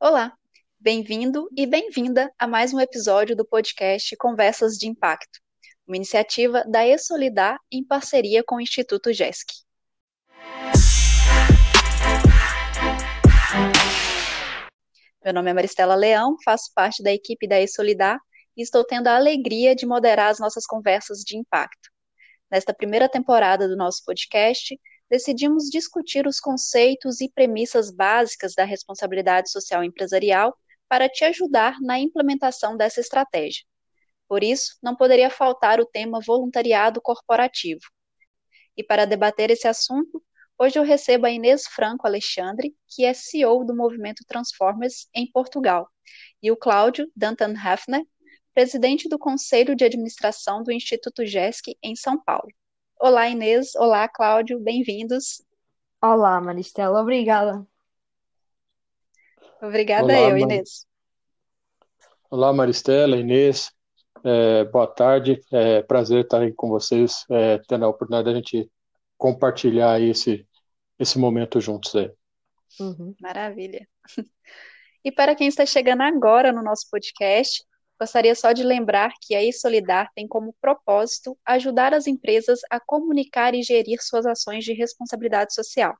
Olá, 0.00 0.36
bem-vindo 0.78 1.48
e 1.56 1.66
bem-vinda 1.66 2.30
a 2.38 2.46
mais 2.46 2.74
um 2.74 2.80
episódio 2.80 3.36
do 3.36 3.44
podcast 3.44 4.14
Conversas 4.16 4.76
de 4.76 4.88
Impacto, 4.88 5.38
uma 5.86 5.96
iniciativa 5.96 6.64
da 6.64 6.86
Esolidar 6.86 7.58
em 7.70 7.82
parceria 7.82 8.42
com 8.44 8.56
o 8.56 8.60
Instituto 8.60 9.12
GESC. 9.12 9.46
Meu 15.24 15.32
nome 15.32 15.50
é 15.50 15.54
Maristela 15.54 15.94
Leão, 15.94 16.36
faço 16.44 16.70
parte 16.74 17.02
da 17.02 17.12
equipe 17.12 17.46
da 17.46 17.60
Esolidar 17.60 18.18
e 18.56 18.62
estou 18.62 18.84
tendo 18.84 19.06
a 19.06 19.16
alegria 19.16 19.74
de 19.74 19.86
moderar 19.86 20.30
as 20.30 20.40
nossas 20.40 20.66
conversas 20.66 21.20
de 21.20 21.38
impacto. 21.38 21.88
Nesta 22.50 22.74
primeira 22.74 23.08
temporada 23.08 23.68
do 23.68 23.76
nosso 23.76 24.04
podcast, 24.04 24.78
decidimos 25.10 25.64
discutir 25.70 26.26
os 26.26 26.40
conceitos 26.40 27.20
e 27.20 27.30
premissas 27.30 27.90
básicas 27.90 28.54
da 28.54 28.64
responsabilidade 28.64 29.50
social 29.50 29.84
empresarial 29.84 30.56
para 30.88 31.08
te 31.08 31.24
ajudar 31.24 31.80
na 31.80 31.98
implementação 31.98 32.76
dessa 32.76 33.00
estratégia. 33.00 33.64
Por 34.28 34.42
isso, 34.42 34.76
não 34.82 34.96
poderia 34.96 35.30
faltar 35.30 35.80
o 35.80 35.86
tema 35.86 36.20
voluntariado 36.24 37.00
corporativo. 37.00 37.82
E 38.76 38.82
para 38.82 39.04
debater 39.04 39.50
esse 39.50 39.68
assunto, 39.68 40.22
hoje 40.58 40.78
eu 40.78 40.82
recebo 40.82 41.26
a 41.26 41.30
Inês 41.30 41.66
Franco 41.66 42.06
Alexandre, 42.06 42.74
que 42.88 43.04
é 43.04 43.12
CEO 43.14 43.64
do 43.64 43.76
movimento 43.76 44.24
Transformers 44.26 45.08
em 45.14 45.30
Portugal, 45.30 45.88
e 46.42 46.50
o 46.50 46.56
Cláudio 46.56 47.10
Dantan 47.14 47.54
Hafner, 47.56 48.02
presidente 48.54 49.08
do 49.08 49.18
Conselho 49.18 49.74
de 49.74 49.84
Administração 49.84 50.62
do 50.62 50.72
Instituto 50.72 51.26
GESC 51.26 51.76
em 51.82 51.94
São 51.94 52.22
Paulo. 52.22 52.48
Olá, 53.06 53.28
Inês. 53.28 53.74
Olá, 53.76 54.08
Cláudio. 54.08 54.58
Bem-vindos. 54.58 55.44
Olá, 56.00 56.40
Maristela. 56.40 57.02
Obrigada. 57.02 57.62
Obrigada 59.60 60.04
Olá, 60.04 60.30
eu, 60.30 60.38
Inês. 60.38 60.86
Olá, 62.30 62.50
Maristela, 62.50 63.18
Inês. 63.18 63.70
É, 64.24 64.64
boa 64.64 64.86
tarde. 64.86 65.38
É 65.52 65.82
prazer 65.82 66.24
estar 66.24 66.40
aí 66.40 66.54
com 66.54 66.70
vocês, 66.70 67.26
é, 67.30 67.58
tendo 67.68 67.84
a 67.84 67.88
oportunidade 67.88 68.24
de 68.24 68.30
a 68.30 68.36
gente 68.36 68.72
compartilhar 69.18 70.00
esse, 70.00 70.48
esse 70.98 71.18
momento 71.18 71.60
juntos 71.60 71.94
aí. 71.94 72.10
Uhum. 72.80 73.14
Maravilha. 73.20 73.86
E 75.04 75.12
para 75.12 75.34
quem 75.34 75.48
está 75.48 75.66
chegando 75.66 76.00
agora 76.00 76.50
no 76.50 76.62
nosso 76.62 76.88
podcast, 76.90 77.62
Gostaria 78.04 78.34
só 78.34 78.52
de 78.52 78.62
lembrar 78.62 79.14
que 79.18 79.34
a 79.34 79.42
eSolidar 79.42 80.12
tem 80.14 80.28
como 80.28 80.54
propósito 80.60 81.38
ajudar 81.42 81.94
as 81.94 82.06
empresas 82.06 82.60
a 82.68 82.78
comunicar 82.78 83.54
e 83.54 83.62
gerir 83.62 83.96
suas 84.02 84.26
ações 84.26 84.62
de 84.62 84.74
responsabilidade 84.74 85.54
social. 85.54 85.96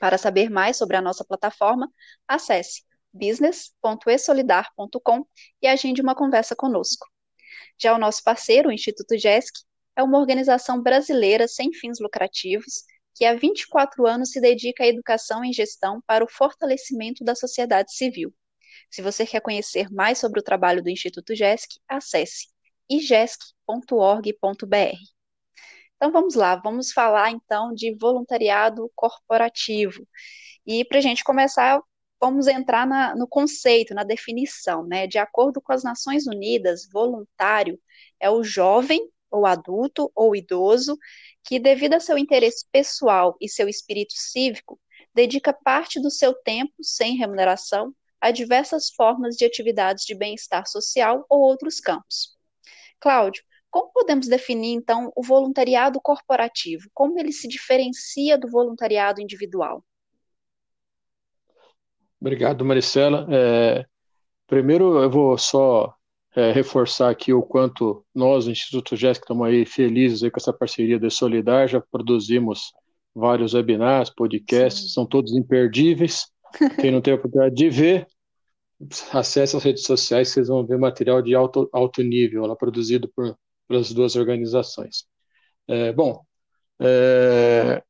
Para 0.00 0.18
saber 0.18 0.50
mais 0.50 0.76
sobre 0.76 0.96
a 0.96 1.00
nossa 1.00 1.24
plataforma, 1.24 1.88
acesse 2.26 2.82
business.esolidar.com 3.12 5.24
e 5.62 5.68
agende 5.68 6.02
uma 6.02 6.16
conversa 6.16 6.56
conosco. 6.56 7.06
Já 7.80 7.94
o 7.94 7.98
nosso 7.98 8.24
parceiro, 8.24 8.68
o 8.68 8.72
Instituto 8.72 9.16
GESC, 9.16 9.62
é 9.94 10.02
uma 10.02 10.18
organização 10.18 10.82
brasileira 10.82 11.46
sem 11.46 11.72
fins 11.72 12.00
lucrativos 12.00 12.82
que 13.14 13.24
há 13.24 13.34
24 13.34 14.04
anos 14.04 14.32
se 14.32 14.40
dedica 14.40 14.82
à 14.82 14.88
educação 14.88 15.44
em 15.44 15.52
gestão 15.52 16.02
para 16.08 16.24
o 16.24 16.28
fortalecimento 16.28 17.22
da 17.22 17.36
sociedade 17.36 17.94
civil. 17.94 18.34
Se 18.90 19.02
você 19.02 19.24
quer 19.26 19.40
conhecer 19.40 19.88
mais 19.90 20.18
sobre 20.18 20.40
o 20.40 20.42
trabalho 20.42 20.82
do 20.82 20.90
Instituto 20.90 21.34
GESC, 21.34 21.78
acesse 21.88 22.48
igesc.org.br. 22.88 24.36
Então 25.96 26.10
vamos 26.10 26.34
lá, 26.34 26.56
vamos 26.56 26.92
falar 26.92 27.30
então 27.30 27.72
de 27.72 27.94
voluntariado 27.94 28.90
corporativo. 28.96 30.06
E 30.66 30.84
para 30.84 30.98
a 30.98 31.00
gente 31.00 31.22
começar, 31.22 31.80
vamos 32.20 32.46
entrar 32.46 32.86
na, 32.86 33.14
no 33.14 33.28
conceito, 33.28 33.94
na 33.94 34.02
definição. 34.02 34.84
Né? 34.86 35.06
De 35.06 35.18
acordo 35.18 35.60
com 35.60 35.72
as 35.72 35.84
Nações 35.84 36.26
Unidas, 36.26 36.88
voluntário 36.90 37.78
é 38.18 38.30
o 38.30 38.42
jovem, 38.42 39.08
ou 39.30 39.46
adulto, 39.46 40.10
ou 40.14 40.34
idoso, 40.34 40.98
que, 41.44 41.58
devido 41.58 41.94
a 41.94 42.00
seu 42.00 42.18
interesse 42.18 42.66
pessoal 42.72 43.36
e 43.40 43.48
seu 43.48 43.68
espírito 43.68 44.14
cívico, 44.14 44.80
dedica 45.14 45.52
parte 45.52 46.00
do 46.00 46.10
seu 46.10 46.34
tempo, 46.34 46.72
sem 46.82 47.16
remuneração, 47.16 47.94
a 48.20 48.30
diversas 48.30 48.90
formas 48.90 49.36
de 49.36 49.44
atividades 49.44 50.04
de 50.04 50.14
bem-estar 50.14 50.66
social 50.66 51.24
ou 51.28 51.40
outros 51.40 51.80
campos. 51.80 52.36
Cláudio, 53.00 53.42
como 53.70 53.92
podemos 53.92 54.26
definir, 54.26 54.72
então, 54.74 55.12
o 55.16 55.22
voluntariado 55.22 56.00
corporativo? 56.02 56.90
Como 56.92 57.18
ele 57.18 57.32
se 57.32 57.46
diferencia 57.46 58.36
do 58.36 58.48
voluntariado 58.48 59.20
individual? 59.20 59.84
Obrigado, 62.20 62.64
Maricela. 62.64 63.26
É, 63.30 63.86
primeiro, 64.46 65.02
eu 65.02 65.08
vou 65.08 65.38
só 65.38 65.94
é, 66.34 66.52
reforçar 66.52 67.10
aqui 67.10 67.32
o 67.32 67.42
quanto 67.42 68.04
nós, 68.14 68.46
o 68.46 68.50
Instituto 68.50 68.96
GESC, 68.96 69.22
estamos 69.22 69.46
aí 69.46 69.64
felizes 69.64 70.22
aí 70.22 70.30
com 70.30 70.38
essa 70.38 70.52
parceria 70.52 70.98
de 70.98 71.08
Solidar, 71.08 71.68
já 71.68 71.80
produzimos 71.80 72.72
vários 73.14 73.54
webinars, 73.54 74.10
podcasts, 74.10 74.82
Sim. 74.82 74.88
são 74.88 75.06
todos 75.06 75.32
imperdíveis. 75.32 76.26
Quem 76.80 76.90
não 76.90 77.00
tem 77.00 77.12
a 77.12 77.16
oportunidade 77.16 77.54
de 77.54 77.70
ver, 77.70 78.06
acesse 79.12 79.56
as 79.56 79.62
redes 79.62 79.84
sociais, 79.84 80.28
vocês 80.28 80.48
vão 80.48 80.66
ver 80.66 80.78
material 80.78 81.20
de 81.20 81.34
alto, 81.34 81.68
alto 81.72 82.02
nível 82.02 82.46
lá, 82.46 82.56
produzido 82.56 83.08
por, 83.14 83.36
pelas 83.68 83.92
duas 83.92 84.16
organizações. 84.16 85.04
É, 85.68 85.92
bom, 85.92 86.22
é, 86.80 87.82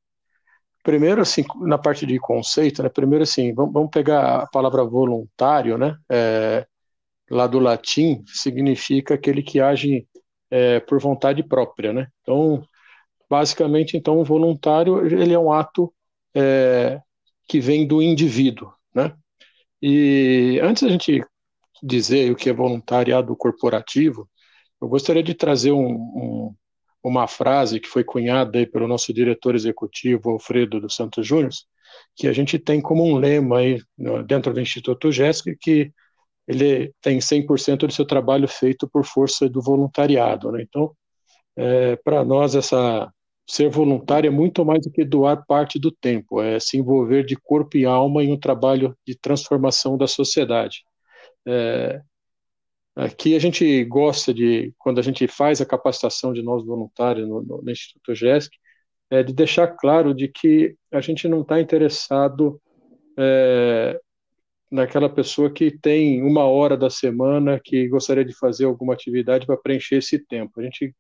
primeiro, 0.83 1.23
assim, 1.23 1.45
na 1.61 1.79
parte 1.79 2.05
de 2.05 2.19
conceito, 2.19 2.83
né, 2.83 2.89
primeiro, 2.89 3.23
assim, 3.23 3.55
vamos, 3.55 3.73
vamos 3.73 3.91
pegar 3.91 4.43
a 4.43 4.47
palavra 4.47 4.85
voluntário, 4.85 5.79
né, 5.79 5.97
é, 6.11 6.67
lá 7.31 7.47
do 7.47 7.59
latim, 7.59 8.23
significa 8.27 9.15
aquele 9.15 9.43
que 9.43 9.61
age 9.61 10.07
é, 10.51 10.81
por 10.81 11.01
vontade 11.01 11.43
própria, 11.43 11.93
né, 11.93 12.09
então, 12.23 12.63
basicamente, 13.29 13.97
então, 13.97 14.19
o 14.19 14.25
voluntário, 14.25 15.07
ele 15.07 15.33
é 15.33 15.39
um 15.39 15.53
ato 15.53 15.93
é, 16.35 17.01
que 17.51 17.59
vem 17.59 17.85
do 17.85 18.01
indivíduo, 18.01 18.73
né? 18.95 19.13
E 19.83 20.61
antes 20.63 20.85
da 20.85 20.89
gente 20.89 21.21
dizer 21.83 22.31
o 22.31 22.37
que 22.37 22.49
é 22.49 22.53
voluntariado 22.53 23.35
corporativo, 23.35 24.31
eu 24.81 24.87
gostaria 24.87 25.23
de 25.23 25.35
trazer 25.35 25.73
um, 25.73 25.91
um, 25.91 26.55
uma 27.03 27.27
frase 27.27 27.81
que 27.81 27.89
foi 27.89 28.05
cunhada 28.05 28.57
aí 28.57 28.67
pelo 28.67 28.87
nosso 28.87 29.13
diretor 29.13 29.57
executivo, 29.57 30.31
Alfredo 30.31 30.81
dos 30.81 30.95
Santos 30.95 31.27
Júnior, 31.27 31.51
que 32.15 32.29
a 32.29 32.33
gente 32.33 32.57
tem 32.57 32.81
como 32.81 33.05
um 33.05 33.17
lema 33.17 33.59
aí 33.59 33.83
dentro 34.29 34.55
do 34.55 34.61
Instituto 34.61 35.11
GESC, 35.11 35.57
que 35.61 35.93
ele 36.47 36.95
tem 37.01 37.19
100% 37.19 37.79
do 37.79 37.93
seu 37.93 38.07
trabalho 38.07 38.47
feito 38.47 38.89
por 38.89 39.05
força 39.05 39.49
do 39.49 39.61
voluntariado. 39.61 40.53
Né? 40.53 40.63
Então, 40.63 40.95
é, 41.57 41.97
para 41.97 42.25
nós, 42.25 42.55
essa, 42.55 43.13
ser 43.51 43.69
voluntário 43.69 44.29
é 44.29 44.31
muito 44.31 44.65
mais 44.65 44.83
do 44.83 44.93
que 44.93 45.05
doar 45.05 45.45
parte 45.47 45.79
do 45.79 45.91
tempo, 45.91 46.41
é 46.41 46.61
se 46.61 46.79
envolver 46.79 47.25
de 47.25 47.37
corpo 47.37 47.77
e 47.77 47.85
alma 47.85 48.23
em 48.23 48.33
um 48.33 48.39
trabalho 48.39 48.97
de 49.07 49.19
transformação 49.19 49.99
da 49.99 50.07
sociedade. 50.07 50.85
É, 51.47 52.01
aqui 52.95 53.35
a 53.35 53.41
gente 53.41 53.85
gosta 53.85 54.33
de, 54.33 54.73
quando 54.79 55.01
a 55.01 55.03
gente 55.03 55.27
faz 55.27 55.61
a 55.61 55.67
capacitação 55.67 56.33
de 56.33 56.43
novos 56.43 56.65
voluntários 56.65 57.29
no, 57.29 57.43
no, 57.43 57.63
no 57.63 57.71
Instituto 57.71 58.15
GESC, 58.15 58.57
é 59.11 59.23
de 59.25 59.33
deixar 59.33 59.67
claro 59.67 60.15
de 60.15 60.29
que 60.29 60.77
a 60.93 61.01
gente 61.01 61.27
não 61.27 61.41
está 61.43 61.61
interessado 61.61 62.61
é, 63.19 64.01
naquela 64.71 65.09
pessoa 65.09 65.53
que 65.53 65.77
tem 65.77 66.23
uma 66.23 66.45
hora 66.45 66.77
da 66.77 66.89
semana 66.89 67.61
que 67.63 67.89
gostaria 67.89 68.25
de 68.25 68.33
fazer 68.39 68.67
alguma 68.67 68.95
atividade 68.95 69.45
para 69.45 69.57
preencher 69.57 69.97
esse 69.97 70.25
tempo. 70.25 70.61
A 70.61 70.63
gente 70.63 70.95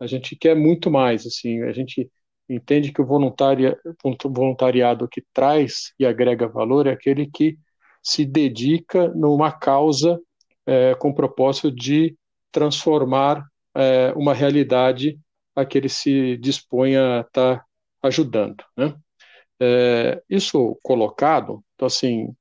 a 0.00 0.06
gente 0.06 0.36
quer 0.36 0.54
muito 0.54 0.90
mais, 0.90 1.26
assim, 1.26 1.62
a 1.62 1.72
gente 1.72 2.10
entende 2.48 2.92
que 2.92 3.00
o 3.00 3.06
voluntaria, 3.06 3.78
voluntariado 4.24 5.08
que 5.08 5.22
traz 5.32 5.92
e 5.98 6.06
agrega 6.06 6.46
valor 6.46 6.86
é 6.86 6.92
aquele 6.92 7.28
que 7.28 7.58
se 8.02 8.24
dedica 8.24 9.08
numa 9.08 9.50
causa 9.50 10.20
é, 10.64 10.94
com 10.94 11.10
o 11.10 11.14
propósito 11.14 11.72
de 11.72 12.16
transformar 12.52 13.44
é, 13.74 14.12
uma 14.14 14.32
realidade 14.32 15.18
a 15.54 15.64
que 15.64 15.78
ele 15.78 15.88
se 15.88 16.36
dispõe 16.36 16.96
a 16.96 17.20
estar 17.20 17.58
tá 17.58 17.66
ajudando. 18.02 18.62
Né? 18.76 18.94
É, 19.60 20.22
isso 20.28 20.78
colocado, 20.82 21.64
então 21.74 21.86
assim, 21.86 22.34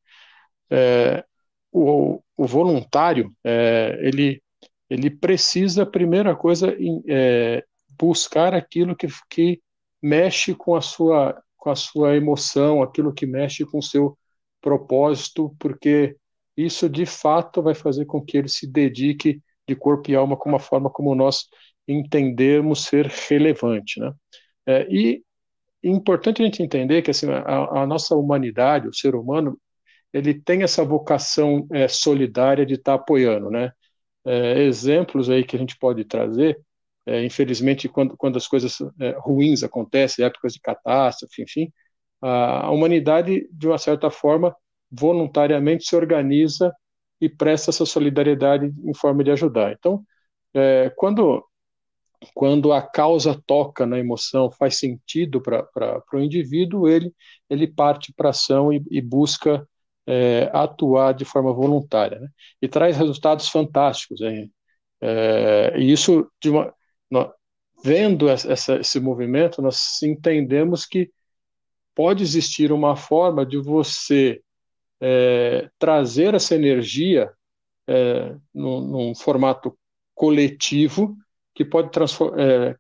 é, 0.70 1.24
o, 1.72 2.22
o, 2.38 2.46
voluntário 2.46 3.34
é, 3.44 3.98
ele 4.02 4.42
ele 4.96 5.10
precisa, 5.10 5.86
primeira 5.86 6.36
coisa, 6.36 6.76
é, 7.08 7.64
buscar 7.98 8.54
aquilo 8.54 8.96
que, 8.96 9.08
que 9.30 9.62
mexe 10.02 10.56
com 10.56 10.76
a 10.76 10.82
sua 10.82 11.42
com 11.58 11.72
a 11.72 11.76
sua 11.76 12.16
emoção, 12.16 12.84
aquilo 12.84 13.12
que 13.12 13.26
mexe 13.26 13.66
com 13.66 13.80
o 13.80 13.84
seu 13.84 14.16
propósito, 14.62 15.56
porque 15.60 16.16
isso 16.56 16.88
de 16.88 17.08
fato 17.08 17.62
vai 17.62 17.74
fazer 17.74 18.06
com 18.06 18.24
que 18.24 18.38
ele 18.38 18.48
se 18.48 18.68
dedique 18.68 19.42
de 19.68 19.76
corpo 19.76 20.12
e 20.12 20.16
alma 20.16 20.38
com 20.38 20.48
uma 20.48 20.60
forma 20.60 20.92
como 20.92 21.16
nós 21.16 21.48
entendemos 21.88 22.86
ser 22.86 23.08
relevante, 23.08 24.00
né? 24.00 24.14
É, 24.68 24.88
e 24.92 25.24
é 25.84 25.90
importante 25.90 26.42
a 26.42 26.46
gente 26.46 26.62
entender 26.62 27.02
que 27.02 27.10
assim 27.10 27.28
a, 27.32 27.82
a, 27.82 27.88
nossa 27.88 28.16
humanidade, 28.16 28.88
o 28.88 28.94
ser 28.94 29.16
humano, 29.16 29.60
ele 30.14 30.36
tem 30.36 30.62
essa 30.62 30.84
vocação 30.84 31.68
é, 31.72 31.88
solidária 31.88 32.66
de 32.66 32.76
estar 32.76 32.98
tá 32.98 33.02
apoiando, 33.04 33.50
né? 33.50 33.72
É, 34.26 34.64
exemplos 34.64 35.30
aí 35.30 35.44
que 35.44 35.56
a 35.56 35.60
gente 35.60 35.78
pode 35.78 36.04
trazer, 36.06 36.60
é, 37.06 37.24
infelizmente, 37.24 37.88
quando, 37.88 38.18
quando 38.18 38.38
as 38.38 38.48
coisas 38.48 38.78
é, 39.00 39.12
ruins 39.20 39.64
acontecem, 39.64 40.26
épocas 40.26 40.54
de 40.54 40.60
catástrofe, 40.60 41.44
enfim, 41.44 41.72
a, 42.22 42.68
a 42.68 42.72
humanidade, 42.72 43.48
de 43.52 43.68
uma 43.68 43.78
certa 43.78 44.10
forma, 44.10 44.56
voluntariamente 44.92 45.86
se 45.86 45.96
organiza 45.96 46.74
e 47.22 47.30
presta 47.30 47.70
essa 47.72 47.86
solidariedade 47.86 48.74
em 48.84 48.94
forma 48.94 49.24
de 49.24 49.32
ajudar. 49.32 49.74
Então, 49.74 50.04
é, 50.54 50.92
quando 50.96 51.44
quando 52.34 52.74
a 52.74 52.82
causa 52.82 53.42
toca 53.46 53.86
na 53.86 54.00
emoção, 54.00 54.52
faz 54.52 54.78
sentido 54.80 55.42
para 55.42 55.68
o 56.14 56.20
indivíduo, 56.20 56.88
ele, 56.88 57.14
ele 57.50 57.68
parte 57.68 58.14
para 58.14 58.30
ação 58.30 58.72
e, 58.74 58.84
e 58.90 59.02
busca 59.02 59.68
é, 60.08 60.50
atuar 60.54 61.14
de 61.14 61.26
forma 61.26 61.54
voluntária. 61.54 62.20
Né? 62.20 62.30
E 62.62 62.68
traz 62.68 62.98
resultados 62.98 63.50
fantásticos. 63.50 64.20
É, 65.02 65.78
e 65.78 65.92
isso, 65.92 66.30
uma, 66.46 66.74
nós, 67.10 67.32
vendo 67.84 68.30
essa, 68.30 68.78
esse 68.78 69.00
movimento, 69.00 69.62
nós 69.62 70.02
entendemos 70.02 70.86
que 70.86 71.12
pode 71.94 72.24
existir 72.24 72.72
uma 72.72 72.96
forma 72.96 73.46
de 73.46 73.58
você 73.58 74.42
é, 75.00 75.70
trazer 75.78 76.34
essa 76.34 76.56
energia 76.56 77.32
é, 77.88 78.36
num, 78.54 78.82
num 78.82 79.16
formato 79.16 79.78
coletivo 80.14 81.16
que 81.54 81.64
pode 81.64 81.90
é, 82.38 82.76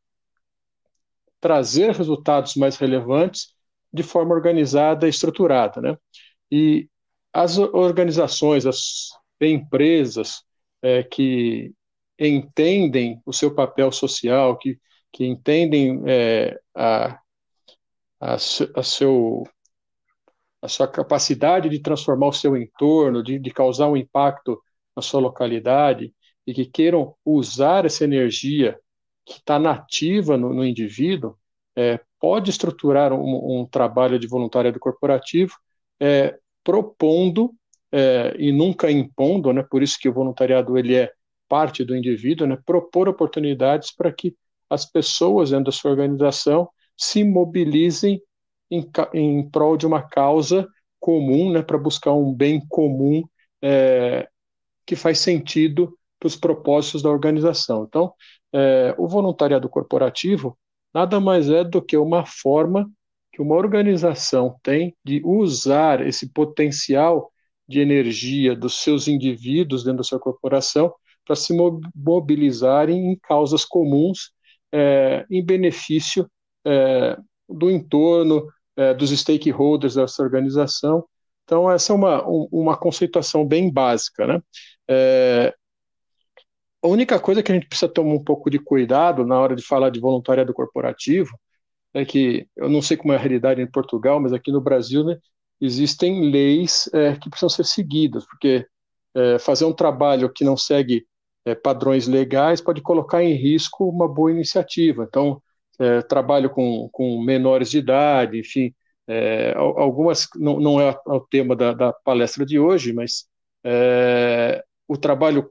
trazer 1.39 1.91
resultados 1.91 2.55
mais 2.55 2.77
relevantes 2.77 3.53
de 3.93 4.03
forma 4.03 4.33
organizada 4.33 5.05
e 5.05 5.09
estruturada. 5.09 5.79
Né? 5.81 5.97
E 6.51 6.89
as 7.35 7.57
organizações, 7.57 8.65
as 8.65 9.09
empresas 9.41 10.41
é, 10.81 11.03
que 11.03 11.73
entendem 12.17 13.21
o 13.25 13.33
seu 13.33 13.53
papel 13.53 13.91
social, 13.91 14.57
que, 14.57 14.79
que 15.11 15.25
entendem 15.25 16.01
é, 16.07 16.57
a, 16.73 17.19
a, 18.21 18.35
a, 18.35 18.83
seu, 18.83 19.43
a 20.61 20.69
sua 20.69 20.87
capacidade 20.87 21.67
de 21.67 21.79
transformar 21.79 22.27
o 22.27 22.33
seu 22.33 22.55
entorno, 22.55 23.21
de, 23.21 23.37
de 23.37 23.51
causar 23.51 23.89
um 23.89 23.97
impacto 23.97 24.57
na 24.95 25.01
sua 25.01 25.19
localidade, 25.19 26.15
e 26.47 26.53
que 26.53 26.65
queiram 26.65 27.17
usar 27.25 27.85
essa 27.85 28.05
energia 28.05 28.79
que 29.25 29.39
está 29.39 29.59
nativa 29.59 30.37
no, 30.37 30.53
no 30.53 30.63
indivíduo, 30.63 31.37
é, 31.75 31.99
pode 32.17 32.49
estruturar 32.49 33.11
um, 33.11 33.59
um, 33.59 33.65
trabalho 33.65 34.17
de 34.17 34.25
voluntariado 34.25 34.79
corporativo 34.79 35.53
é, 35.99 36.39
propondo 36.65 37.53
é, 37.91 38.35
e 38.37 38.51
nunca 38.51 38.91
impondo, 38.91 39.53
né, 39.53 39.63
por 39.63 39.83
isso 39.83 39.97
que 39.99 40.09
o 40.09 40.13
voluntariado 40.13 40.77
ele 40.77 40.95
é 40.95 41.11
parte 41.47 41.85
do 41.85 41.95
indivíduo, 41.95 42.47
né, 42.47 42.57
propor 42.65 43.07
oportunidades 43.07 43.95
para 43.95 44.11
que 44.11 44.35
as 44.69 44.83
pessoas 44.83 45.51
dentro 45.51 45.65
da 45.65 45.71
sua 45.71 45.91
organização 45.91 46.67
se 46.97 47.23
mobilizem 47.23 48.19
em, 48.69 48.89
em 49.13 49.49
prol 49.49 49.77
de 49.77 49.85
uma 49.85 50.01
causa 50.01 50.67
comum, 50.99 51.51
né, 51.51 51.61
para 51.61 51.77
buscar 51.77 52.13
um 52.13 52.33
bem 52.33 52.59
comum 52.67 53.23
é, 53.61 54.27
que 54.85 54.95
faz 54.95 55.19
sentido 55.19 55.95
para 56.19 56.27
os 56.27 56.35
propósitos 56.35 57.03
da 57.03 57.09
organização. 57.09 57.85
Então, 57.87 58.13
é, 58.51 58.95
o 58.97 59.07
voluntariado 59.07 59.69
corporativo 59.69 60.57
nada 60.93 61.19
mais 61.19 61.49
é 61.49 61.63
do 61.63 61.81
que 61.81 61.95
uma 61.95 62.25
forma 62.25 62.89
que 63.35 63.41
uma 63.41 63.55
organização 63.55 64.57
tem 64.63 64.95
de 65.03 65.21
usar 65.25 65.99
esse 66.07 66.31
potencial 66.31 67.29
de 67.67 67.81
energia 67.81 68.55
dos 68.55 68.81
seus 68.81 69.09
indivíduos 69.09 69.83
dentro 69.83 69.97
da 69.97 70.03
sua 70.03 70.21
corporação 70.21 70.93
para 71.25 71.35
se 71.35 71.53
mobilizarem 71.93 73.11
em 73.11 73.19
causas 73.21 73.65
comuns 73.65 74.31
é, 74.71 75.25
em 75.29 75.43
benefício 75.43 76.29
é, 76.65 77.17
do 77.49 77.69
entorno, 77.69 78.47
é, 78.77 78.93
dos 78.93 79.09
stakeholders 79.09 79.95
dessa 79.95 80.23
organização. 80.23 81.03
Então, 81.43 81.69
essa 81.69 81.91
é 81.91 81.95
uma, 81.95 82.23
uma 82.25 82.77
conceituação 82.77 83.45
bem 83.45 83.69
básica. 83.69 84.25
Né? 84.25 84.41
É, 84.87 85.53
a 86.81 86.87
única 86.87 87.19
coisa 87.19 87.43
que 87.43 87.51
a 87.51 87.55
gente 87.55 87.67
precisa 87.67 87.91
tomar 87.91 88.13
um 88.13 88.23
pouco 88.23 88.49
de 88.49 88.59
cuidado 88.59 89.25
na 89.25 89.37
hora 89.37 89.57
de 89.57 89.61
falar 89.61 89.89
de 89.89 89.99
voluntariado 89.99 90.53
corporativo 90.53 91.37
é 91.95 92.03
que, 92.03 92.45
eu 92.57 92.69
não 92.69 92.81
sei 92.81 92.97
como 92.97 93.13
é 93.13 93.15
a 93.15 93.19
realidade 93.19 93.61
em 93.61 93.71
Portugal, 93.71 94.19
mas 94.19 94.33
aqui 94.33 94.51
no 94.51 94.59
Brasil, 94.59 95.03
né, 95.05 95.17
existem 95.61 96.29
leis 96.29 96.89
é, 96.93 97.15
que 97.15 97.29
precisam 97.29 97.47
ser 97.49 97.63
seguidas, 97.63 98.25
porque 98.25 98.67
é, 99.15 99.39
fazer 99.39 99.63
um 99.63 99.73
trabalho 99.73 100.29
que 100.31 100.43
não 100.43 100.57
segue 100.57 101.07
é, 101.45 101.55
padrões 101.55 102.05
legais 102.05 102.59
pode 102.59 102.81
colocar 102.81 103.23
em 103.23 103.33
risco 103.33 103.87
uma 103.87 104.09
boa 104.09 104.29
iniciativa. 104.29 105.05
Então, 105.07 105.41
é, 105.79 106.01
trabalho 106.01 106.49
com, 106.49 106.89
com 106.91 107.23
menores 107.23 107.71
de 107.71 107.77
idade, 107.77 108.39
enfim, 108.39 108.73
é, 109.07 109.53
algumas, 109.55 110.27
não, 110.35 110.59
não 110.59 110.81
é 110.81 110.93
o 111.07 111.21
tema 111.21 111.55
da, 111.55 111.73
da 111.73 111.93
palestra 111.93 112.45
de 112.45 112.59
hoje, 112.59 112.91
mas 112.91 113.25
o 114.87 114.95
trabalho 114.97 115.49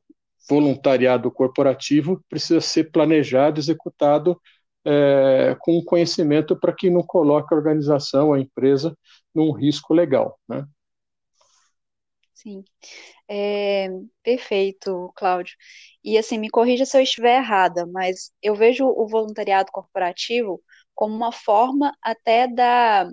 voluntariado 0.48 1.30
corporativo 1.30 2.22
precisa 2.28 2.60
ser 2.60 2.92
planejado, 2.92 3.58
executado 3.58 4.40
é, 4.84 5.56
com 5.60 5.82
conhecimento 5.84 6.56
para 6.56 6.74
que 6.74 6.90
não 6.90 7.02
coloque 7.02 7.52
a 7.52 7.56
organização, 7.56 8.32
a 8.32 8.40
empresa, 8.40 8.96
num 9.34 9.50
risco 9.52 9.94
legal. 9.94 10.38
Né? 10.48 10.66
Sim, 12.34 12.62
é, 13.28 13.88
perfeito, 14.22 15.10
Cláudio. 15.16 15.56
E 16.02 16.18
assim, 16.18 16.38
me 16.38 16.50
corrija 16.50 16.84
se 16.84 16.96
eu 16.96 17.02
estiver 17.02 17.38
errada, 17.38 17.86
mas 17.86 18.30
eu 18.42 18.54
vejo 18.54 18.86
o 18.86 19.06
voluntariado 19.06 19.72
corporativo 19.72 20.62
como 20.94 21.14
uma 21.14 21.32
forma 21.32 21.96
até 22.02 22.46
da, 22.46 23.04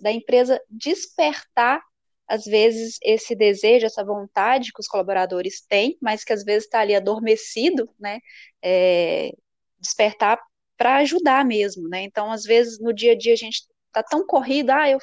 da 0.00 0.12
empresa 0.12 0.60
despertar 0.68 1.82
às 2.26 2.44
vezes 2.44 2.98
esse 3.02 3.34
desejo, 3.34 3.86
essa 3.86 4.04
vontade 4.04 4.72
que 4.72 4.80
os 4.80 4.88
colaboradores 4.88 5.60
têm, 5.68 5.96
mas 6.00 6.24
que 6.24 6.32
às 6.32 6.42
vezes 6.42 6.64
está 6.64 6.80
ali 6.80 6.94
adormecido, 6.94 7.88
né? 7.98 8.20
É, 8.62 9.30
despertar 9.78 10.40
para 10.76 10.96
ajudar 10.96 11.44
mesmo, 11.44 11.88
né? 11.88 12.02
Então, 12.02 12.30
às 12.32 12.44
vezes 12.44 12.78
no 12.80 12.92
dia 12.92 13.12
a 13.12 13.16
dia 13.16 13.32
a 13.34 13.36
gente 13.36 13.62
está 13.88 14.02
tão 14.02 14.26
corrido, 14.26 14.70
ah, 14.70 14.90
eu 14.90 14.98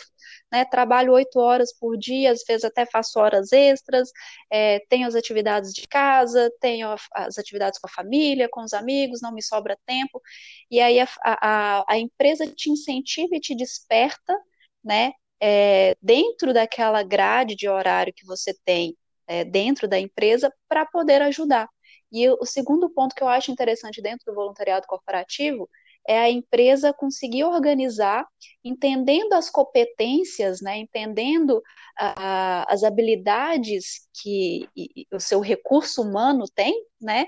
né, 0.52 0.66
trabalho 0.66 1.14
oito 1.14 1.40
horas 1.40 1.74
por 1.78 1.98
dia, 1.98 2.32
às 2.32 2.44
vezes 2.46 2.66
até 2.66 2.86
faço 2.86 3.20
horas 3.20 3.52
extras, 3.54 4.10
é, 4.52 4.80
tenho 4.90 5.08
as 5.08 5.16
atividades 5.16 5.74
de 5.74 5.88
casa, 5.88 6.52
tenho 6.60 6.94
as 7.14 7.38
atividades 7.38 7.80
com 7.80 7.88
a 7.88 7.92
família, 7.92 8.50
com 8.50 8.62
os 8.64 8.74
amigos, 8.74 9.22
não 9.22 9.34
me 9.34 9.42
sobra 9.42 9.78
tempo, 9.86 10.22
e 10.70 10.80
aí 10.82 11.00
a, 11.00 11.08
a, 11.24 11.86
a 11.88 11.98
empresa 11.98 12.46
te 12.48 12.70
incentiva 12.70 13.36
e 13.36 13.40
te 13.40 13.56
desperta, 13.56 14.38
né, 14.84 15.14
é, 15.40 15.96
dentro 16.02 16.54
daquela 16.54 17.02
grade 17.04 17.56
de 17.56 17.68
horário 17.70 18.14
que 18.14 18.26
você 18.26 18.54
tem 18.66 18.96
é, 19.28 19.44
dentro 19.46 19.88
da 19.88 20.00
empresa 20.00 20.54
para 20.68 20.86
poder 20.86 21.22
ajudar. 21.22 21.68
E 22.12 22.30
o 22.30 22.46
segundo 22.46 22.90
ponto 22.90 23.16
que 23.16 23.24
eu 23.24 23.28
acho 23.28 23.52
interessante 23.52 24.02
dentro 24.02 24.26
do 24.26 24.36
voluntariado 24.36 24.86
corporativo 24.88 25.70
é 26.08 26.18
a 26.18 26.30
empresa 26.30 26.94
conseguir 26.94 27.44
organizar, 27.44 28.26
entendendo 28.64 29.34
as 29.34 29.50
competências, 29.50 30.62
né, 30.62 30.78
entendendo 30.78 31.62
as 31.96 32.84
habilidades 32.84 34.08
que 34.22 34.68
o 35.12 35.20
seu 35.20 35.40
recurso 35.40 36.02
humano 36.02 36.46
tem, 36.56 36.74
né, 37.00 37.26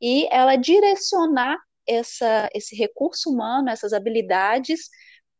e 0.00 0.26
ela 0.30 0.56
direcionar 0.56 1.56
essa, 1.86 2.48
esse 2.52 2.74
recurso 2.74 3.30
humano, 3.30 3.70
essas 3.70 3.92
habilidades 3.92 4.90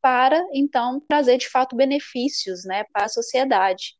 para 0.00 0.40
então 0.54 1.00
trazer 1.08 1.38
de 1.38 1.48
fato 1.48 1.74
benefícios 1.74 2.64
né, 2.64 2.84
para 2.92 3.06
a 3.06 3.08
sociedade. 3.08 3.96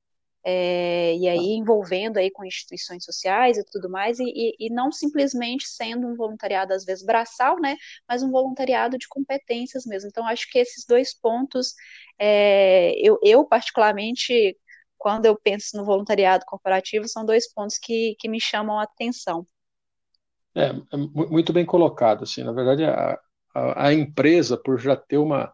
É, 0.49 1.17
e 1.17 1.29
aí 1.29 1.57
envolvendo 1.57 2.19
aí 2.19 2.31
com 2.31 2.45
instituições 2.45 3.05
sociais 3.05 3.59
e 3.59 3.65
tudo 3.65 3.91
mais, 3.91 4.21
e, 4.21 4.55
e, 4.61 4.71
não 4.71 4.93
simplesmente 4.93 5.67
sendo 5.67 6.07
um 6.07 6.15
voluntariado, 6.15 6.73
às 6.73 6.85
vezes, 6.85 7.05
braçal, 7.05 7.59
né, 7.61 7.77
mas 8.09 8.23
um 8.23 8.31
voluntariado 8.31 8.97
de 8.97 9.09
competências 9.09 9.85
mesmo. 9.85 10.09
Então, 10.09 10.25
acho 10.25 10.49
que 10.49 10.61
esses 10.61 10.85
dois 10.87 11.13
pontos, 11.13 11.75
é, 12.17 12.93
eu, 12.97 13.19
eu, 13.25 13.45
particularmente, 13.45 14.57
quando 14.97 15.27
eu 15.27 15.37
penso 15.37 15.77
no 15.77 15.85
voluntariado 15.85 16.45
corporativo, 16.47 17.09
são 17.09 17.27
dois 17.27 17.53
pontos 17.53 17.77
que, 17.77 18.15
que 18.17 18.29
me 18.29 18.41
chamam 18.41 18.79
a 18.79 18.85
atenção. 18.85 19.45
É, 20.55 20.69
é 20.69 20.97
muito 20.97 21.53
bem 21.53 21.67
colocado, 21.67 22.23
assim, 22.23 22.45
na 22.45 22.53
verdade, 22.53 22.85
a, 22.85 23.19
a, 23.53 23.89
a 23.89 23.93
empresa, 23.93 24.57
por 24.57 24.79
já 24.79 24.95
ter 24.95 25.19
uma 25.19 25.53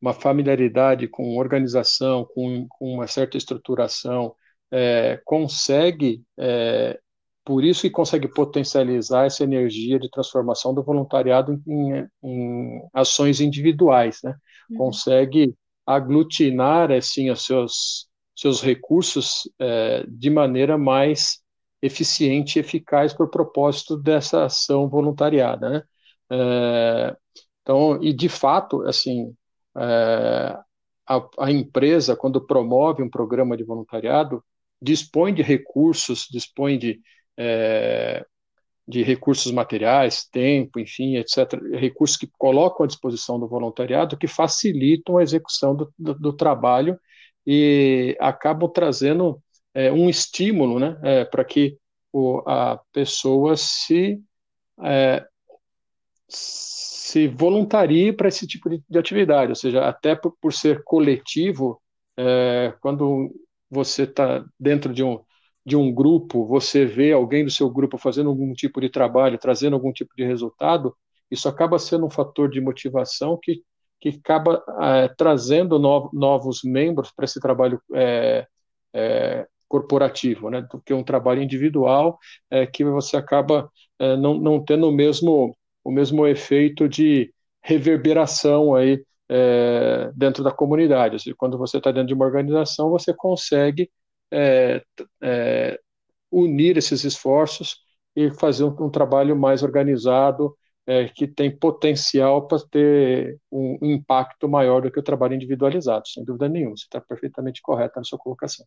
uma 0.00 0.12
familiaridade 0.12 1.08
com 1.08 1.36
organização, 1.36 2.24
com, 2.34 2.66
com 2.68 2.94
uma 2.94 3.06
certa 3.06 3.36
estruturação, 3.36 4.34
é, 4.70 5.20
consegue, 5.24 6.22
é, 6.38 6.98
por 7.44 7.64
isso 7.64 7.82
que 7.82 7.90
consegue 7.90 8.28
potencializar 8.28 9.26
essa 9.26 9.42
energia 9.42 9.98
de 9.98 10.10
transformação 10.10 10.74
do 10.74 10.82
voluntariado 10.82 11.60
em, 11.66 12.06
em 12.22 12.82
ações 12.92 13.40
individuais, 13.40 14.20
né? 14.22 14.34
Uhum. 14.70 14.76
Consegue 14.78 15.54
aglutinar 15.86 16.92
assim 16.92 17.30
os 17.30 17.44
seus 17.46 18.08
seus 18.36 18.62
recursos 18.62 19.50
é, 19.58 20.04
de 20.08 20.30
maneira 20.30 20.78
mais 20.78 21.40
eficiente 21.82 22.56
e 22.56 22.60
eficaz 22.60 23.12
para 23.12 23.26
o 23.26 23.30
propósito 23.30 23.96
dessa 23.96 24.44
ação 24.44 24.88
voluntariada, 24.88 25.68
né? 25.68 25.82
É, 26.30 27.16
então, 27.62 28.02
e 28.02 28.12
de 28.12 28.28
fato, 28.28 28.82
assim, 28.82 29.34
é, 29.78 30.58
a, 31.08 31.28
a, 31.38 31.50
empresa, 31.50 32.16
quando 32.16 32.46
promove 32.46 33.02
um 33.02 33.10
programa 33.10 33.56
de 33.56 33.64
voluntariado, 33.64 34.44
dispõe 34.80 35.32
de 35.34 35.42
recursos, 35.42 36.26
dispõe 36.30 36.78
de, 36.78 37.00
é, 37.36 38.24
de 38.86 39.02
recursos 39.02 39.52
materiais, 39.52 40.26
tempo, 40.30 40.78
enfim, 40.80 41.16
etc., 41.16 41.60
recursos 41.74 42.16
que 42.16 42.28
colocam 42.38 42.84
à 42.84 42.86
disposição 42.86 43.38
do 43.38 43.48
voluntariado 43.48 44.16
que 44.16 44.26
facilitam 44.26 45.18
a 45.18 45.22
execução 45.22 45.74
do, 45.74 45.92
do, 45.98 46.14
do 46.14 46.32
trabalho 46.32 46.98
e 47.46 48.16
acabam 48.20 48.70
trazendo 48.70 49.42
é, 49.74 49.92
um 49.92 50.08
estímulo 50.08 50.78
né, 50.78 50.98
é, 51.02 51.24
para 51.24 51.44
que 51.44 51.78
o, 52.12 52.42
a 52.46 52.80
pessoa 52.92 53.56
se, 53.56 54.20
é, 54.82 55.26
se 56.28 57.26
voluntarie 57.28 58.12
para 58.12 58.28
esse 58.28 58.46
tipo 58.46 58.68
de, 58.68 58.82
de, 58.88 58.98
atividade, 58.98 59.50
ou 59.50 59.56
seja, 59.56 59.88
até 59.88 60.14
por, 60.14 60.36
por 60.40 60.52
ser 60.52 60.82
coletivo, 60.84 61.80
é, 62.16 62.74
quando 62.80 63.30
você 63.70 64.02
está 64.02 64.44
dentro 64.58 64.92
de 64.92 65.02
um, 65.02 65.20
de 65.64 65.76
um 65.76 65.92
grupo, 65.92 66.46
você 66.46 66.84
vê 66.84 67.12
alguém 67.12 67.44
do 67.44 67.50
seu 67.50 67.70
grupo 67.70 67.98
fazendo 67.98 68.30
algum 68.30 68.52
tipo 68.52 68.80
de 68.80 68.88
trabalho, 68.90 69.38
trazendo 69.38 69.74
algum 69.74 69.92
tipo 69.92 70.14
de 70.16 70.24
resultado, 70.24 70.94
isso 71.30 71.48
acaba 71.48 71.78
sendo 71.78 72.06
um 72.06 72.10
fator 72.10 72.50
de 72.50 72.60
motivação 72.60 73.38
que, 73.40 73.62
que 74.00 74.08
acaba 74.10 74.62
é, 74.80 75.08
trazendo 75.08 75.78
no, 75.78 76.10
novos 76.12 76.62
membros 76.64 77.10
para 77.10 77.24
esse 77.24 77.40
trabalho 77.40 77.80
é, 77.94 78.46
é, 78.94 79.46
corporativo, 79.68 80.48
né, 80.50 80.62
do 80.62 80.80
que 80.80 80.94
um 80.94 81.04
trabalho 81.04 81.42
individual 81.42 82.18
é, 82.50 82.66
que 82.66 82.84
você 82.84 83.16
acaba 83.16 83.70
é, 83.98 84.16
não, 84.16 84.34
não 84.34 84.64
tendo 84.64 84.88
o 84.88 84.92
mesmo, 84.92 85.54
o 85.88 85.90
mesmo 85.90 86.26
efeito 86.26 86.86
de 86.86 87.32
reverberação 87.62 88.74
aí 88.74 89.02
é, 89.26 90.10
dentro 90.14 90.44
da 90.44 90.52
comunidade. 90.52 91.18
Seja, 91.18 91.34
quando 91.36 91.56
você 91.56 91.78
está 91.78 91.90
dentro 91.90 92.08
de 92.08 92.14
uma 92.14 92.26
organização, 92.26 92.90
você 92.90 93.14
consegue 93.14 93.90
é, 94.30 94.82
é, 95.22 95.80
unir 96.30 96.76
esses 96.76 97.04
esforços 97.04 97.78
e 98.14 98.30
fazer 98.32 98.64
um, 98.64 98.76
um 98.84 98.90
trabalho 98.90 99.34
mais 99.34 99.62
organizado, 99.62 100.54
é, 100.86 101.08
que 101.08 101.26
tem 101.26 101.50
potencial 101.56 102.46
para 102.46 102.58
ter 102.70 103.38
um 103.50 103.78
impacto 103.80 104.46
maior 104.46 104.82
do 104.82 104.90
que 104.90 105.00
o 105.00 105.02
trabalho 105.02 105.34
individualizado, 105.34 106.06
sem 106.06 106.22
dúvida 106.22 106.50
nenhuma. 106.50 106.76
Você 106.76 106.84
está 106.84 107.00
perfeitamente 107.00 107.62
correto 107.62 107.98
na 107.98 108.04
sua 108.04 108.18
colocação. 108.18 108.66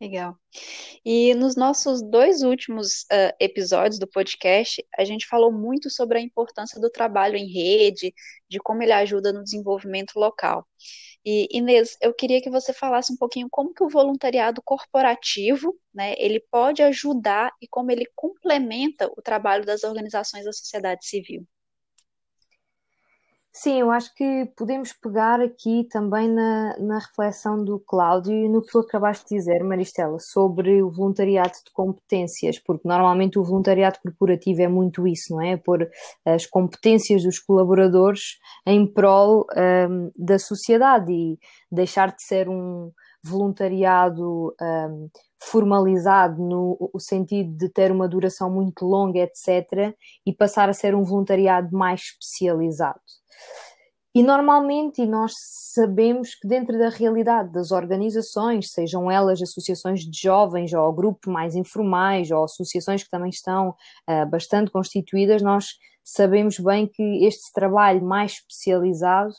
Legal. 0.00 0.36
E 1.04 1.34
nos 1.34 1.56
nossos 1.56 2.02
dois 2.02 2.42
últimos 2.42 3.04
uh, 3.04 3.32
episódios 3.40 3.98
do 3.98 4.06
podcast, 4.06 4.84
a 4.98 5.04
gente 5.04 5.26
falou 5.26 5.50
muito 5.50 5.88
sobre 5.88 6.18
a 6.18 6.20
importância 6.20 6.78
do 6.78 6.90
trabalho 6.90 7.36
em 7.36 7.46
rede, 7.50 8.14
de 8.48 8.58
como 8.58 8.82
ele 8.82 8.92
ajuda 8.92 9.32
no 9.32 9.42
desenvolvimento 9.42 10.18
local. 10.18 10.66
E 11.24 11.48
Inês, 11.50 11.96
eu 12.02 12.14
queria 12.14 12.42
que 12.42 12.50
você 12.50 12.72
falasse 12.74 13.12
um 13.12 13.16
pouquinho 13.16 13.48
como 13.50 13.72
que 13.72 13.82
o 13.82 13.88
voluntariado 13.88 14.62
corporativo, 14.62 15.74
né, 15.94 16.14
ele 16.18 16.40
pode 16.50 16.82
ajudar 16.82 17.52
e 17.60 17.66
como 17.66 17.90
ele 17.90 18.06
complementa 18.14 19.10
o 19.16 19.22
trabalho 19.22 19.64
das 19.64 19.82
organizações 19.82 20.44
da 20.44 20.52
sociedade 20.52 21.06
civil. 21.06 21.46
Sim, 23.58 23.80
eu 23.80 23.90
acho 23.90 24.14
que 24.14 24.44
podemos 24.54 24.92
pegar 24.92 25.40
aqui 25.40 25.84
também 25.90 26.28
na, 26.28 26.78
na 26.78 26.98
reflexão 26.98 27.64
do 27.64 27.80
Cláudio 27.80 28.34
e 28.34 28.50
no 28.50 28.60
que 28.60 28.70
tu 28.70 28.80
acabaste 28.80 29.24
de 29.30 29.36
dizer, 29.36 29.64
Maristela, 29.64 30.18
sobre 30.20 30.82
o 30.82 30.90
voluntariado 30.90 31.54
de 31.64 31.72
competências, 31.72 32.58
porque 32.58 32.86
normalmente 32.86 33.38
o 33.38 33.42
voluntariado 33.42 33.98
corporativo 34.02 34.60
é 34.60 34.68
muito 34.68 35.08
isso, 35.08 35.32
não 35.32 35.40
é? 35.40 35.56
Pôr 35.56 35.88
as 36.26 36.44
competências 36.44 37.22
dos 37.22 37.38
colaboradores 37.38 38.36
em 38.66 38.86
prol 38.86 39.46
um, 39.56 40.10
da 40.18 40.38
sociedade 40.38 41.10
e 41.10 41.38
deixar 41.72 42.14
de 42.14 42.22
ser 42.24 42.50
um 42.50 42.92
voluntariado 43.24 44.54
um, 44.60 45.08
formalizado 45.38 46.42
no 46.42 46.90
sentido 46.98 47.56
de 47.56 47.68
ter 47.68 47.92
uma 47.92 48.08
duração 48.08 48.50
muito 48.50 48.84
longa, 48.84 49.18
etc., 49.18 49.94
e 50.24 50.32
passar 50.32 50.68
a 50.68 50.72
ser 50.72 50.94
um 50.94 51.04
voluntariado 51.04 51.76
mais 51.76 52.00
especializado. 52.02 53.00
E 54.16 54.22
normalmente, 54.22 55.02
e 55.02 55.06
nós 55.06 55.34
sabemos 55.74 56.34
que 56.34 56.48
dentro 56.48 56.78
da 56.78 56.88
realidade 56.88 57.52
das 57.52 57.70
organizações, 57.70 58.70
sejam 58.70 59.10
elas 59.10 59.42
associações 59.42 60.00
de 60.00 60.18
jovens 60.18 60.72
ou 60.72 60.90
grupos 60.90 61.30
mais 61.30 61.54
informais 61.54 62.30
ou 62.30 62.44
associações 62.44 63.02
que 63.02 63.10
também 63.10 63.28
estão 63.28 63.74
uh, 64.08 64.24
bastante 64.30 64.70
constituídas, 64.70 65.42
nós 65.42 65.74
sabemos 66.02 66.58
bem 66.58 66.86
que 66.86 67.26
este 67.26 67.52
trabalho 67.52 68.02
mais 68.02 68.32
especializado, 68.32 69.34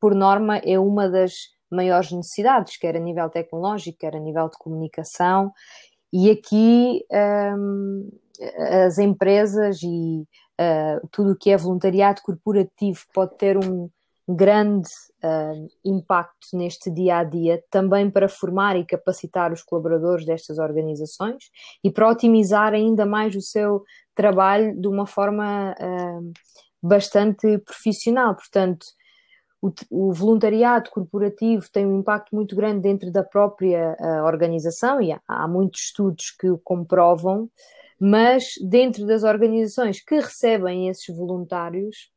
por 0.00 0.14
norma, 0.14 0.56
é 0.56 0.78
uma 0.78 1.06
das 1.06 1.34
maiores 1.70 2.10
necessidades, 2.12 2.76
quer 2.76 2.96
a 2.96 3.00
nível 3.00 3.28
tecnológico, 3.28 3.98
quer 3.98 4.14
a 4.14 4.20
nível 4.20 4.48
de 4.48 4.58
comunicação. 4.58 5.52
E 6.12 6.30
aqui 6.30 7.04
um, 7.56 8.10
as 8.84 8.98
empresas 8.98 9.82
e 9.82 10.26
uh, 10.60 11.08
tudo 11.10 11.32
o 11.32 11.36
que 11.36 11.50
é 11.50 11.56
voluntariado 11.56 12.22
corporativo 12.22 13.00
pode 13.12 13.36
ter 13.36 13.56
um 13.56 13.88
grande 14.26 14.88
uh, 15.22 15.68
impacto 15.84 16.48
neste 16.54 16.90
dia 16.90 17.18
a 17.18 17.24
dia, 17.24 17.62
também 17.70 18.10
para 18.10 18.28
formar 18.28 18.76
e 18.76 18.86
capacitar 18.86 19.52
os 19.52 19.62
colaboradores 19.62 20.24
destas 20.24 20.58
organizações 20.58 21.50
e 21.82 21.90
para 21.90 22.08
otimizar 22.08 22.72
ainda 22.72 23.04
mais 23.04 23.36
o 23.36 23.42
seu 23.42 23.84
trabalho 24.14 24.80
de 24.80 24.88
uma 24.88 25.06
forma 25.06 25.74
uh, 25.78 26.32
bastante 26.82 27.58
profissional. 27.58 28.34
Portanto, 28.34 28.86
o, 29.64 29.72
o, 29.90 30.12
voluntariado 30.12 30.90
corporativo 30.90 31.64
tem 31.72 31.86
um 31.86 32.00
impacto 32.00 32.34
muito 32.34 32.54
grande 32.54 32.82
dentro 32.82 33.10
da 33.10 33.24
própria 33.24 33.96
uh, 33.98 34.24
organização 34.24 35.00
e 35.00 35.10
há, 35.10 35.20
há, 35.26 35.48
muitos 35.48 35.84
estudos 35.86 36.30
que 36.38 36.50
o 36.50 36.58
comprovam, 36.58 37.48
mas 37.98 38.44
dentro 38.60 39.06
das 39.06 39.22
organizações 39.22 40.04
que 40.04 40.16
recebem 40.16 40.88
esses 40.88 41.06
voluntários 41.16 42.10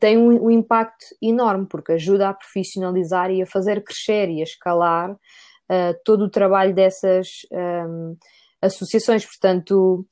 tem 0.00 0.16
um, 0.16 0.46
um 0.46 0.50
impacto 0.50 1.04
enorme 1.20 1.66
porque 1.68 1.92
ajuda 1.92 2.30
a 2.30 2.34
profissionalizar 2.34 3.30
e 3.30 3.42
a 3.42 3.46
fazer 3.46 3.84
crescer 3.84 4.30
e 4.30 4.40
a 4.40 4.44
escalar 4.44 5.12
uh, 5.12 5.94
todo 6.02 6.24
o 6.24 6.30
trabalho 6.30 6.74
dessas 6.74 7.28
um, 7.52 8.16
associações. 8.62 9.26
Portanto, 9.26 10.06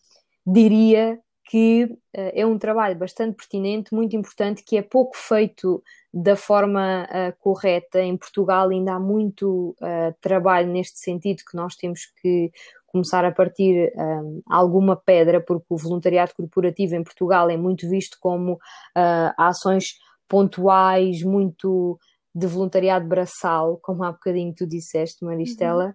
diria 0.47 1.18
que 1.47 1.85
uh, 1.85 2.30
é 2.35 2.44
um 2.44 2.59
trabalho 2.59 2.99
bastante 2.99 3.37
pertinente, 3.37 3.94
muito 3.94 4.14
importante, 4.14 4.62
que 4.62 4.76
é 4.76 4.82
pouco 4.82 5.16
feito 5.16 5.82
da 6.12 6.37
forma 6.37 7.04
uh, 7.04 7.33
correta. 7.40 8.00
Em 8.00 8.16
Portugal 8.16 8.69
ainda 8.69 8.95
há 8.95 9.00
muito 9.00 9.75
uh, 9.81 10.14
trabalho 10.21 10.71
neste 10.71 10.99
sentido 10.99 11.42
que 11.49 11.57
nós 11.57 11.75
temos 11.75 12.07
que 12.21 12.50
começar 12.87 13.25
a 13.25 13.33
partir 13.33 13.90
um, 13.97 14.42
alguma 14.47 14.95
pedra, 14.95 15.40
porque 15.40 15.64
o 15.71 15.78
voluntariado 15.78 16.35
corporativo 16.37 16.95
em 16.95 17.02
Portugal 17.02 17.49
é 17.49 17.57
muito 17.57 17.88
visto 17.88 18.19
como 18.21 18.54
uh, 18.54 19.33
ações 19.38 19.95
pontuais, 20.28 21.23
muito 21.23 21.99
de 22.35 22.47
voluntariado 22.47 23.07
braçal, 23.07 23.78
como 23.83 24.04
há 24.04 24.12
bocadinho 24.12 24.54
tu 24.54 24.66
disseste, 24.66 25.25
Maristela. 25.25 25.87
Uhum. 25.87 25.92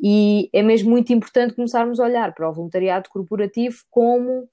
E 0.00 0.50
é 0.52 0.62
mesmo 0.62 0.90
muito 0.90 1.12
importante 1.12 1.54
começarmos 1.54 1.98
a 1.98 2.04
olhar 2.04 2.34
para 2.34 2.48
o 2.48 2.52
voluntariado 2.52 3.08
corporativo 3.08 3.78
como 3.90 4.48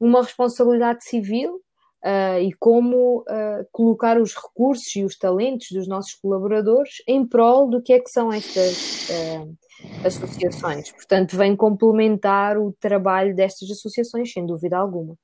uma 0.00 0.22
responsabilidade 0.22 1.04
civil 1.04 1.60
uh, 2.04 2.40
e 2.40 2.52
como 2.54 3.20
uh, 3.20 3.66
colocar 3.72 4.20
os 4.20 4.34
recursos 4.34 4.94
e 4.96 5.04
os 5.04 5.16
talentos 5.16 5.68
dos 5.70 5.86
nossos 5.86 6.14
colaboradores 6.14 7.02
em 7.06 7.26
prol 7.26 7.68
do 7.68 7.82
que 7.82 7.92
é 7.92 8.00
que 8.00 8.10
são 8.10 8.32
estas 8.32 9.08
uh, 9.08 9.56
associações. 10.04 10.90
Portanto, 10.92 11.36
vem 11.36 11.56
complementar 11.56 12.58
o 12.58 12.72
trabalho 12.72 13.34
destas 13.34 13.70
associações, 13.70 14.32
sem 14.32 14.44
dúvida 14.46 14.76
alguma. 14.76 15.16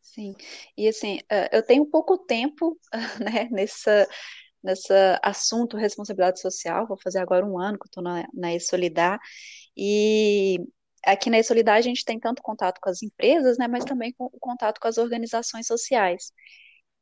Sim, 0.00 0.34
e 0.76 0.88
assim, 0.88 1.20
eu 1.50 1.62
tenho 1.62 1.86
pouco 1.86 2.18
tempo 2.18 2.76
né, 3.18 3.48
nessa, 3.50 4.06
nessa 4.62 5.18
assunto 5.22 5.76
responsabilidade 5.76 6.40
social, 6.40 6.86
vou 6.86 6.98
fazer 6.98 7.18
agora 7.18 7.46
um 7.46 7.58
ano 7.58 7.78
que 7.78 7.86
estou 7.86 8.02
na, 8.02 8.28
na 8.34 8.54
E-Solidar, 8.54 9.18
e 9.74 10.58
aqui 11.04 11.30
na 11.30 11.42
Solidar 11.42 11.76
a 11.76 11.80
gente 11.80 12.04
tem 12.04 12.18
tanto 12.18 12.42
contato 12.42 12.80
com 12.80 12.90
as 12.90 13.02
empresas, 13.02 13.58
né, 13.58 13.68
mas 13.68 13.84
também 13.84 14.12
com 14.12 14.24
o 14.26 14.38
contato 14.40 14.80
com 14.80 14.88
as 14.88 14.98
organizações 14.98 15.66
sociais. 15.66 16.32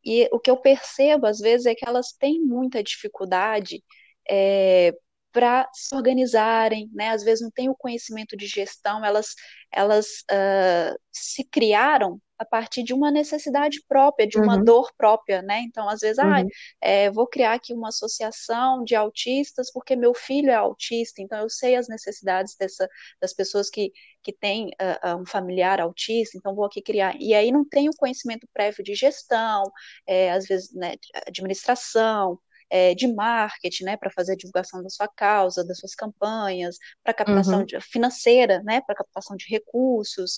E 0.04 0.28
o 0.32 0.38
que 0.40 0.50
eu 0.50 0.56
percebo, 0.56 1.26
às 1.26 1.38
vezes, 1.38 1.66
é 1.66 1.74
que 1.74 1.86
elas 1.86 2.12
têm 2.12 2.40
muita 2.40 2.82
dificuldade 2.82 3.82
é, 4.28 4.94
para 5.32 5.68
se 5.74 5.94
organizarem, 5.94 6.90
né? 6.92 7.10
Às 7.10 7.22
vezes 7.22 7.42
não 7.42 7.50
têm 7.50 7.68
o 7.68 7.74
conhecimento 7.74 8.36
de 8.36 8.46
gestão, 8.46 9.04
elas, 9.04 9.34
elas 9.72 10.24
uh, 10.30 10.98
se 11.12 11.44
criaram 11.44 12.20
a 12.40 12.44
partir 12.46 12.82
de 12.82 12.94
uma 12.94 13.10
necessidade 13.10 13.82
própria, 13.86 14.26
de 14.26 14.38
uma 14.38 14.56
uhum. 14.56 14.64
dor 14.64 14.90
própria, 14.96 15.42
né? 15.42 15.60
Então, 15.60 15.86
às 15.86 16.00
vezes, 16.00 16.16
uhum. 16.16 16.32
ah, 16.32 16.42
é, 16.80 17.10
vou 17.10 17.26
criar 17.26 17.52
aqui 17.52 17.74
uma 17.74 17.88
associação 17.88 18.82
de 18.82 18.96
autistas 18.96 19.70
porque 19.70 19.94
meu 19.94 20.14
filho 20.14 20.50
é 20.50 20.54
autista, 20.54 21.20
então 21.20 21.38
eu 21.38 21.50
sei 21.50 21.76
as 21.76 21.86
necessidades 21.86 22.56
dessa, 22.58 22.88
das 23.20 23.34
pessoas 23.34 23.68
que, 23.68 23.92
que 24.22 24.32
têm 24.32 24.70
uh, 24.80 25.20
um 25.20 25.26
familiar 25.26 25.82
autista, 25.82 26.38
então 26.38 26.54
vou 26.54 26.64
aqui 26.64 26.80
criar. 26.80 27.14
E 27.20 27.34
aí 27.34 27.52
não 27.52 27.62
tem 27.62 27.90
o 27.90 27.96
conhecimento 27.96 28.48
prévio 28.54 28.82
de 28.82 28.94
gestão, 28.94 29.62
é, 30.06 30.32
às 30.32 30.46
vezes, 30.46 30.72
né, 30.72 30.94
administração, 31.26 32.38
é, 32.70 32.94
de 32.94 33.06
marketing, 33.12 33.84
né, 33.84 33.96
para 33.98 34.10
fazer 34.10 34.32
a 34.32 34.36
divulgação 34.36 34.82
da 34.82 34.88
sua 34.88 35.08
causa, 35.08 35.62
das 35.62 35.78
suas 35.78 35.94
campanhas, 35.94 36.78
para 37.04 37.12
captação 37.12 37.58
uhum. 37.58 37.66
de, 37.66 37.78
financeira, 37.82 38.62
né, 38.62 38.80
para 38.80 38.94
captação 38.94 39.36
de 39.36 39.46
recursos. 39.46 40.36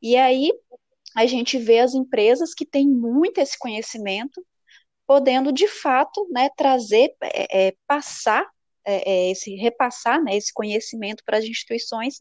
E 0.00 0.16
aí 0.16 0.50
a 1.14 1.26
gente 1.26 1.58
vê 1.58 1.80
as 1.80 1.94
empresas 1.94 2.54
que 2.54 2.66
têm 2.66 2.88
muito 2.88 3.38
esse 3.38 3.58
conhecimento, 3.58 4.44
podendo 5.06 5.52
de 5.52 5.68
fato, 5.68 6.26
né, 6.30 6.48
trazer, 6.56 7.14
é, 7.22 7.68
é, 7.68 7.74
passar 7.86 8.46
é, 8.86 9.10
é, 9.10 9.30
esse 9.30 9.54
repassar 9.54 10.22
né, 10.22 10.36
esse 10.36 10.52
conhecimento 10.52 11.22
para 11.24 11.38
as 11.38 11.44
instituições 11.44 12.18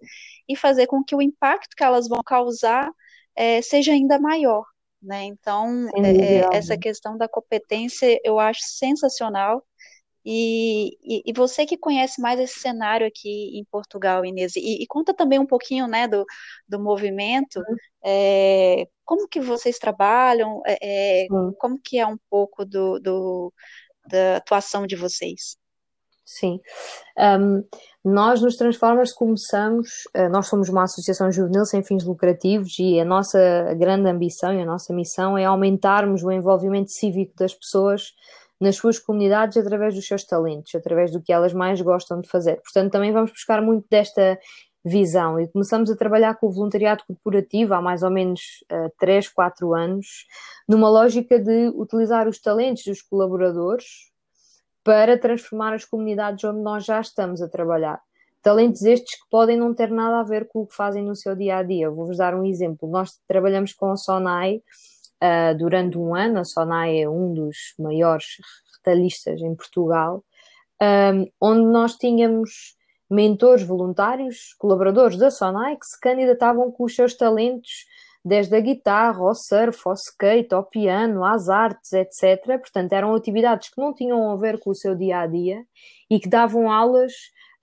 e 0.47 0.55
fazer 0.55 0.87
com 0.87 1.03
que 1.03 1.15
o 1.15 1.21
impacto 1.21 1.75
que 1.75 1.83
elas 1.83 2.07
vão 2.07 2.21
causar 2.23 2.89
é, 3.35 3.61
seja 3.61 3.91
ainda 3.91 4.19
maior. 4.19 4.63
Né? 5.01 5.25
Então, 5.25 5.89
é, 5.97 6.55
essa 6.55 6.77
questão 6.77 7.17
da 7.17 7.27
competência 7.27 8.19
eu 8.23 8.39
acho 8.39 8.61
sensacional. 8.63 9.61
E, 10.25 10.97
e, 11.03 11.23
e, 11.25 11.33
você 11.33 11.65
que 11.65 11.77
conhece 11.77 12.21
mais 12.21 12.39
esse 12.39 12.59
cenário 12.59 13.05
aqui 13.05 13.59
em 13.59 13.65
Portugal, 13.65 14.25
Inês, 14.25 14.55
e, 14.55 14.81
e 14.81 14.87
conta 14.87 15.13
também 15.13 15.37
um 15.37 15.45
pouquinho 15.45 15.85
né, 15.85 16.07
do, 16.07 16.25
do 16.67 16.79
movimento, 16.79 17.57
uhum. 17.57 17.75
é, 18.05 18.87
como 19.03 19.27
que 19.27 19.41
vocês 19.41 19.77
trabalham, 19.77 20.61
é, 20.65 21.25
é 21.25 21.27
como 21.57 21.77
que 21.77 21.99
é 21.99 22.07
um 22.07 22.17
pouco 22.29 22.63
do, 22.63 22.99
do, 22.99 23.53
da 24.09 24.37
atuação 24.37 24.87
de 24.87 24.95
vocês? 24.95 25.57
Sim. 26.25 26.59
Um, 27.17 27.63
nós 28.03 28.41
nos 28.41 28.55
Transformers 28.55 29.13
começamos, 29.13 29.89
uh, 30.15 30.29
nós 30.29 30.47
somos 30.47 30.69
uma 30.69 30.83
associação 30.83 31.31
juvenil 31.31 31.65
sem 31.65 31.83
fins 31.83 32.03
lucrativos 32.05 32.79
e 32.79 32.99
a 32.99 33.05
nossa 33.05 33.73
grande 33.75 34.09
ambição 34.09 34.53
e 34.53 34.61
a 34.61 34.65
nossa 34.65 34.93
missão 34.93 35.37
é 35.37 35.45
aumentarmos 35.45 36.23
o 36.23 36.31
envolvimento 36.31 36.91
cívico 36.91 37.33
das 37.37 37.53
pessoas 37.53 38.13
nas 38.63 38.77
suas 38.77 38.97
comunidades 38.97 39.57
através 39.57 39.93
dos 39.93 40.07
seus 40.07 40.23
talentos, 40.23 40.73
através 40.73 41.11
do 41.11 41.21
que 41.21 41.33
elas 41.33 41.53
mais 41.53 41.81
gostam 41.81 42.21
de 42.21 42.29
fazer. 42.29 42.61
Portanto, 42.61 42.91
também 42.91 43.11
vamos 43.11 43.31
buscar 43.31 43.61
muito 43.61 43.85
desta 43.89 44.39
visão 44.85 45.39
e 45.39 45.47
começamos 45.47 45.91
a 45.91 45.95
trabalhar 45.95 46.35
com 46.35 46.47
o 46.47 46.51
voluntariado 46.51 47.03
corporativo 47.05 47.73
há 47.73 47.81
mais 47.81 48.03
ou 48.03 48.09
menos 48.09 48.41
uh, 48.71 48.91
3, 48.99 49.27
4 49.29 49.73
anos, 49.73 50.25
numa 50.67 50.89
lógica 50.89 51.37
de 51.39 51.67
utilizar 51.75 52.27
os 52.27 52.39
talentos 52.39 52.83
dos 52.85 53.01
colaboradores 53.01 54.11
para 54.83 55.17
transformar 55.17 55.73
as 55.73 55.83
comunidades 55.85 56.43
onde 56.43 56.61
nós 56.61 56.85
já 56.85 57.01
estamos 57.01 57.41
a 57.41 57.49
trabalhar. 57.49 58.01
Talentos 58.41 58.81
estes 58.83 59.21
que 59.21 59.29
podem 59.29 59.57
não 59.57 59.73
ter 59.73 59.89
nada 59.89 60.19
a 60.19 60.23
ver 60.23 60.47
com 60.47 60.61
o 60.61 60.67
que 60.67 60.75
fazem 60.75 61.03
no 61.03 61.15
seu 61.15 61.35
dia 61.35 61.57
a 61.57 61.63
dia. 61.63 61.89
Vou-vos 61.89 62.17
dar 62.17 62.35
um 62.35 62.45
exemplo. 62.45 62.89
Nós 62.89 63.17
trabalhamos 63.25 63.73
com 63.73 63.89
a 63.89 63.95
Sonai 63.95 64.61
uh, 65.23 65.57
durante 65.57 65.97
um 65.97 66.13
ano. 66.13 66.39
A 66.39 66.43
Sonai 66.43 66.99
é 67.01 67.09
um 67.09 67.33
dos 67.33 67.57
maiores 67.79 68.25
retalhistas 68.75 69.41
em 69.41 69.55
Portugal, 69.55 70.23
um, 70.81 71.27
onde 71.39 71.65
nós 71.65 71.95
tínhamos 71.95 72.75
mentores 73.09 73.63
voluntários, 73.63 74.53
colaboradores 74.57 75.17
da 75.17 75.31
Sonai, 75.31 75.75
que 75.77 75.85
se 75.85 75.99
candidatavam 75.99 76.71
com 76.71 76.83
os 76.83 76.95
seus 76.95 77.15
talentos 77.15 77.85
desde 78.25 78.55
a 78.55 78.59
guitarra, 78.59 79.19
ao 79.19 79.35
surf, 79.35 79.81
ao 79.85 79.93
skate, 79.93 80.53
ao 80.53 80.63
piano, 80.63 81.25
às 81.25 81.49
artes, 81.49 81.91
etc. 81.91 82.57
Portanto, 82.59 82.93
eram 82.93 83.13
atividades 83.13 83.69
que 83.69 83.79
não 83.79 83.93
tinham 83.93 84.31
a 84.31 84.37
ver 84.37 84.59
com 84.59 84.71
o 84.71 84.75
seu 84.75 84.95
dia 84.95 85.19
a 85.19 85.27
dia 85.27 85.63
e 86.09 86.19
que 86.19 86.29
davam 86.29 86.71
aulas 86.71 87.11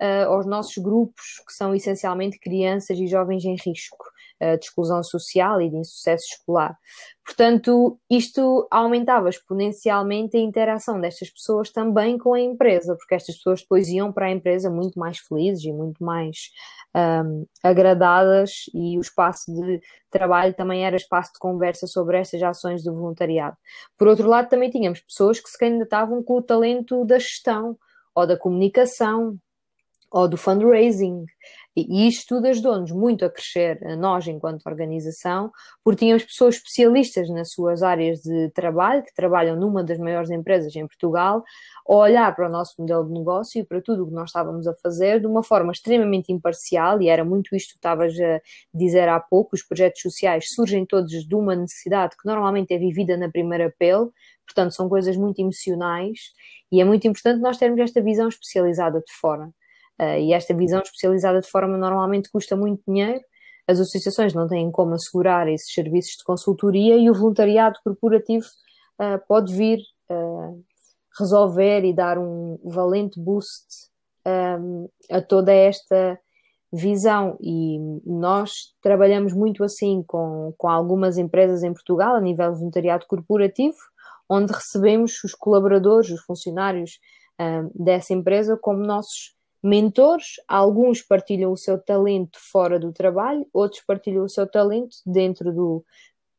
uh, 0.00 0.29
aos 0.29 0.47
nossos 0.47 0.76
grupos, 0.76 1.43
que 1.47 1.52
são 1.52 1.75
essencialmente 1.75 2.38
crianças 2.38 2.99
e 2.99 3.07
jovens 3.07 3.45
em 3.45 3.57
risco 3.57 4.05
de 4.40 4.64
exclusão 4.64 5.02
social 5.02 5.61
e 5.61 5.68
de 5.68 5.76
insucesso 5.76 6.25
escolar. 6.32 6.76
Portanto, 7.25 7.99
isto 8.10 8.67
aumentava 8.71 9.28
exponencialmente 9.28 10.36
a 10.36 10.41
interação 10.41 11.00
destas 11.00 11.30
pessoas 11.30 11.71
também 11.71 12.19
com 12.19 12.34
a 12.34 12.41
empresa, 12.41 12.97
porque 12.97 13.15
estas 13.15 13.36
pessoas 13.36 13.60
depois 13.60 13.88
iam 13.88 14.12
para 14.12 14.26
a 14.26 14.30
empresa 14.30 14.71
muito 14.71 14.99
mais 14.99 15.19
felizes 15.19 15.65
e 15.65 15.73
muito 15.73 16.02
mais 16.02 16.50
um, 17.25 17.47
agradadas, 17.62 18.65
e 18.75 18.99
o 18.99 19.00
espaço 19.00 19.52
de 19.52 19.80
trabalho 20.10 20.54
também 20.54 20.84
era 20.84 20.97
espaço 20.97 21.32
de 21.32 21.38
conversa 21.38 21.86
sobre 21.86 22.19
estas 22.19 22.43
ações 22.43 22.82
do 22.82 22.95
voluntariado. 22.95 23.56
Por 23.97 24.08
outro 24.08 24.28
lado, 24.28 24.49
também 24.49 24.71
tínhamos 24.71 25.00
pessoas 25.00 25.38
que 25.38 25.49
se 25.49 25.58
candidatavam 25.58 26.23
com 26.23 26.38
o 26.38 26.43
talento 26.43 27.04
da 27.04 27.19
gestão 27.19 27.78
ou 28.15 28.26
da 28.26 28.36
comunicação 28.36 29.38
ou 30.10 30.26
do 30.26 30.36
fundraising. 30.36 31.25
E 31.76 32.09
isto 32.09 32.35
tudo 32.35 32.47
ajudou-nos 32.49 32.91
muito 32.91 33.25
a 33.25 33.30
crescer, 33.30 33.80
a 33.87 33.95
nós 33.95 34.26
enquanto 34.26 34.67
organização, 34.67 35.52
porque 35.85 36.00
tínhamos 36.00 36.25
pessoas 36.25 36.56
especialistas 36.56 37.30
nas 37.30 37.52
suas 37.52 37.83
áreas 37.83 38.21
de 38.21 38.50
trabalho, 38.50 39.04
que 39.04 39.15
trabalham 39.15 39.56
numa 39.56 39.85
das 39.85 39.97
maiores 39.99 40.30
empresas 40.30 40.75
em 40.75 40.87
Portugal, 40.87 41.45
a 41.89 41.95
olhar 41.95 42.35
para 42.35 42.49
o 42.49 42.50
nosso 42.50 42.75
modelo 42.78 43.06
de 43.06 43.13
negócio 43.13 43.61
e 43.61 43.65
para 43.65 43.80
tudo 43.80 44.02
o 44.02 44.09
que 44.09 44.15
nós 44.15 44.30
estávamos 44.30 44.67
a 44.67 44.75
fazer 44.83 45.21
de 45.21 45.26
uma 45.26 45.45
forma 45.45 45.71
extremamente 45.71 46.33
imparcial, 46.33 47.00
e 47.00 47.09
era 47.09 47.25
muito 47.25 47.54
isto 47.54 47.71
que 47.71 47.78
estavas 47.78 48.15
a 48.19 48.41
dizer 48.75 49.09
há 49.09 49.21
pouco, 49.21 49.54
os 49.54 49.63
projetos 49.63 50.02
sociais 50.02 50.47
surgem 50.52 50.85
todos 50.85 51.11
de 51.11 51.35
uma 51.37 51.54
necessidade 51.54 52.17
que 52.17 52.26
normalmente 52.26 52.75
é 52.75 52.78
vivida 52.78 53.17
na 53.17 53.30
primeira 53.30 53.73
pele, 53.78 54.11
portanto 54.45 54.75
são 54.75 54.89
coisas 54.89 55.17
muito 55.17 55.39
emocionais, 55.41 56.19
e 56.73 56.80
é 56.80 56.85
muito 56.85 57.06
importante 57.06 57.41
nós 57.41 57.59
termos 57.59 57.80
esta 57.80 58.02
visão 58.02 58.28
especializada 58.28 58.99
de 58.99 59.13
fora. 59.21 59.50
Uh, 60.00 60.19
e 60.19 60.32
esta 60.32 60.54
visão 60.54 60.80
especializada 60.80 61.41
de 61.41 61.50
forma 61.50 61.76
normalmente 61.76 62.30
custa 62.30 62.56
muito 62.56 62.82
dinheiro. 62.89 63.21
As 63.69 63.78
associações 63.78 64.32
não 64.32 64.49
têm 64.49 64.71
como 64.71 64.95
assegurar 64.95 65.47
esses 65.47 65.71
serviços 65.75 66.17
de 66.17 66.25
consultoria 66.25 66.97
e 66.97 67.10
o 67.10 67.15
voluntariado 67.15 67.78
corporativo 67.84 68.47
uh, 68.99 69.21
pode 69.28 69.54
vir 69.54 69.78
uh, 70.10 70.65
resolver 71.19 71.84
e 71.84 71.93
dar 71.93 72.19
um 72.19 72.58
valente 72.65 73.21
boost 73.21 73.91
a 75.10 75.21
toda 75.23 75.50
esta 75.52 76.19
visão. 76.73 77.36
E 77.41 77.78
nós 78.04 78.50
trabalhamos 78.82 79.32
muito 79.32 79.65
assim 79.65 80.04
com, 80.06 80.54
com 80.56 80.69
algumas 80.69 81.19
empresas 81.19 81.63
em 81.63 81.73
Portugal, 81.73 82.15
a 82.15 82.21
nível 82.21 82.54
voluntariado 82.54 83.06
corporativo, 83.06 83.76
onde 84.28 84.52
recebemos 84.52 85.25
os 85.25 85.34
colaboradores, 85.34 86.10
os 86.10 86.21
funcionários 86.21 87.00
um, 87.41 87.71
dessa 87.75 88.13
empresa 88.13 88.56
como 88.60 88.84
nossos 88.84 89.34
mentores, 89.62 90.36
alguns 90.49 91.02
partilham 91.02 91.52
o 91.52 91.56
seu 91.56 91.80
talento 91.82 92.38
fora 92.40 92.78
do 92.78 92.92
trabalho, 92.92 93.46
outros 93.52 93.82
partilham 93.82 94.25
o 94.25 94.28
seu 94.28 94.46
talento 94.46 94.96
dentro 95.04 95.52
do 95.52 95.84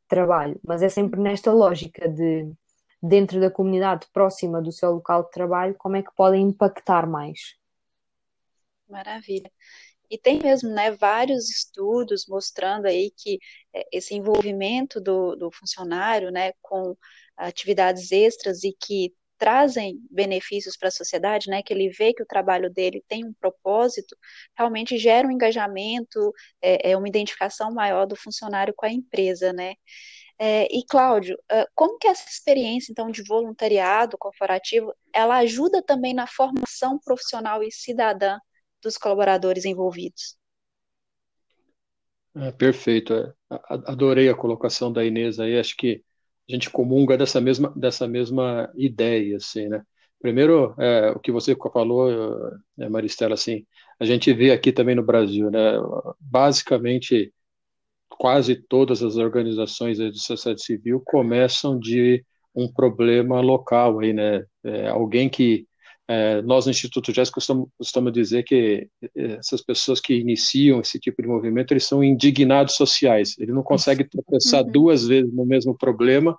trabalho, 0.07 0.59
mas 0.63 0.81
é 0.81 0.89
sempre 0.89 1.19
nesta 1.19 1.51
lógica 1.51 2.07
de 2.07 2.51
dentro 3.01 3.39
da 3.39 3.49
comunidade 3.49 4.05
próxima 4.13 4.61
do 4.61 4.71
seu 4.71 4.91
local 4.91 5.23
de 5.23 5.31
trabalho, 5.31 5.75
como 5.75 5.95
é 5.95 6.03
que 6.03 6.13
podem 6.15 6.43
impactar 6.43 7.07
mais. 7.07 7.55
Maravilha. 8.87 9.51
E 10.09 10.17
tem 10.17 10.39
mesmo, 10.39 10.69
né, 10.69 10.91
vários 10.91 11.49
estudos 11.49 12.25
mostrando 12.27 12.85
aí 12.85 13.11
que 13.15 13.39
é, 13.73 13.87
esse 13.91 14.13
envolvimento 14.13 14.99
do, 14.99 15.35
do 15.35 15.49
funcionário, 15.51 16.29
né, 16.29 16.51
com 16.61 16.95
atividades 17.37 18.11
extras 18.11 18.63
e 18.63 18.73
que 18.73 19.15
trazem 19.41 19.99
benefícios 20.11 20.77
para 20.77 20.89
a 20.89 20.91
sociedade, 20.91 21.49
né, 21.49 21.63
que 21.63 21.73
ele 21.73 21.89
vê 21.89 22.13
que 22.13 22.21
o 22.21 22.27
trabalho 22.27 22.69
dele 22.69 23.03
tem 23.07 23.25
um 23.25 23.33
propósito, 23.33 24.15
realmente 24.55 24.99
gera 24.99 25.27
um 25.27 25.31
engajamento, 25.31 26.31
é, 26.61 26.91
é 26.91 26.95
uma 26.95 27.07
identificação 27.07 27.73
maior 27.73 28.05
do 28.05 28.15
funcionário 28.15 28.71
com 28.77 28.85
a 28.85 28.91
empresa, 28.91 29.51
né. 29.51 29.73
É, 30.37 30.67
e 30.71 30.85
Cláudio, 30.87 31.35
como 31.73 31.97
que 31.97 32.07
essa 32.07 32.29
experiência 32.29 32.91
então 32.91 33.09
de 33.09 33.23
voluntariado 33.23 34.15
corporativo, 34.15 34.93
ela 35.11 35.37
ajuda 35.37 35.81
também 35.81 36.13
na 36.13 36.27
formação 36.27 36.99
profissional 36.99 37.63
e 37.63 37.71
cidadã 37.71 38.37
dos 38.79 38.95
colaboradores 38.95 39.65
envolvidos? 39.65 40.37
É, 42.35 42.51
perfeito, 42.51 43.11
é. 43.15 43.33
adorei 43.87 44.29
a 44.29 44.35
colocação 44.35 44.93
da 44.93 45.03
Inês 45.03 45.39
aí, 45.39 45.57
acho 45.57 45.75
que 45.75 46.03
a 46.51 46.55
gente 46.55 46.69
comunga 46.69 47.17
dessa 47.17 47.39
mesma, 47.41 47.73
dessa 47.75 48.07
mesma 48.07 48.71
ideia, 48.75 49.37
assim, 49.37 49.67
né? 49.69 49.83
Primeiro, 50.19 50.75
é, 50.77 51.11
o 51.11 51.19
que 51.19 51.31
você 51.31 51.55
falou, 51.73 52.09
é, 52.79 52.89
Maristela, 52.89 53.33
assim, 53.33 53.65
a 53.99 54.05
gente 54.05 54.31
vê 54.33 54.51
aqui 54.51 54.71
também 54.71 54.95
no 54.95 55.03
Brasil, 55.03 55.49
né? 55.49 55.59
Basicamente, 56.19 57.33
quase 58.09 58.55
todas 58.55 59.01
as 59.03 59.17
organizações 59.17 59.97
de 59.97 60.19
sociedade 60.19 60.63
civil 60.63 61.01
começam 61.05 61.79
de 61.79 62.23
um 62.55 62.71
problema 62.71 63.41
local 63.41 63.99
aí, 63.99 64.13
né? 64.13 64.45
É, 64.63 64.89
alguém 64.89 65.29
que 65.29 65.67
é, 66.11 66.41
nós 66.41 66.65
no 66.65 66.71
Instituto 66.71 67.13
Jazz 67.13 67.29
costumamos, 67.29 67.69
costumamos 67.77 68.11
dizer 68.11 68.43
que 68.43 68.89
é, 69.15 69.23
essas 69.35 69.61
pessoas 69.61 70.01
que 70.01 70.13
iniciam 70.13 70.81
esse 70.81 70.99
tipo 70.99 71.21
de 71.21 71.27
movimento, 71.27 71.71
eles 71.71 71.85
são 71.85 72.03
indignados 72.03 72.75
sociais. 72.75 73.37
Ele 73.39 73.53
não 73.53 73.63
consegue 73.63 74.03
tropeçar 74.03 74.61
uhum. 74.65 74.71
duas 74.71 75.07
vezes 75.07 75.33
no 75.33 75.45
mesmo 75.45 75.73
problema 75.77 76.37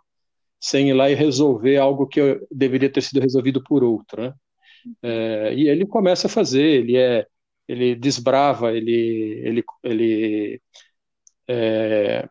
sem 0.61 0.91
ir 0.91 0.93
lá 0.93 1.11
e 1.11 1.15
resolver 1.15 1.79
algo 1.79 2.07
que 2.07 2.21
deveria 2.51 2.91
ter 2.91 3.01
sido 3.01 3.21
resolvido 3.21 3.65
por 3.65 3.83
outro, 3.83 4.23
né? 4.23 4.35
É, 5.03 5.55
e 5.55 5.69
ele 5.69 5.87
começa 5.87 6.27
a 6.27 6.31
fazer, 6.31 6.63
ele 6.63 6.99
é, 6.99 7.27
ele 7.67 7.95
desbrava, 7.95 8.73
ele, 8.77 9.41
ele, 9.43 9.65
ele 9.83 10.61
é, 11.49 12.29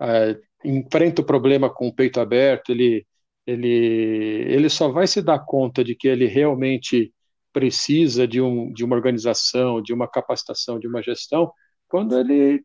é, 0.00 0.40
enfrenta 0.64 1.20
o 1.20 1.24
problema 1.24 1.68
com 1.68 1.86
o 1.86 1.94
peito 1.94 2.18
aberto, 2.18 2.70
ele 2.70 3.06
ele, 3.46 3.68
ele 3.68 4.68
só 4.68 4.88
vai 4.88 5.06
se 5.06 5.22
dar 5.22 5.38
conta 5.40 5.84
de 5.84 5.94
que 5.94 6.08
ele 6.08 6.26
realmente 6.26 7.12
precisa 7.52 8.26
de, 8.26 8.40
um, 8.40 8.72
de 8.72 8.84
uma 8.84 8.96
organização, 8.96 9.80
de 9.82 9.92
uma 9.92 10.08
capacitação, 10.08 10.78
de 10.78 10.88
uma 10.88 11.02
gestão, 11.02 11.52
quando 11.88 12.18
ele, 12.18 12.64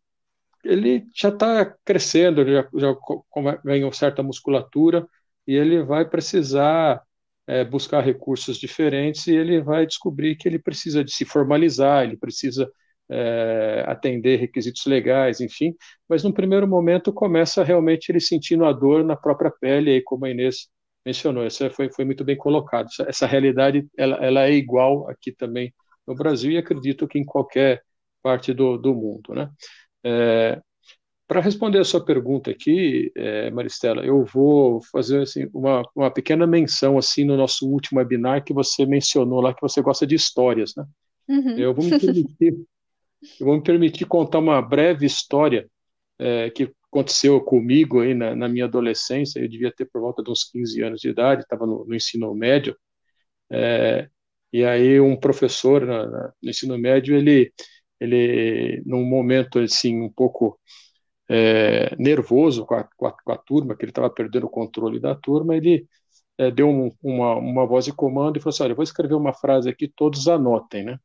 ele 0.63 1.05
já 1.15 1.29
está 1.29 1.65
crescendo, 1.85 2.45
já, 2.45 2.67
já 2.75 2.95
ganhou 3.63 3.91
certa 3.93 4.23
musculatura 4.23 5.07
e 5.47 5.53
ele 5.55 5.83
vai 5.83 6.07
precisar 6.09 7.01
é, 7.47 7.63
buscar 7.63 8.01
recursos 8.01 8.57
diferentes 8.57 9.27
e 9.27 9.35
ele 9.35 9.61
vai 9.61 9.85
descobrir 9.85 10.35
que 10.35 10.47
ele 10.47 10.59
precisa 10.59 11.03
de 11.03 11.11
se 11.11 11.25
formalizar, 11.25 12.03
ele 12.03 12.17
precisa 12.17 12.71
é, 13.09 13.83
atender 13.87 14.37
requisitos 14.39 14.85
legais, 14.85 15.41
enfim, 15.41 15.75
mas 16.07 16.23
no 16.23 16.33
primeiro 16.33 16.67
momento 16.67 17.11
começa 17.11 17.63
realmente 17.63 18.09
ele 18.09 18.19
sentindo 18.19 18.65
a 18.65 18.71
dor 18.71 19.03
na 19.03 19.15
própria 19.15 19.51
pele, 19.51 19.91
aí 19.91 20.01
como 20.01 20.25
a 20.25 20.29
Inês 20.29 20.69
mencionou, 21.05 21.45
isso 21.45 21.69
foi, 21.71 21.91
foi 21.91 22.05
muito 22.05 22.23
bem 22.23 22.37
colocado. 22.37 22.87
Essa, 22.87 23.05
essa 23.09 23.27
realidade 23.27 23.87
ela, 23.97 24.17
ela, 24.17 24.47
é 24.47 24.53
igual 24.53 25.09
aqui 25.09 25.31
também 25.31 25.73
no 26.05 26.13
Brasil 26.13 26.51
e 26.51 26.57
acredito 26.57 27.07
que 27.07 27.17
em 27.17 27.25
qualquer 27.25 27.81
parte 28.21 28.53
do, 28.53 28.77
do 28.77 28.93
mundo, 28.93 29.33
né? 29.33 29.49
É, 30.03 30.61
para 31.27 31.41
responder 31.41 31.77
a 31.77 31.83
sua 31.83 32.03
pergunta 32.03 32.49
aqui, 32.49 33.11
é, 33.15 33.51
Maristela, 33.51 34.03
eu 34.03 34.25
vou 34.25 34.81
fazer 34.91 35.21
assim, 35.21 35.47
uma, 35.53 35.83
uma 35.95 36.09
pequena 36.09 36.47
menção 36.47 36.97
assim 36.97 37.23
no 37.23 37.37
nosso 37.37 37.69
último 37.69 37.99
webinar 37.99 38.43
que 38.43 38.51
você 38.51 38.83
mencionou 38.83 39.39
lá 39.39 39.53
que 39.53 39.61
você 39.61 39.79
gosta 39.79 40.07
de 40.07 40.15
histórias, 40.15 40.73
né? 40.75 40.85
Uhum. 41.27 41.55
Eu 41.55 41.73
vou 41.73 41.85
me 41.85 41.91
permitir 41.99 42.57
eu 43.39 43.45
vou 43.45 43.55
me 43.55 43.63
permitir 43.63 44.05
contar 44.05 44.39
uma 44.39 44.61
breve 44.61 45.05
história 45.05 45.69
é, 46.19 46.49
que 46.51 46.73
aconteceu 46.91 47.41
comigo 47.41 48.01
aí 48.01 48.13
na, 48.13 48.35
na, 48.35 48.47
minha 48.49 48.65
adolescência. 48.65 49.39
Eu 49.39 49.49
devia 49.49 49.71
ter 49.71 49.85
por 49.85 50.01
volta 50.01 50.23
de 50.23 50.31
uns 50.31 50.43
15 50.43 50.81
anos 50.83 51.01
de 51.01 51.09
idade, 51.09 51.43
estava 51.43 51.65
no, 51.65 51.85
no, 51.85 51.95
ensino 51.95 52.33
médio. 52.35 52.75
É, 53.51 54.09
e 54.53 54.65
aí 54.65 54.99
um 54.99 55.15
professor 55.17 55.85
na, 55.85 56.07
na, 56.07 56.33
no 56.41 56.49
ensino 56.49 56.77
médio, 56.77 57.15
ele, 57.15 57.53
ele 57.99 58.81
num 58.85 59.05
momento 59.05 59.59
assim 59.59 60.01
um 60.01 60.11
pouco 60.11 60.59
é, 61.29 61.95
nervoso 61.97 62.65
com 62.65 62.75
a, 62.75 62.83
com, 62.97 63.07
a, 63.07 63.11
com 63.11 63.31
a, 63.31 63.37
turma, 63.37 63.75
que 63.75 63.85
ele 63.85 63.91
estava 63.91 64.09
perdendo 64.09 64.47
o 64.47 64.49
controle 64.49 64.99
da 64.99 65.15
turma, 65.15 65.55
ele 65.55 65.87
é, 66.37 66.51
deu 66.51 66.69
um, 66.69 66.91
uma, 67.03 67.35
uma 67.37 67.65
voz 67.67 67.85
de 67.85 67.93
comando 67.93 68.37
e 68.37 68.41
falou 68.41 68.51
assim, 68.51 68.63
olha, 68.63 68.71
eu 68.73 68.75
vou 68.75 68.83
escrever 68.83 69.15
uma 69.15 69.33
frase 69.33 69.69
aqui, 69.69 69.87
todos 69.87 70.27
anotem, 70.27 70.83
né? 70.85 70.99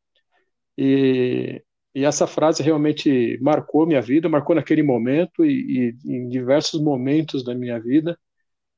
E 0.79 1.63
e 1.95 2.05
essa 2.05 2.27
frase 2.27 2.63
realmente 2.63 3.39
marcou 3.41 3.87
minha 3.87 4.03
vida, 4.03 4.29
marcou 4.29 4.57
naquele 4.57 4.83
momento 4.83 5.45
e, 5.45 5.97
e 6.05 6.13
em 6.13 6.29
diversos 6.29 6.81
momentos 6.81 7.45
da 7.45 7.55
minha 7.55 7.79
vida, 7.81 8.19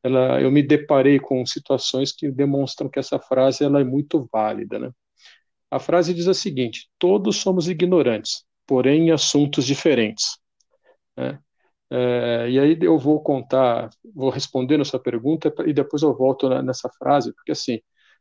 ela, 0.03 0.41
eu 0.41 0.51
me 0.51 0.63
deparei 0.63 1.19
com 1.19 1.45
situações 1.47 2.13
que 2.13 2.31
demonstram 2.31 2.91
que 2.91 2.99
essa 2.99 3.19
frase 3.19 3.65
ela 3.65 3.81
é 3.81 3.85
muito 3.85 4.29
válida. 4.31 4.79
Né? 4.79 4.91
A 5.71 5.79
frase 5.79 6.15
diz 6.15 6.29
a 6.29 6.35
seguinte: 6.35 6.89
todos 6.99 7.37
somos 7.37 7.69
ignorantes, 7.69 8.45
porém 8.67 9.09
em 9.09 9.11
assuntos 9.13 9.65
diferentes. 9.65 10.39
Né? 11.17 11.39
É, 11.91 12.51
e 12.51 12.59
aí 12.59 12.79
eu 12.83 12.99
vou 12.99 13.23
contar, 13.23 13.91
vou 14.15 14.31
responder 14.31 14.81
a 14.81 14.85
sua 14.85 15.01
pergunta 15.01 15.55
e 15.67 15.73
depois 15.73 16.03
eu 16.03 16.15
volto 16.17 16.49
nessa 16.63 16.91
frase, 16.99 17.33
porque 17.33 17.53
assim, 17.53 17.81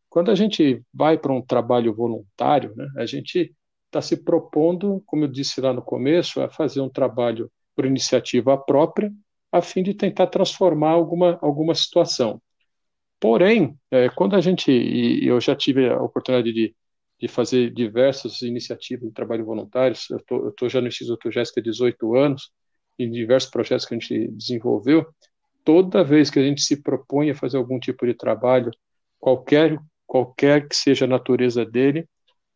quando 0.09 0.31
a 0.31 0.35
gente 0.35 0.83
vai 0.93 1.17
para 1.17 1.33
um 1.33 1.41
trabalho 1.41 1.93
voluntário, 1.93 2.73
né, 2.75 2.87
a 2.97 3.05
gente 3.05 3.53
está 3.95 4.01
se 4.01 4.17
propondo, 4.17 5.01
como 5.05 5.23
eu 5.23 5.27
disse 5.27 5.61
lá 5.61 5.71
no 5.71 5.81
começo, 5.81 6.41
a 6.41 6.49
fazer 6.49 6.81
um 6.81 6.89
trabalho 6.89 7.49
por 7.73 7.85
iniciativa 7.85 8.57
própria, 8.57 9.11
a 9.51 9.61
fim 9.61 9.81
de 9.81 9.93
tentar 9.93 10.27
transformar 10.27 10.91
alguma, 10.91 11.39
alguma 11.41 11.73
situação. 11.73 12.41
Porém, 13.19 13.77
é, 13.89 14.09
quando 14.09 14.35
a 14.35 14.41
gente, 14.41 14.69
e 14.69 15.25
eu 15.25 15.39
já 15.39 15.55
tive 15.55 15.89
a 15.89 16.01
oportunidade 16.01 16.51
de, 16.51 16.75
de 17.19 17.27
fazer 17.29 17.71
diversas 17.73 18.41
iniciativas 18.41 19.07
de 19.07 19.13
trabalho 19.13 19.45
voluntário, 19.45 19.95
eu 20.29 20.49
estou 20.49 20.67
já 20.67 20.81
no 20.81 20.87
Instituto 20.87 21.31
Jéssica 21.31 21.61
há 21.61 21.63
18 21.63 22.15
anos, 22.15 22.51
em 22.99 23.09
diversos 23.09 23.49
projetos 23.49 23.85
que 23.85 23.95
a 23.95 23.97
gente 23.99 24.27
desenvolveu, 24.31 25.05
toda 25.63 26.03
vez 26.03 26.29
que 26.29 26.39
a 26.39 26.43
gente 26.43 26.61
se 26.61 26.81
propõe 26.81 27.29
a 27.29 27.35
fazer 27.35 27.57
algum 27.57 27.79
tipo 27.79 28.05
de 28.05 28.13
trabalho, 28.13 28.71
qualquer, 29.19 29.79
qualquer 30.05 30.67
que 30.67 30.75
seja 30.75 31.05
a 31.05 31.07
natureza 31.07 31.65
dele, 31.65 32.07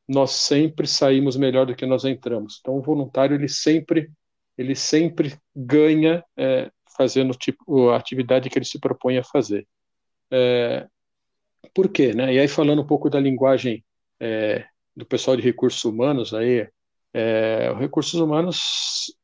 nós 0.09 0.31
sempre 0.31 0.87
saímos 0.87 1.37
melhor 1.37 1.67
do 1.67 1.75
que 1.75 1.85
nós 1.85 2.03
entramos. 2.03 2.57
Então, 2.59 2.75
o 2.75 2.81
voluntário 2.81 3.35
ele 3.35 3.47
sempre 3.47 4.11
ele 4.57 4.75
sempre 4.75 5.37
ganha 5.55 6.21
é, 6.35 6.69
fazendo 6.97 7.33
tipo 7.33 7.89
a 7.91 7.95
atividade 7.95 8.49
que 8.49 8.57
ele 8.57 8.65
se 8.65 8.77
propõe 8.79 9.17
a 9.17 9.23
fazer. 9.23 9.65
É, 10.29 10.85
por 11.73 11.87
quê, 11.89 12.13
né? 12.13 12.33
E 12.33 12.39
aí 12.39 12.47
falando 12.47 12.81
um 12.81 12.87
pouco 12.87 13.09
da 13.09 13.19
linguagem 13.19 13.85
é, 14.19 14.65
do 14.93 15.05
pessoal 15.05 15.37
de 15.37 15.43
recursos 15.43 15.85
humanos 15.85 16.33
aí, 16.33 16.67
é, 17.13 17.73
recursos 17.79 18.19
humanos 18.19 19.15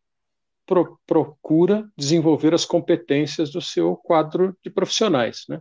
pro, 0.65 0.97
procura 1.05 1.89
desenvolver 1.97 2.53
as 2.53 2.63
competências 2.63 3.51
do 3.51 3.61
seu 3.61 3.97
quadro 3.97 4.55
de 4.63 4.69
profissionais, 4.69 5.45
né? 5.49 5.59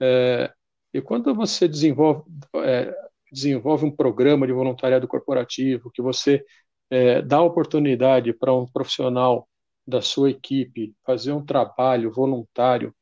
É, 0.00 0.52
e 0.92 1.00
quando 1.00 1.34
você 1.34 1.66
desenvolve 1.66 2.24
é, 2.56 2.94
desenvolve 3.32 3.84
um 3.84 3.94
programa 3.94 4.46
de 4.46 4.52
voluntariado 4.52 5.06
corporativo, 5.08 5.90
que 5.90 6.02
você 6.02 6.44
é, 6.90 7.22
dá 7.22 7.42
oportunidade 7.42 8.32
para 8.32 8.54
um 8.54 8.66
profissional 8.66 9.48
da 9.86 10.00
sua 10.02 10.30
equipe 10.30 10.94
fazer 11.04 11.32
um 11.32 11.44
trabalho 11.44 12.12
voluntário, 12.12 12.94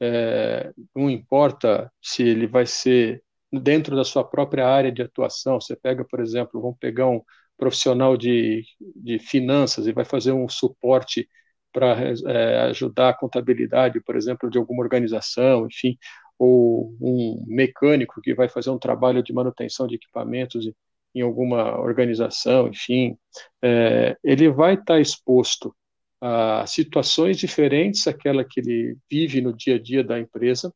é, 0.00 0.72
não 0.94 1.10
importa 1.10 1.90
se 2.02 2.22
ele 2.22 2.46
vai 2.46 2.66
ser 2.66 3.22
dentro 3.52 3.96
da 3.96 4.04
sua 4.04 4.24
própria 4.24 4.66
área 4.68 4.92
de 4.92 5.02
atuação. 5.02 5.60
Você 5.60 5.76
pega, 5.76 6.04
por 6.04 6.20
exemplo, 6.20 6.60
vamos 6.60 6.76
pegar 6.78 7.08
um 7.08 7.22
profissional 7.56 8.16
de, 8.16 8.64
de 8.96 9.18
finanças 9.18 9.86
e 9.86 9.92
vai 9.92 10.04
fazer 10.04 10.32
um 10.32 10.48
suporte 10.48 11.28
para 11.72 11.96
é, 12.28 12.60
ajudar 12.70 13.10
a 13.10 13.14
contabilidade, 13.14 14.00
por 14.00 14.16
exemplo, 14.16 14.48
de 14.50 14.58
alguma 14.58 14.82
organização, 14.82 15.66
enfim, 15.66 15.98
ou 16.38 16.96
um 17.00 17.44
mecânico 17.46 18.20
que 18.20 18.34
vai 18.34 18.48
fazer 18.48 18.70
um 18.70 18.78
trabalho 18.78 19.22
de 19.22 19.32
manutenção 19.32 19.86
de 19.86 19.94
equipamentos 19.96 20.70
em 21.14 21.20
alguma 21.20 21.78
organização, 21.80 22.68
enfim, 22.68 23.16
é, 23.62 24.16
ele 24.22 24.50
vai 24.50 24.74
estar 24.74 25.00
exposto 25.00 25.74
a 26.20 26.66
situações 26.66 27.36
diferentes 27.38 28.04
daquela 28.04 28.44
que 28.44 28.60
ele 28.60 28.96
vive 29.10 29.40
no 29.40 29.52
dia 29.52 29.76
a 29.76 29.78
dia 29.78 30.02
da 30.02 30.18
empresa, 30.18 30.72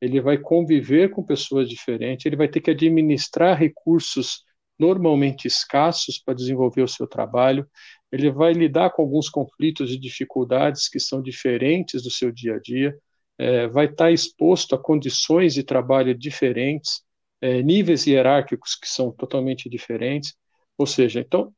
ele 0.00 0.20
vai 0.20 0.36
conviver 0.38 1.10
com 1.10 1.22
pessoas 1.22 1.68
diferentes, 1.68 2.26
ele 2.26 2.36
vai 2.36 2.48
ter 2.48 2.60
que 2.60 2.70
administrar 2.70 3.58
recursos 3.58 4.44
normalmente 4.78 5.46
escassos 5.46 6.18
para 6.18 6.34
desenvolver 6.34 6.82
o 6.82 6.88
seu 6.88 7.06
trabalho, 7.06 7.68
ele 8.12 8.30
vai 8.30 8.52
lidar 8.52 8.90
com 8.90 9.02
alguns 9.02 9.28
conflitos 9.28 9.90
e 9.90 9.98
dificuldades 9.98 10.88
que 10.88 11.00
são 11.00 11.20
diferentes 11.20 12.02
do 12.02 12.10
seu 12.10 12.30
dia 12.30 12.54
a 12.54 12.60
dia, 12.60 12.96
é, 13.38 13.68
vai 13.68 13.86
estar 13.86 14.10
exposto 14.10 14.74
a 14.74 14.78
condições 14.78 15.54
de 15.54 15.62
trabalho 15.62 16.14
diferentes, 16.14 17.02
é, 17.40 17.62
níveis 17.62 18.06
hierárquicos 18.06 18.74
que 18.74 18.88
são 18.88 19.12
totalmente 19.12 19.68
diferentes. 19.68 20.34
Ou 20.76 20.86
seja, 20.86 21.20
então, 21.20 21.52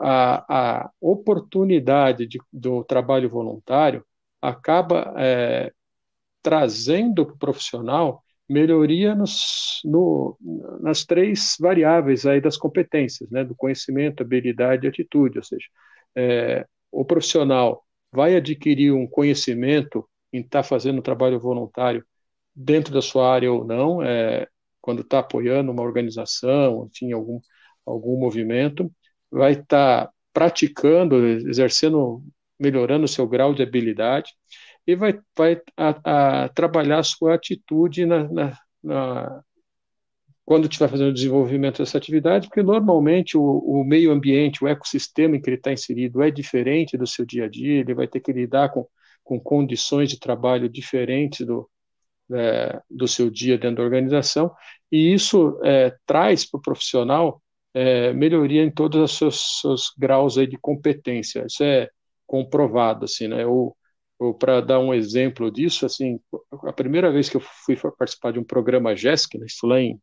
a, 0.00 0.82
a 0.82 0.90
oportunidade 1.00 2.26
de, 2.26 2.38
do 2.52 2.84
trabalho 2.84 3.30
voluntário 3.30 4.04
acaba 4.40 5.14
é, 5.16 5.72
trazendo 6.42 7.24
para 7.24 7.34
o 7.34 7.38
profissional 7.38 8.22
melhoria 8.48 9.14
nos, 9.14 9.80
no, 9.84 10.36
nas 10.80 11.04
três 11.04 11.56
variáveis 11.58 12.26
aí 12.26 12.40
das 12.40 12.56
competências, 12.56 13.30
né, 13.30 13.44
do 13.44 13.54
conhecimento, 13.54 14.22
habilidade 14.22 14.86
e 14.86 14.88
atitude. 14.88 15.38
Ou 15.38 15.44
seja, 15.44 15.66
é, 16.16 16.66
o 16.90 17.04
profissional 17.04 17.84
vai 18.12 18.36
adquirir 18.36 18.92
um 18.92 19.06
conhecimento 19.06 20.06
em 20.32 20.40
estar 20.40 20.62
tá 20.62 20.68
fazendo 20.68 21.02
trabalho 21.02 21.38
voluntário 21.38 22.04
dentro 22.54 22.92
da 22.92 23.02
sua 23.02 23.32
área 23.32 23.52
ou 23.52 23.64
não, 23.64 24.02
é, 24.02 24.46
quando 24.80 25.02
está 25.02 25.20
apoiando 25.20 25.70
uma 25.72 25.82
organização, 25.82 26.88
enfim, 26.90 27.12
algum, 27.12 27.40
algum 27.86 28.18
movimento, 28.18 28.90
vai 29.30 29.52
estar 29.52 30.06
tá 30.06 30.12
praticando, 30.32 31.16
exercendo, 31.26 32.22
melhorando 32.58 33.04
o 33.04 33.08
seu 33.08 33.26
grau 33.26 33.54
de 33.54 33.62
habilidade 33.62 34.32
e 34.86 34.96
vai, 34.96 35.18
vai 35.36 35.60
a, 35.76 36.44
a 36.44 36.48
trabalhar 36.48 36.98
a 36.98 37.04
sua 37.04 37.34
atitude 37.34 38.04
na, 38.04 38.28
na, 38.28 38.58
na, 38.82 39.42
quando 40.44 40.64
estiver 40.64 40.88
fazendo 40.88 41.10
o 41.10 41.14
desenvolvimento 41.14 41.78
dessa 41.78 41.98
atividade, 41.98 42.48
porque 42.48 42.62
normalmente 42.62 43.36
o, 43.36 43.42
o 43.42 43.84
meio 43.84 44.10
ambiente, 44.10 44.64
o 44.64 44.68
ecossistema 44.68 45.36
em 45.36 45.40
que 45.40 45.48
ele 45.48 45.56
está 45.56 45.72
inserido 45.72 46.22
é 46.22 46.30
diferente 46.30 46.96
do 46.96 47.06
seu 47.06 47.24
dia 47.24 47.44
a 47.44 47.48
dia, 47.48 47.80
ele 47.80 47.94
vai 47.94 48.08
ter 48.08 48.20
que 48.20 48.32
lidar 48.32 48.70
com, 48.70 48.86
com 49.22 49.40
condições 49.40 50.10
de 50.10 50.18
trabalho 50.18 50.68
diferentes 50.68 51.46
do, 51.46 51.68
é, 52.32 52.80
do 52.90 53.06
seu 53.08 53.30
dia 53.30 53.58
dentro 53.58 53.76
da 53.76 53.82
organização, 53.82 54.52
e 54.90 55.12
isso 55.12 55.58
é, 55.64 55.94
traz 56.06 56.48
para 56.48 56.58
o 56.58 56.62
profissional 56.62 57.42
é, 57.74 58.12
melhoria 58.12 58.62
em 58.62 58.70
todos 58.70 59.00
os 59.00 59.16
seus, 59.16 59.60
seus, 59.60 59.92
graus 59.98 60.34
de 60.34 60.58
competência. 60.60 61.44
Isso 61.46 61.64
é 61.64 61.88
comprovado, 62.26 63.04
assim, 63.06 63.28
né? 63.28 63.46
Ou, 63.46 63.76
ou 64.18 64.34
para 64.34 64.60
dar 64.60 64.78
um 64.78 64.94
exemplo 64.94 65.50
disso, 65.50 65.86
assim, 65.86 66.20
a 66.64 66.72
primeira 66.72 67.10
vez 67.10 67.28
que 67.28 67.36
eu 67.36 67.40
fui 67.40 67.76
participar 67.98 68.32
de 68.32 68.38
um 68.38 68.44
programa 68.44 68.94
GESC, 68.94 69.38
né, 69.38 69.46
isso 69.46 69.66
lá 69.66 69.80
em 69.80 70.00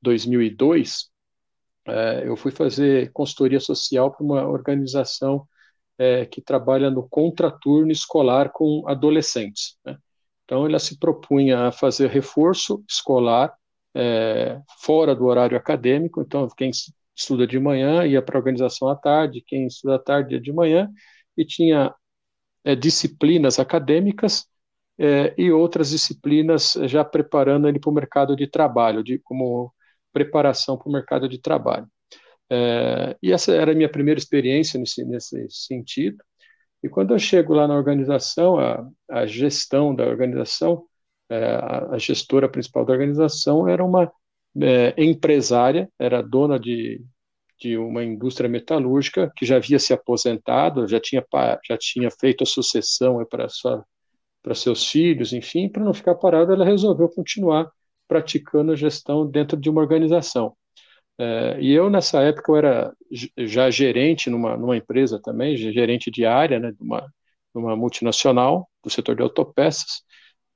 2002, 0.00 1.10
é, 1.86 2.28
eu 2.28 2.36
fui 2.36 2.50
fazer 2.50 3.12
consultoria 3.12 3.60
social 3.60 4.10
para 4.12 4.24
uma 4.24 4.46
organização 4.48 5.46
é, 5.98 6.24
que 6.24 6.40
trabalha 6.40 6.90
no 6.90 7.08
contraturno 7.08 7.90
escolar 7.90 8.50
com 8.50 8.84
adolescentes. 8.86 9.76
Né? 9.84 9.98
Então, 10.44 10.64
ela 10.64 10.78
se 10.78 10.98
propunha 10.98 11.68
a 11.68 11.72
fazer 11.72 12.08
reforço 12.08 12.82
escolar 12.88 13.54
é, 13.94 14.60
fora 14.80 15.14
do 15.14 15.26
horário 15.26 15.56
acadêmico. 15.56 16.22
Então, 16.22 16.48
quem 16.56 16.70
estuda 17.14 17.46
de 17.46 17.58
manhã 17.58 18.06
ia 18.06 18.22
para 18.22 18.38
a 18.38 18.40
organização 18.40 18.88
à 18.88 18.96
tarde, 18.96 19.42
quem 19.46 19.66
estuda 19.66 19.96
à 19.96 19.98
tarde 19.98 20.34
ia 20.34 20.40
de 20.40 20.52
manhã, 20.52 20.88
e 21.36 21.44
tinha 21.44 21.94
é, 22.64 22.74
disciplinas 22.76 23.58
acadêmicas 23.58 24.46
é, 24.98 25.34
e 25.38 25.50
outras 25.52 25.90
disciplinas 25.90 26.74
já 26.84 27.04
preparando 27.04 27.68
ele 27.68 27.78
para 27.78 27.90
o 27.90 27.94
mercado 27.94 28.36
de 28.36 28.46
trabalho, 28.46 29.02
de, 29.02 29.18
como 29.20 29.72
preparação 30.12 30.76
para 30.78 30.88
o 30.88 30.92
mercado 30.92 31.28
de 31.28 31.38
trabalho. 31.38 31.88
É, 32.50 33.16
e 33.22 33.32
essa 33.32 33.52
era 33.52 33.72
a 33.72 33.74
minha 33.74 33.88
primeira 33.88 34.18
experiência 34.18 34.78
nesse, 34.78 35.04
nesse 35.04 35.46
sentido. 35.50 36.18
E 36.82 36.88
quando 36.88 37.12
eu 37.14 37.18
chego 37.18 37.54
lá 37.54 37.66
na 37.66 37.74
organização, 37.76 38.58
a, 38.58 38.88
a 39.10 39.26
gestão 39.26 39.94
da 39.94 40.06
organização, 40.06 40.84
é, 41.28 41.44
a, 41.44 41.94
a, 41.94 41.98
gestora 41.98 42.48
principal 42.48 42.84
da 42.84 42.92
organização 42.92 43.68
era 43.68 43.84
uma 43.84 44.10
é, 44.60 44.94
empresária, 44.96 45.90
era 45.98 46.22
dona 46.22 46.58
de, 46.58 47.04
de 47.60 47.76
uma 47.76 48.04
indústria 48.04 48.48
metalúrgica 48.48 49.30
que 49.36 49.44
já 49.44 49.56
havia 49.56 49.78
se 49.78 49.92
aposentado, 49.92 50.86
já 50.86 51.00
tinha, 51.00 51.24
já 51.66 51.76
tinha 51.78 52.10
feito 52.10 52.44
a 52.44 52.46
sucessão 52.46 53.24
para, 53.26 53.46
para 54.42 54.54
seus 54.54 54.86
filhos, 54.86 55.32
enfim, 55.32 55.68
para 55.68 55.84
não 55.84 55.92
ficar 55.92 56.14
parada, 56.14 56.54
ela 56.54 56.64
resolveu 56.64 57.08
continuar 57.08 57.70
praticando 58.06 58.72
a 58.72 58.76
gestão 58.76 59.28
dentro 59.28 59.56
de 59.56 59.68
uma 59.68 59.80
organização. 59.80 60.56
É, 61.18 61.60
e 61.60 61.72
eu, 61.72 61.90
nessa 61.90 62.22
época, 62.22 62.52
eu 62.52 62.56
era 62.56 62.94
já 63.38 63.70
gerente 63.70 64.30
numa, 64.30 64.56
numa 64.56 64.76
empresa 64.76 65.20
também, 65.20 65.56
gerente 65.56 66.10
de 66.10 66.24
área, 66.24 66.60
né, 66.60 66.72
de 66.72 66.82
uma, 66.82 67.12
uma 67.54 67.76
multinacional 67.76 68.68
do 68.84 68.90
setor 68.90 69.16
de 69.16 69.22
autopeças, 69.22 70.02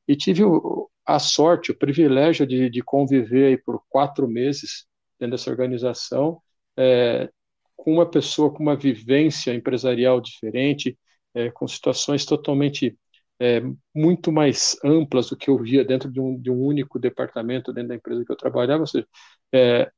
e 0.08 0.16
tive 0.16 0.44
o, 0.44 0.90
a 1.06 1.18
sorte, 1.18 1.70
o 1.72 1.78
privilégio 1.78 2.46
de, 2.46 2.70
de 2.70 2.82
conviver 2.82 3.62
por 3.64 3.82
quatro 3.88 4.28
meses 4.28 4.86
dentro 5.18 5.36
dessa 5.36 5.50
organização, 5.50 6.40
é, 6.76 7.30
com 7.76 7.92
uma 7.94 8.08
pessoa 8.08 8.52
com 8.52 8.62
uma 8.62 8.76
vivência 8.76 9.54
empresarial 9.54 10.20
diferente, 10.20 10.98
é, 11.34 11.50
com 11.50 11.66
situações 11.66 12.24
totalmente 12.24 12.96
é, 13.40 13.60
muito 13.94 14.30
mais 14.30 14.76
amplas 14.84 15.28
do 15.30 15.36
que 15.36 15.50
eu 15.50 15.58
via 15.58 15.84
dentro 15.84 16.10
de 16.10 16.20
um, 16.20 16.38
de 16.40 16.50
um 16.50 16.60
único 16.62 16.98
departamento 16.98 17.72
dentro 17.72 17.88
da 17.88 17.94
empresa 17.96 18.24
que 18.24 18.32
eu 18.32 18.36
trabalhava. 18.36 18.82
Ou 18.82 18.86
seja, 18.86 19.06
é, 19.52 19.90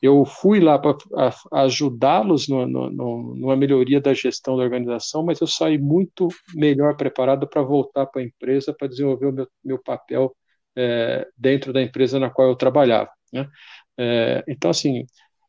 eu 0.00 0.24
fui 0.24 0.60
lá 0.60 0.78
para 0.78 0.96
ajudá-los 1.52 2.48
numa 2.48 3.56
melhoria 3.56 4.00
da 4.00 4.14
gestão 4.14 4.56
da 4.56 4.62
organização, 4.62 5.24
mas 5.24 5.40
eu 5.40 5.46
saí 5.46 5.78
muito 5.78 6.28
melhor 6.54 6.96
preparado 6.96 7.48
para 7.48 7.62
voltar 7.62 8.06
para 8.06 8.22
a 8.22 8.24
empresa 8.24 8.72
para 8.72 8.88
desenvolver 8.88 9.26
o 9.26 9.32
meu, 9.32 9.48
meu 9.64 9.82
papel 9.82 10.34
é, 10.76 11.26
dentro 11.36 11.72
da 11.72 11.82
empresa 11.82 12.18
na 12.18 12.30
qual 12.30 12.48
eu 12.48 12.56
trabalhava. 12.56 13.10
Né? 13.32 13.48
É, 13.98 14.44
então, 14.48 14.70
assim, 14.70 15.04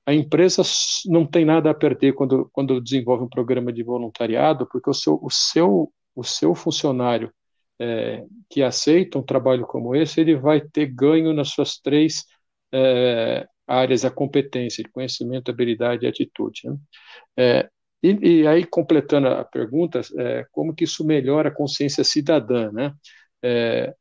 a 0.05 0.13
empresa 0.13 0.63
não 1.05 1.25
tem 1.25 1.45
nada 1.45 1.69
a 1.69 1.73
perder 1.75 2.13
quando, 2.13 2.49
quando 2.51 2.81
desenvolve 2.81 3.23
um 3.25 3.29
programa 3.29 3.71
de 3.71 3.83
voluntariado, 3.83 4.67
porque 4.67 4.89
o 4.89 4.93
seu, 4.93 5.19
o 5.21 5.29
seu 5.29 5.91
o 6.19 6.23
seu 6.23 6.53
funcionário 6.53 7.33
é, 7.79 8.25
que 8.49 8.61
aceita 8.61 9.17
um 9.17 9.23
trabalho 9.23 9.65
como 9.65 9.95
esse, 9.95 10.19
ele 10.19 10.35
vai 10.35 10.59
ter 10.61 10.87
ganho 10.87 11.33
nas 11.33 11.49
suas 11.49 11.77
três 11.79 12.25
é, 12.73 13.47
áreas 13.69 14.01
da 14.01 14.09
competência, 14.09 14.83
de 14.83 14.89
conhecimento, 14.89 15.51
habilidade 15.51 16.05
e 16.05 16.09
atitude. 16.09 16.61
Né? 16.65 16.77
É, 17.37 17.69
e, 18.01 18.41
e, 18.41 18.47
aí, 18.47 18.65
completando 18.65 19.27
a 19.27 19.43
pergunta, 19.43 20.01
é, 20.17 20.45
como 20.51 20.73
que 20.73 20.85
isso 20.85 21.05
melhora 21.05 21.49
a 21.49 21.53
consciência 21.53 22.03
cidadã, 22.03 22.71
né? 22.71 22.93
É, 23.43 23.93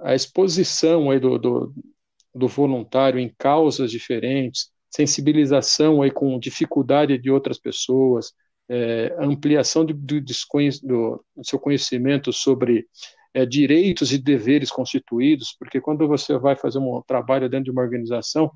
a 0.00 0.14
exposição 0.14 1.10
aí 1.10 1.20
do, 1.20 1.38
do, 1.38 1.74
do 2.34 2.48
voluntário 2.48 3.20
em 3.20 3.32
causas 3.38 3.90
diferentes, 3.90 4.70
sensibilização 4.90 6.02
aí 6.02 6.10
com 6.10 6.38
dificuldade 6.38 7.18
de 7.18 7.30
outras 7.30 7.58
pessoas, 7.58 8.32
é, 8.68 9.14
ampliação 9.18 9.84
do, 9.84 9.92
do, 9.92 10.20
do, 10.20 11.24
seu 11.42 11.58
conhecimento 11.58 12.32
sobre 12.32 12.86
é, 13.34 13.44
direitos 13.44 14.12
e 14.12 14.18
deveres 14.18 14.70
constituídos, 14.70 15.54
porque 15.58 15.80
quando 15.80 16.06
você 16.08 16.38
vai 16.38 16.56
fazer 16.56 16.78
um 16.78 17.02
trabalho 17.06 17.48
dentro 17.48 17.64
de 17.66 17.70
uma 17.70 17.82
organização, 17.82 18.50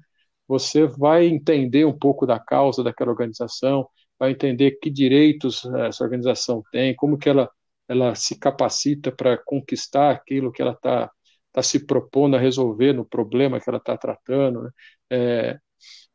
você 0.48 0.86
vai 0.86 1.26
entender 1.26 1.84
um 1.84 1.96
pouco 1.96 2.26
da 2.26 2.38
causa 2.38 2.82
daquela 2.82 3.10
organização, 3.10 3.88
vai 4.18 4.32
entender 4.32 4.72
que 4.80 4.90
direitos 4.90 5.64
é, 5.64 5.88
essa 5.88 6.04
organização 6.04 6.62
tem, 6.72 6.94
como 6.94 7.18
que 7.18 7.28
ela, 7.28 7.50
ela 7.88 8.14
se 8.14 8.38
capacita 8.38 9.12
para 9.12 9.36
conquistar 9.38 10.10
aquilo 10.10 10.52
que 10.52 10.62
ela 10.62 10.72
está 10.72 11.10
tá 11.52 11.62
se 11.62 11.86
propondo 11.86 12.36
a 12.36 12.40
resolver 12.40 12.92
no 12.92 13.04
problema 13.04 13.60
que 13.60 13.68
ela 13.68 13.78
está 13.78 13.96
tratando. 13.96 14.62
Né? 14.62 14.70
É, 15.10 15.58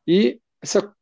e 0.08 0.40
essa 0.62 0.94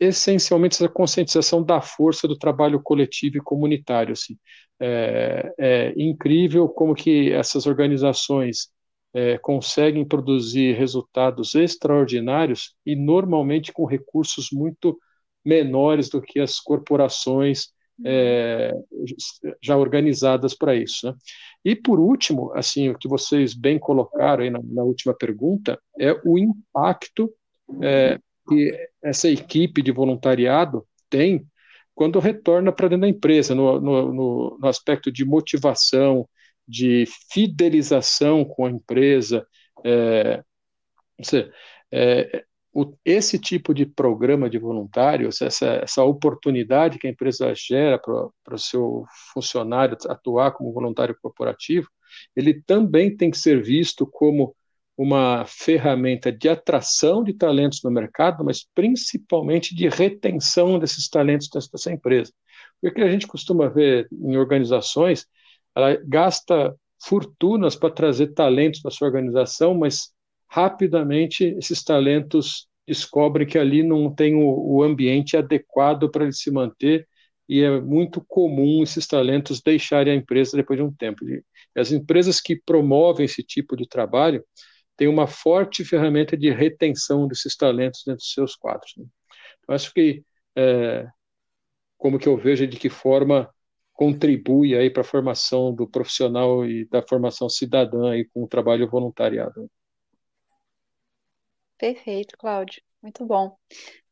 essencialmente 0.00 0.74
essa 0.74 0.88
conscientização 0.88 1.62
da 1.62 1.80
força 1.80 2.26
do 2.26 2.36
trabalho 2.36 2.82
coletivo 2.82 3.36
e 3.38 3.40
comunitário. 3.40 4.12
Assim. 4.12 4.36
É, 4.80 5.52
é 5.58 5.94
incrível 5.96 6.68
como 6.68 6.94
que 6.94 7.32
essas 7.32 7.66
organizações 7.66 8.68
é, 9.16 9.38
conseguem 9.38 10.04
produzir 10.04 10.76
resultados 10.76 11.54
extraordinários 11.54 12.74
e 12.84 12.94
normalmente 12.94 13.72
com 13.72 13.86
recursos 13.86 14.48
muito 14.52 14.98
menores 15.42 16.10
do 16.10 16.20
que 16.20 16.38
as 16.38 16.60
corporações 16.60 17.68
é, 18.04 18.74
já 19.62 19.74
organizadas 19.74 20.52
para 20.52 20.74
isso. 20.74 21.06
Né? 21.06 21.14
E 21.64 21.74
por 21.74 21.98
último, 21.98 22.52
assim, 22.54 22.90
o 22.90 22.98
que 22.98 23.08
vocês 23.08 23.54
bem 23.54 23.78
colocaram 23.78 24.44
aí 24.44 24.50
na, 24.50 24.60
na 24.62 24.82
última 24.82 25.14
pergunta 25.14 25.80
é 25.98 26.12
o 26.22 26.38
impacto 26.38 27.32
é, 27.82 28.18
que 28.46 28.70
essa 29.02 29.30
equipe 29.30 29.80
de 29.80 29.92
voluntariado 29.92 30.86
tem 31.08 31.46
quando 31.94 32.18
retorna 32.18 32.70
para 32.70 32.88
dentro 32.88 33.00
da 33.00 33.08
empresa, 33.08 33.54
no, 33.54 33.80
no, 33.80 34.58
no, 34.60 34.68
aspecto 34.68 35.10
de 35.10 35.24
motivação, 35.24 36.28
de 36.66 37.04
fidelização 37.32 38.44
com 38.44 38.66
a 38.66 38.70
empresa. 38.70 39.46
É, 39.84 40.42
é, 41.92 42.44
o, 42.72 42.94
esse 43.04 43.38
tipo 43.38 43.72
de 43.72 43.86
programa 43.86 44.50
de 44.50 44.58
voluntários, 44.58 45.40
essa, 45.40 45.66
essa 45.82 46.04
oportunidade 46.04 46.98
que 46.98 47.06
a 47.06 47.10
empresa 47.10 47.54
gera 47.54 47.98
para 47.98 48.54
o 48.54 48.58
seu 48.58 49.04
funcionário 49.32 49.96
atuar 50.08 50.52
como 50.52 50.72
voluntário 50.72 51.16
corporativo, 51.22 51.88
ele 52.34 52.62
também 52.62 53.16
tem 53.16 53.30
que 53.30 53.38
ser 53.38 53.62
visto 53.62 54.06
como 54.06 54.54
uma 54.96 55.44
ferramenta 55.46 56.32
de 56.32 56.48
atração 56.48 57.22
de 57.22 57.34
talentos 57.34 57.82
no 57.82 57.90
mercado, 57.90 58.44
mas 58.44 58.66
principalmente 58.74 59.74
de 59.74 59.88
retenção 59.88 60.78
desses 60.78 61.08
talentos 61.08 61.48
dessa 61.48 61.92
empresa. 61.92 62.32
Porque 62.80 63.02
a 63.02 63.10
gente 63.10 63.26
costuma 63.26 63.68
ver 63.68 64.08
em 64.10 64.36
organizações, 64.36 65.26
ela 65.76 66.00
gasta 66.06 66.74
fortunas 67.04 67.76
para 67.76 67.90
trazer 67.92 68.28
talentos 68.28 68.80
para 68.80 68.90
sua 68.90 69.08
organização, 69.08 69.74
mas 69.74 70.12
rapidamente 70.48 71.44
esses 71.58 71.84
talentos 71.84 72.68
descobrem 72.86 73.46
que 73.46 73.58
ali 73.58 73.82
não 73.82 74.12
tem 74.14 74.34
o, 74.34 74.76
o 74.76 74.82
ambiente 74.82 75.36
adequado 75.36 76.10
para 76.10 76.24
ele 76.24 76.32
se 76.32 76.50
manter 76.50 77.06
e 77.48 77.62
é 77.62 77.80
muito 77.80 78.24
comum 78.26 78.82
esses 78.82 79.06
talentos 79.06 79.60
deixarem 79.62 80.12
a 80.12 80.16
empresa 80.16 80.56
depois 80.56 80.78
de 80.78 80.84
um 80.84 80.92
tempo. 80.92 81.24
E 81.28 81.42
as 81.76 81.92
empresas 81.92 82.40
que 82.40 82.56
promovem 82.56 83.24
esse 83.26 83.42
tipo 83.42 83.76
de 83.76 83.86
trabalho, 83.86 84.44
tem 84.96 85.08
uma 85.08 85.26
forte 85.26 85.84
ferramenta 85.84 86.36
de 86.36 86.50
retenção 86.50 87.28
desses 87.28 87.54
talentos 87.56 88.02
dentro 88.04 88.18
dos 88.18 88.32
seus 88.32 88.56
quadros. 88.56 88.94
Né? 88.96 89.04
Então, 89.60 89.74
acho 89.74 89.92
que, 89.92 90.24
é, 90.56 91.06
como 91.98 92.18
que 92.18 92.26
eu 92.26 92.36
vejo 92.36 92.66
de 92.66 92.78
que 92.78 92.88
forma 92.88 93.48
contribui 93.96 94.76
aí 94.76 94.90
para 94.90 95.00
a 95.00 95.04
formação 95.04 95.74
do 95.74 95.88
profissional 95.88 96.66
e 96.66 96.84
da 96.86 97.02
formação 97.02 97.48
cidadã 97.48 98.12
aí 98.12 98.26
com 98.26 98.44
o 98.44 98.48
trabalho 98.48 98.88
voluntariado. 98.88 99.68
Perfeito, 101.78 102.36
Cláudio. 102.38 102.82
Muito 103.02 103.24
bom. 103.24 103.56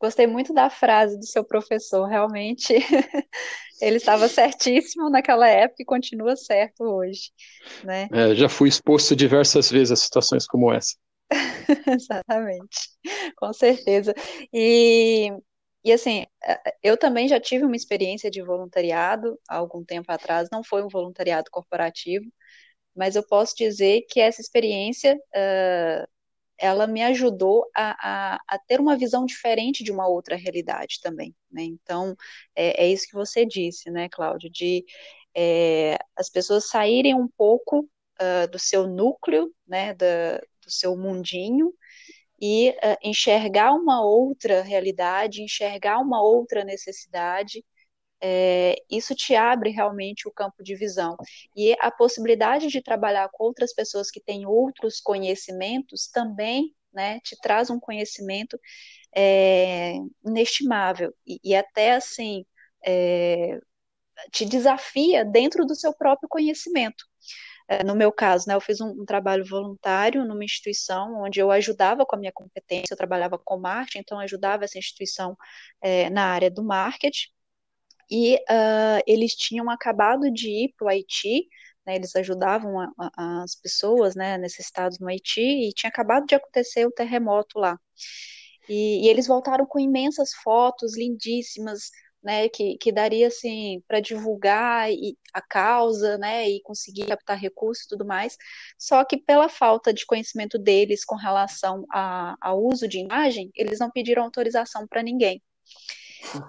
Gostei 0.00 0.26
muito 0.26 0.54
da 0.54 0.70
frase 0.70 1.18
do 1.18 1.26
seu 1.26 1.44
professor, 1.44 2.06
realmente 2.06 2.74
ele 3.80 3.96
estava 3.96 4.28
certíssimo 4.28 5.10
naquela 5.10 5.48
época 5.48 5.82
e 5.82 5.84
continua 5.84 6.36
certo 6.36 6.84
hoje, 6.84 7.32
né? 7.82 8.08
É, 8.12 8.34
já 8.34 8.48
fui 8.48 8.68
exposto 8.68 9.16
diversas 9.16 9.70
vezes 9.70 9.92
a 9.92 9.96
situações 9.96 10.46
como 10.46 10.72
essa. 10.72 10.94
Exatamente, 11.88 12.90
com 13.36 13.52
certeza. 13.52 14.14
E, 14.52 15.30
e 15.84 15.92
assim, 15.92 16.24
eu 16.82 16.96
também 16.96 17.28
já 17.28 17.38
tive 17.38 17.64
uma 17.64 17.76
experiência 17.76 18.30
de 18.30 18.42
voluntariado 18.42 19.38
há 19.48 19.56
algum 19.56 19.84
tempo 19.84 20.10
atrás, 20.10 20.48
não 20.50 20.64
foi 20.64 20.82
um 20.82 20.88
voluntariado 20.88 21.50
corporativo, 21.50 22.26
mas 22.94 23.16
eu 23.16 23.26
posso 23.26 23.54
dizer 23.56 24.02
que 24.08 24.20
essa 24.20 24.40
experiência 24.40 25.16
uh, 25.16 26.08
ela 26.58 26.86
me 26.86 27.02
ajudou 27.02 27.68
a, 27.74 28.34
a, 28.34 28.40
a, 28.48 28.58
ter 28.58 28.80
uma 28.80 28.96
visão 28.96 29.24
diferente 29.26 29.82
de 29.82 29.92
uma 29.92 30.06
outra 30.08 30.36
realidade 30.36 31.00
também, 31.02 31.34
né? 31.50 31.64
Então, 31.64 32.16
é, 32.54 32.84
é 32.84 32.88
isso 32.88 33.06
que 33.08 33.14
você 33.14 33.44
disse, 33.44 33.90
né, 33.90 34.08
Cláudio, 34.08 34.50
de 34.50 34.84
é, 35.34 35.98
as 36.16 36.30
pessoas 36.30 36.68
saírem 36.68 37.14
um 37.14 37.28
pouco 37.28 37.80
uh, 38.20 38.48
do 38.50 38.58
seu 38.58 38.86
núcleo, 38.86 39.52
né, 39.66 39.94
da, 39.94 40.38
do 40.38 40.70
seu 40.70 40.96
mundinho, 40.96 41.74
e 42.46 42.70
uh, 42.72 42.98
enxergar 43.02 43.72
uma 43.72 44.04
outra 44.04 44.60
realidade, 44.60 45.42
enxergar 45.42 45.98
uma 45.98 46.22
outra 46.22 46.62
necessidade, 46.62 47.64
é, 48.20 48.76
isso 48.90 49.14
te 49.14 49.34
abre 49.34 49.70
realmente 49.70 50.28
o 50.28 50.30
campo 50.30 50.62
de 50.62 50.76
visão. 50.76 51.16
E 51.56 51.74
a 51.80 51.90
possibilidade 51.90 52.68
de 52.68 52.82
trabalhar 52.82 53.30
com 53.32 53.44
outras 53.44 53.72
pessoas 53.74 54.10
que 54.10 54.20
têm 54.20 54.44
outros 54.46 55.00
conhecimentos 55.00 56.06
também 56.08 56.74
né, 56.92 57.18
te 57.20 57.34
traz 57.40 57.70
um 57.70 57.80
conhecimento 57.80 58.60
é, 59.16 59.94
inestimável. 60.22 61.14
E, 61.26 61.40
e, 61.42 61.54
até 61.54 61.94
assim, 61.94 62.44
é, 62.86 63.58
te 64.30 64.44
desafia 64.44 65.24
dentro 65.24 65.64
do 65.64 65.74
seu 65.74 65.94
próprio 65.94 66.28
conhecimento. 66.28 67.06
É, 67.68 67.82
no 67.82 67.94
meu 67.94 68.12
caso, 68.12 68.46
né, 68.46 68.54
eu 68.54 68.60
fiz 68.60 68.80
um, 68.80 68.90
um, 68.90 69.04
trabalho 69.06 69.44
voluntário 69.44 70.24
numa 70.24 70.44
instituição 70.44 71.22
onde 71.22 71.40
eu 71.40 71.50
ajudava 71.50 72.04
com 72.04 72.16
a 72.16 72.18
minha 72.18 72.32
competência, 72.32 72.92
eu 72.92 72.96
trabalhava 72.96 73.38
com 73.38 73.58
marketing, 73.58 74.00
então 74.00 74.18
ajudava 74.20 74.64
essa 74.64 74.78
instituição 74.78 75.36
é, 75.80 76.10
na 76.10 76.26
área 76.26 76.50
do 76.50 76.62
marketing, 76.62 77.28
e 78.10 78.36
uh, 78.36 79.02
eles 79.06 79.34
tinham 79.34 79.70
acabado 79.70 80.30
de 80.30 80.48
ir 80.48 80.74
para 80.76 80.86
o 80.86 80.88
Haiti, 80.88 81.48
né, 81.86 81.96
eles 81.96 82.14
ajudavam 82.16 82.80
a, 82.80 82.90
a, 82.98 83.42
as 83.42 83.54
pessoas 83.54 84.14
né, 84.14 84.38
necessitadas 84.38 84.98
no 84.98 85.08
Haiti, 85.08 85.40
e 85.40 85.72
tinha 85.72 85.90
acabado 85.90 86.26
de 86.26 86.34
acontecer 86.34 86.86
o 86.86 86.92
terremoto 86.92 87.58
lá. 87.58 87.78
E, 88.68 89.06
e 89.06 89.08
eles 89.08 89.26
voltaram 89.26 89.66
com 89.66 89.78
imensas 89.78 90.32
fotos 90.42 90.96
lindíssimas, 90.96 91.90
né, 92.24 92.48
que, 92.48 92.78
que 92.78 92.90
daria 92.90 93.28
assim 93.28 93.82
para 93.86 94.00
divulgar 94.00 94.90
e, 94.90 95.16
a 95.32 95.42
causa, 95.42 96.16
né, 96.16 96.48
e 96.48 96.62
conseguir 96.62 97.06
captar 97.06 97.38
recursos 97.38 97.84
e 97.84 97.88
tudo 97.88 98.04
mais. 98.04 98.36
Só 98.78 99.04
que 99.04 99.18
pela 99.18 99.48
falta 99.48 99.92
de 99.92 100.06
conhecimento 100.06 100.58
deles 100.58 101.04
com 101.04 101.16
relação 101.16 101.84
ao 102.40 102.64
uso 102.64 102.88
de 102.88 102.98
imagem, 102.98 103.50
eles 103.54 103.78
não 103.78 103.90
pediram 103.90 104.24
autorização 104.24 104.86
para 104.88 105.02
ninguém. 105.02 105.42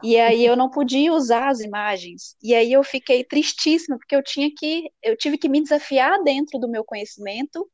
E 0.01 0.17
aí 0.17 0.45
eu 0.45 0.55
não 0.55 0.69
podia 0.69 1.11
usar 1.11 1.49
as 1.49 1.59
imagens. 1.59 2.37
E 2.41 2.55
aí 2.55 2.71
eu 2.71 2.83
fiquei 2.83 3.23
tristíssima, 3.23 3.97
porque 3.97 4.15
eu 4.15 4.23
tinha 4.23 4.49
que, 4.57 4.89
eu 5.03 5.17
tive 5.17 5.37
que 5.37 5.49
me 5.49 5.61
desafiar 5.61 6.23
dentro 6.23 6.57
do 6.59 6.69
meu 6.69 6.83
conhecimento 6.83 7.69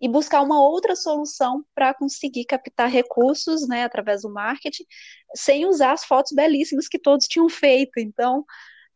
e 0.00 0.08
buscar 0.08 0.42
uma 0.42 0.60
outra 0.60 0.96
solução 0.96 1.64
para 1.74 1.92
conseguir 1.92 2.44
captar 2.44 2.88
recursos, 2.88 3.68
né, 3.68 3.84
através 3.84 4.22
do 4.22 4.32
marketing, 4.32 4.84
sem 5.34 5.66
usar 5.66 5.92
as 5.92 6.04
fotos 6.04 6.32
belíssimas 6.32 6.88
que 6.88 6.98
todos 6.98 7.26
tinham 7.26 7.48
feito. 7.48 7.98
Então, 7.98 8.44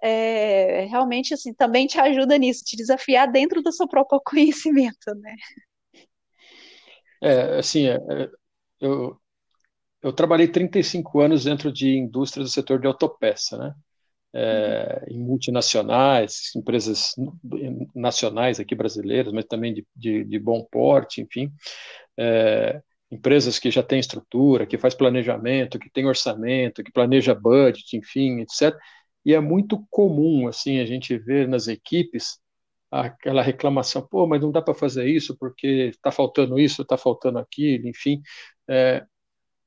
é, 0.03 0.87
realmente, 0.87 1.35
assim, 1.35 1.53
também 1.53 1.87
te 1.87 1.99
ajuda 1.99 2.38
nisso, 2.38 2.64
te 2.64 2.77
desafiar 2.77 3.31
dentro 3.31 3.62
do 3.62 3.73
seu 3.73 3.87
próprio 3.88 4.21
conhecimento, 4.25 5.14
né? 5.17 5.35
É, 7.23 7.59
assim, 7.59 7.87
é, 7.87 7.95
é 7.97 8.31
eu, 8.81 9.19
eu 10.03 10.12
trabalhei 10.12 10.49
35 10.49 11.21
anos 11.21 11.45
dentro 11.45 11.73
de 11.73 11.97
indústria 11.97 12.45
do 12.45 12.51
setor 12.51 12.81
de 12.81 12.87
autopeça, 12.87 13.57
né? 13.57 13.75
É, 14.37 15.05
em 15.11 15.18
multinacionais, 15.18 16.51
empresas 16.57 17.12
nacionais 17.94 18.59
aqui 18.59 18.75
brasileiras, 18.75 19.33
mas 19.33 19.44
também 19.44 19.73
de, 19.73 19.87
de, 19.94 20.25
de 20.25 20.38
bom 20.40 20.66
porte, 20.70 21.20
enfim, 21.20 21.53
é, 22.18 22.83
empresas 23.11 23.59
que 23.59 23.70
já 23.70 23.83
têm 23.83 24.01
estrutura, 24.01 24.66
que 24.66 24.79
faz 24.79 24.94
planejamento, 24.94 25.79
que 25.79 25.90
tem 25.90 26.07
orçamento, 26.07 26.83
que 26.83 26.92
planeja 26.92 27.35
budget, 27.35 27.97
enfim, 27.97 28.40
etc. 28.40 28.77
E 29.25 29.35
é 29.35 29.40
muito 29.40 29.87
comum, 29.90 30.49
assim, 30.49 30.81
a 30.81 30.87
gente 30.87 31.16
ver 31.18 31.49
nas 31.49 31.68
equipes 31.68 32.38
aquela 32.90 33.42
reclamação, 33.42 34.07
pô, 34.07 34.27
mas 34.27 34.40
não 34.40 34.53
dá 34.53 34.62
para 34.62 34.75
fazer 34.75 35.09
isso 35.09 35.37
porque 35.38 35.66
está 35.90 36.11
faltando 36.12 36.59
isso, 36.59 36.83
está 36.83 36.97
faltando 36.97 37.38
aquilo, 37.38 37.88
enfim. 37.88 38.20
É, 38.68 39.05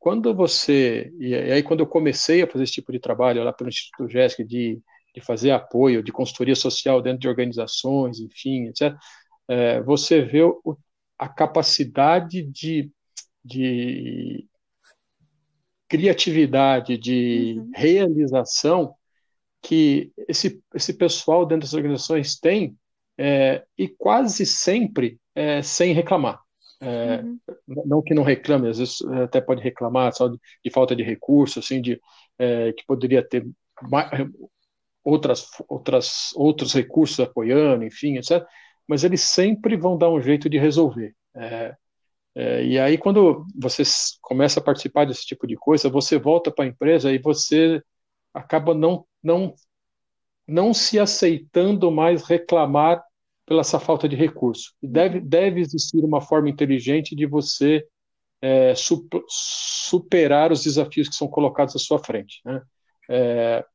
quando 0.08 0.34
você, 0.34 1.12
e 1.20 1.36
aí 1.36 1.62
quando 1.62 1.82
eu 1.82 1.86
comecei 1.86 2.42
a 2.42 2.48
fazer 2.48 2.64
esse 2.64 2.72
tipo 2.72 2.94
de 2.94 3.00
trabalho 3.00 3.44
lá 3.44 3.52
pelo 3.52 3.68
Instituto 3.68 4.08
GESC, 4.08 4.42
de, 4.42 4.82
de 5.14 5.20
fazer 5.20 5.52
apoio, 5.52 6.02
de 6.02 6.14
consultoria 6.14 6.56
social 6.56 7.02
dentro 7.02 7.20
de 7.20 7.28
organizações, 7.28 8.18
enfim, 8.22 8.68
etc., 8.68 8.96
é, 9.50 9.82
você 9.82 10.22
vê 10.22 10.44
o, 10.44 10.78
a 11.20 11.28
capacidade 11.28 12.42
de, 12.42 12.90
de 13.44 14.48
criatividade, 15.90 16.98
de 16.98 17.56
uhum. 17.58 17.72
realização 17.76 18.96
que 19.62 20.14
esse, 20.26 20.64
esse 20.74 20.94
pessoal 20.94 21.46
dentro 21.46 21.64
das 21.68 21.74
organizações 21.74 22.40
tem, 22.40 22.78
é, 23.18 23.62
e 23.78 23.90
quase 23.90 24.46
sempre 24.46 25.20
é, 25.36 25.62
sem 25.62 25.92
reclamar. 25.92 26.40
É, 26.80 27.22
uhum. 27.22 27.40
Não 27.86 28.02
que 28.02 28.14
não 28.14 28.24
reclame, 28.24 28.70
às 28.70 28.78
vezes 28.78 29.02
é, 29.02 29.24
até 29.24 29.42
pode 29.42 29.62
reclamar 29.62 30.14
só 30.14 30.28
de, 30.28 30.38
de 30.64 30.72
falta 30.72 30.96
de 30.96 31.04
recurso, 31.04 31.60
assim, 31.60 31.82
de 31.82 32.00
é, 32.38 32.72
que 32.74 32.86
poderia 32.86 33.28
ter 33.28 33.46
mais, 33.82 34.10
outras, 35.04 35.48
outras, 35.68 36.32
outros 36.36 36.74
recursos 36.74 37.20
apoiando, 37.20 37.86
enfim, 37.86 38.18
etc. 38.18 38.46
Mas 38.88 39.04
eles 39.04 39.22
sempre 39.22 39.78
vão 39.78 39.98
dar 39.98 40.10
um 40.10 40.22
jeito 40.22 40.50
de 40.50 40.58
resolver. 40.60 41.16
É, 41.36 41.76
é, 42.36 42.64
e 42.66 42.80
aí, 42.80 42.98
quando 42.98 43.46
você 43.56 43.84
começa 44.22 44.60
a 44.60 44.64
participar 44.64 45.06
desse 45.06 45.26
tipo 45.26 45.48
de 45.48 45.56
coisa, 45.56 45.90
você 45.90 46.20
volta 46.20 46.52
para 46.52 46.66
a 46.66 46.68
empresa 46.68 47.12
e 47.12 47.18
você 47.18 47.82
acaba 48.34 48.76
não, 48.76 49.06
não, 49.24 49.56
não 50.48 50.74
se 50.74 51.00
aceitando 51.00 51.92
mais 51.92 52.24
reclamar 52.26 53.04
pela 53.48 53.62
essa 53.62 53.80
falta 53.80 54.08
de 54.10 54.16
recurso. 54.16 54.74
E 54.84 54.88
deve, 54.88 55.22
deve 55.22 55.62
existir 55.62 56.04
uma 56.04 56.20
forma 56.20 56.50
inteligente 56.50 57.16
de 57.16 57.26
você 57.26 57.88
é, 58.42 58.74
superar 58.76 60.52
os 60.52 60.64
desafios 60.64 61.08
que 61.08 61.16
são 61.16 61.30
colocados 61.30 61.74
à 61.74 61.80
sua 61.80 61.98
frente. 61.98 62.42
Né? 62.46 62.62
É, 63.10 63.66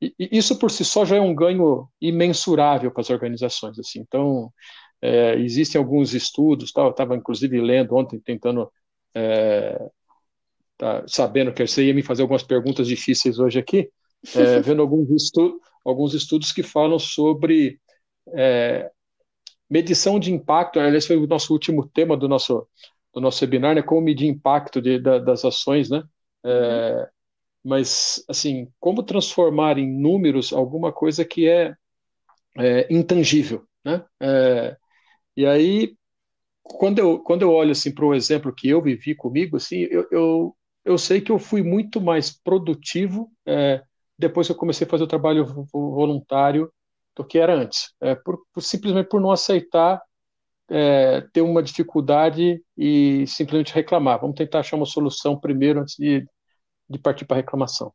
e, 0.00 0.14
e 0.18 0.38
isso 0.38 0.56
por 0.58 0.70
si 0.70 0.84
só 0.84 1.04
já 1.04 1.16
é 1.16 1.20
um 1.20 1.34
ganho 1.34 1.88
imensurável 2.00 2.92
para 2.92 3.00
as 3.00 3.10
organizações. 3.10 3.76
Assim. 3.80 3.98
Então, 3.98 4.52
é, 5.02 5.34
existem 5.40 5.76
alguns 5.76 6.14
estudos, 6.14 6.70
tal, 6.70 6.86
eu 6.86 6.90
estava 6.92 7.16
inclusive 7.16 7.60
lendo 7.60 7.96
ontem, 7.96 8.20
tentando, 8.20 8.70
é, 9.12 9.90
tá, 10.78 11.02
sabendo 11.08 11.52
que 11.52 11.66
você 11.66 11.84
ia 11.84 11.94
me 11.94 12.02
fazer 12.02 12.22
algumas 12.22 12.44
perguntas 12.44 12.86
difíceis 12.86 13.40
hoje 13.40 13.58
aqui, 13.58 13.90
é, 14.36 14.60
vendo 14.62 14.82
alguns, 14.82 15.10
estu 15.10 15.60
alguns 15.84 16.14
estudos 16.14 16.52
que 16.52 16.62
falam 16.62 16.98
sobre 16.98 17.80
é, 18.34 18.90
medição 19.70 20.18
de 20.18 20.32
impacto, 20.32 20.78
aliás, 20.80 21.06
foi 21.06 21.16
o 21.16 21.26
nosso 21.26 21.52
último 21.52 21.88
tema 21.88 22.16
do 22.16 22.28
nosso, 22.28 22.66
do 23.14 23.20
nosso 23.20 23.44
webinar, 23.44 23.74
né? 23.74 23.82
Como 23.82 24.00
medir 24.00 24.28
impacto 24.28 24.80
de, 24.80 24.98
da, 25.00 25.18
das 25.18 25.44
ações, 25.44 25.90
né? 25.90 26.02
É, 26.44 27.08
mas, 27.64 28.24
assim, 28.28 28.68
como 28.80 29.02
transformar 29.02 29.78
em 29.78 29.88
números 30.00 30.52
alguma 30.52 30.92
coisa 30.92 31.24
que 31.24 31.48
é, 31.48 31.74
é 32.58 32.92
intangível, 32.92 33.64
né? 33.84 34.04
É, 34.20 34.76
e 35.36 35.46
aí, 35.46 35.96
quando 36.62 36.98
eu, 36.98 37.20
quando 37.20 37.42
eu 37.42 37.52
olho, 37.52 37.72
assim, 37.72 37.92
para 37.94 38.06
o 38.06 38.14
exemplo 38.14 38.54
que 38.54 38.68
eu 38.68 38.82
vivi 38.82 39.14
comigo, 39.14 39.56
assim, 39.56 39.86
eu, 39.90 40.06
eu, 40.10 40.56
eu 40.84 40.98
sei 40.98 41.20
que 41.20 41.32
eu 41.32 41.38
fui 41.38 41.62
muito 41.62 42.00
mais 42.00 42.30
produtivo 42.42 43.30
é, 43.46 43.82
depois 44.18 44.46
que 44.46 44.52
eu 44.52 44.56
comecei 44.56 44.86
a 44.86 44.90
fazer 44.90 45.04
o 45.04 45.08
trabalho 45.08 45.46
voluntário 45.72 46.72
do 47.16 47.24
que 47.24 47.38
era 47.38 47.54
antes, 47.54 47.94
é, 48.00 48.14
por, 48.14 48.38
por, 48.52 48.62
simplesmente 48.62 49.08
por 49.08 49.20
não 49.20 49.30
aceitar 49.30 50.00
é, 50.68 51.22
ter 51.32 51.40
uma 51.40 51.62
dificuldade 51.62 52.62
e 52.76 53.26
simplesmente 53.26 53.72
reclamar. 53.72 54.20
Vamos 54.20 54.36
tentar 54.36 54.60
achar 54.60 54.76
uma 54.76 54.86
solução 54.86 55.38
primeiro 55.38 55.80
antes 55.80 55.96
de, 55.96 56.26
de 56.88 56.98
partir 56.98 57.24
para 57.24 57.38
a 57.38 57.40
reclamação. 57.40 57.92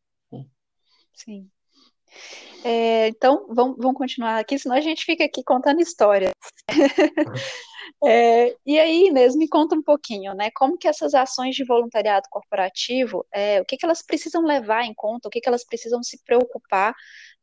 Sim. 1.13 1.49
É, 2.63 3.07
então, 3.07 3.47
vamos, 3.49 3.77
vamos 3.77 3.97
continuar 3.97 4.37
aqui, 4.37 4.57
senão 4.57 4.75
a 4.75 4.81
gente 4.81 5.03
fica 5.03 5.23
aqui 5.25 5.43
contando 5.43 5.81
história. 5.81 6.31
é, 8.05 8.55
e 8.65 8.79
aí, 8.79 9.07
Inês, 9.07 9.35
me 9.35 9.47
conta 9.47 9.75
um 9.75 9.81
pouquinho, 9.81 10.35
né? 10.35 10.51
Como 10.51 10.77
que 10.77 10.87
essas 10.87 11.15
ações 11.15 11.55
de 11.55 11.63
voluntariado 11.63 12.27
corporativo, 12.29 13.25
é, 13.33 13.59
o 13.61 13.65
que, 13.65 13.77
que 13.77 13.85
elas 13.85 14.03
precisam 14.03 14.43
levar 14.43 14.83
em 14.83 14.93
conta, 14.93 15.27
o 15.27 15.31
que, 15.31 15.41
que 15.41 15.49
elas 15.49 15.65
precisam 15.65 16.03
se 16.03 16.21
preocupar, 16.23 16.93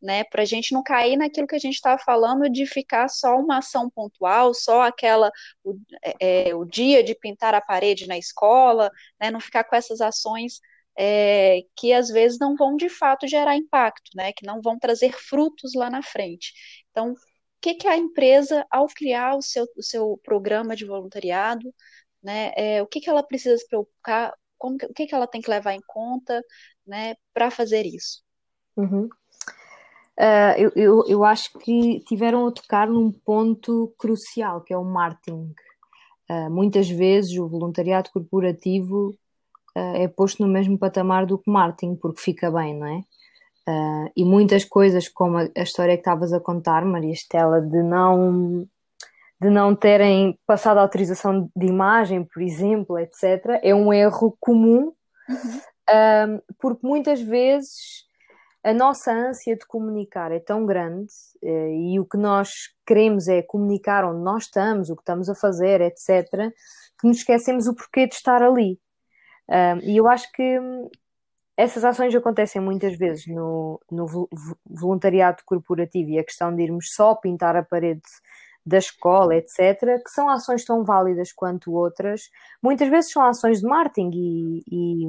né? 0.01 0.23
Para 0.25 0.43
a 0.43 0.45
gente 0.45 0.73
não 0.73 0.83
cair 0.85 1.17
naquilo 1.17 1.49
que 1.49 1.57
a 1.57 1.61
gente 1.61 1.75
estava 1.75 2.01
falando 2.01 2.49
de 2.49 2.65
ficar 2.65 3.09
só 3.09 3.37
uma 3.37 3.59
ação 3.59 3.91
pontual, 3.91 4.55
só 4.55 4.83
aquela 4.83 5.33
o, 5.65 5.75
é, 6.05 6.51
é, 6.51 6.55
o 6.55 6.65
dia 6.65 7.03
de 7.03 7.15
pintar 7.15 7.55
a 7.55 7.61
parede 7.61 8.07
na 8.07 8.17
escola, 8.17 8.91
né? 9.21 9.31
Não 9.33 9.41
ficar 9.41 9.65
com 9.65 9.75
essas 9.75 10.01
ações 10.01 10.61
é, 10.99 11.61
que 11.77 11.93
às 11.93 12.09
vezes 12.09 12.41
não 12.41 12.57
vão 12.57 12.77
de 12.77 12.89
fato 12.89 13.29
gerar 13.29 13.57
impacto, 13.57 14.11
né, 14.17 14.33
que 14.33 14.45
não 14.45 14.61
vão 14.61 14.77
trazer 14.77 15.13
frutos 15.13 15.75
lá 15.75 15.89
na 15.89 16.03
frente. 16.03 16.53
Então, 16.91 17.13
o 17.13 17.17
que, 17.61 17.75
que 17.75 17.87
a 17.87 17.97
empresa, 17.97 18.67
ao 18.69 18.87
criar 18.89 19.37
o 19.37 19.43
seu, 19.43 19.65
o 19.77 19.83
seu 19.83 20.21
programa 20.25 20.75
de 20.75 20.85
voluntariado, 20.85 21.73
né, 22.21 22.53
é, 22.57 22.83
o 22.83 22.87
que, 22.87 23.01
que 23.01 23.09
ela 23.09 23.23
precisa 23.23 23.57
se 23.57 23.69
preocupar, 23.69 24.35
como, 24.59 24.75
o 24.75 24.93
que, 24.93 25.07
que 25.07 25.15
ela 25.15 25.29
tem 25.29 25.41
que 25.41 25.51
levar 25.51 25.73
em 25.73 25.83
conta 25.87 26.43
né, 26.85 27.15
para 27.33 27.49
fazer 27.49 27.87
isso? 27.87 28.21
Uhum. 28.77 29.09
Uh, 30.19 30.55
eu, 30.59 30.73
eu, 30.75 31.05
eu, 31.07 31.25
acho 31.25 31.57
que 31.61 32.01
tiveram 32.01 32.49
a 32.49 32.51
tocar 32.51 32.89
num 32.89 33.13
ponto 33.13 33.95
crucial, 33.97 34.63
que 34.63 34.75
é 34.75 34.77
o 34.77 34.85
marketing. 34.85 35.55
Uh, 36.29 36.51
muitas 36.51 36.89
vezes 36.89 37.39
o 37.39 37.49
voluntariado 37.49 38.11
corporativo 38.11 39.17
é 39.95 40.09
posto 40.09 40.43
no 40.43 40.49
mesmo 40.49 40.79
patamar 40.79 41.27
do 41.27 41.39
que 41.39 41.51
marketing, 41.51 41.97
porque 41.97 42.21
fica 42.21 42.51
bem, 42.51 42.79
não 42.79 42.87
é? 42.87 43.05
Uh, 43.69 44.11
e 44.17 44.25
muitas 44.25 44.65
coisas, 44.65 45.09
como 45.09 45.37
a, 45.37 45.49
a 45.55 45.63
história 45.63 45.95
que 45.95 46.01
estavas 46.01 46.33
a 46.33 46.41
contar, 46.41 46.87
Maria 46.87 47.13
Estela, 47.13 47.61
de 47.61 47.83
não, 47.83 48.67
de 49.39 49.51
não 49.51 49.77
terem 49.77 50.39
passado 50.47 50.79
a 50.79 50.81
autorização 50.81 51.51
de 51.55 51.67
imagem, 51.67 52.25
por 52.25 52.43
exemplo, 52.43 52.99
etc., 52.99 53.61
é 53.63 53.75
um 53.75 53.93
erro 53.93 54.35
comum, 54.41 54.93
uhum. 55.29 55.59
uh, 55.91 56.43
porque 56.59 56.87
muitas 56.87 57.21
vezes 57.21 58.07
a 58.65 58.73
nossa 58.73 59.13
ânsia 59.13 59.55
de 59.55 59.67
comunicar 59.67 60.33
é 60.33 60.41
tão 60.41 60.65
grande 60.65 61.13
uh, 61.43 61.93
e 61.93 62.01
o 62.01 62.07
que 62.07 62.17
nós 62.17 62.71
queremos 62.87 63.29
é 63.29 63.43
comunicar 63.43 64.03
onde 64.03 64.23
nós 64.23 64.45
estamos, 64.45 64.89
o 64.89 64.97
que 64.97 65.03
estamos 65.03 65.29
a 65.29 65.35
fazer, 65.35 65.83
etc., 65.83 66.25
que 66.99 67.07
nos 67.07 67.19
esquecemos 67.19 67.67
o 67.67 67.75
porquê 67.75 68.07
de 68.07 68.15
estar 68.15 68.43
ali. 68.43 68.79
Um, 69.49 69.79
e 69.83 69.97
eu 69.97 70.07
acho 70.07 70.31
que 70.33 70.59
essas 71.57 71.85
ações 71.85 72.15
acontecem 72.15 72.63
muitas 72.63 72.97
vezes 72.97 73.27
no, 73.27 73.81
no 73.91 74.07
voluntariado 74.65 75.43
corporativo 75.45 76.11
e 76.11 76.19
a 76.19 76.25
questão 76.25 76.55
de 76.55 76.63
irmos 76.63 76.95
só 76.95 77.15
pintar 77.15 77.57
a 77.57 77.65
parede 77.65 78.03
da 78.65 78.79
escola, 78.79 79.35
etc., 79.35 79.81
que 80.05 80.11
são 80.11 80.29
ações 80.29 80.65
tão 80.65 80.85
válidas 80.85 81.33
quanto 81.33 81.73
outras, 81.73 82.31
muitas 82.63 82.89
vezes 82.89 83.11
são 83.11 83.25
ações 83.25 83.61
de 83.61 83.67
marketing 83.67 84.11
e, 84.13 84.63
e, 84.71 85.07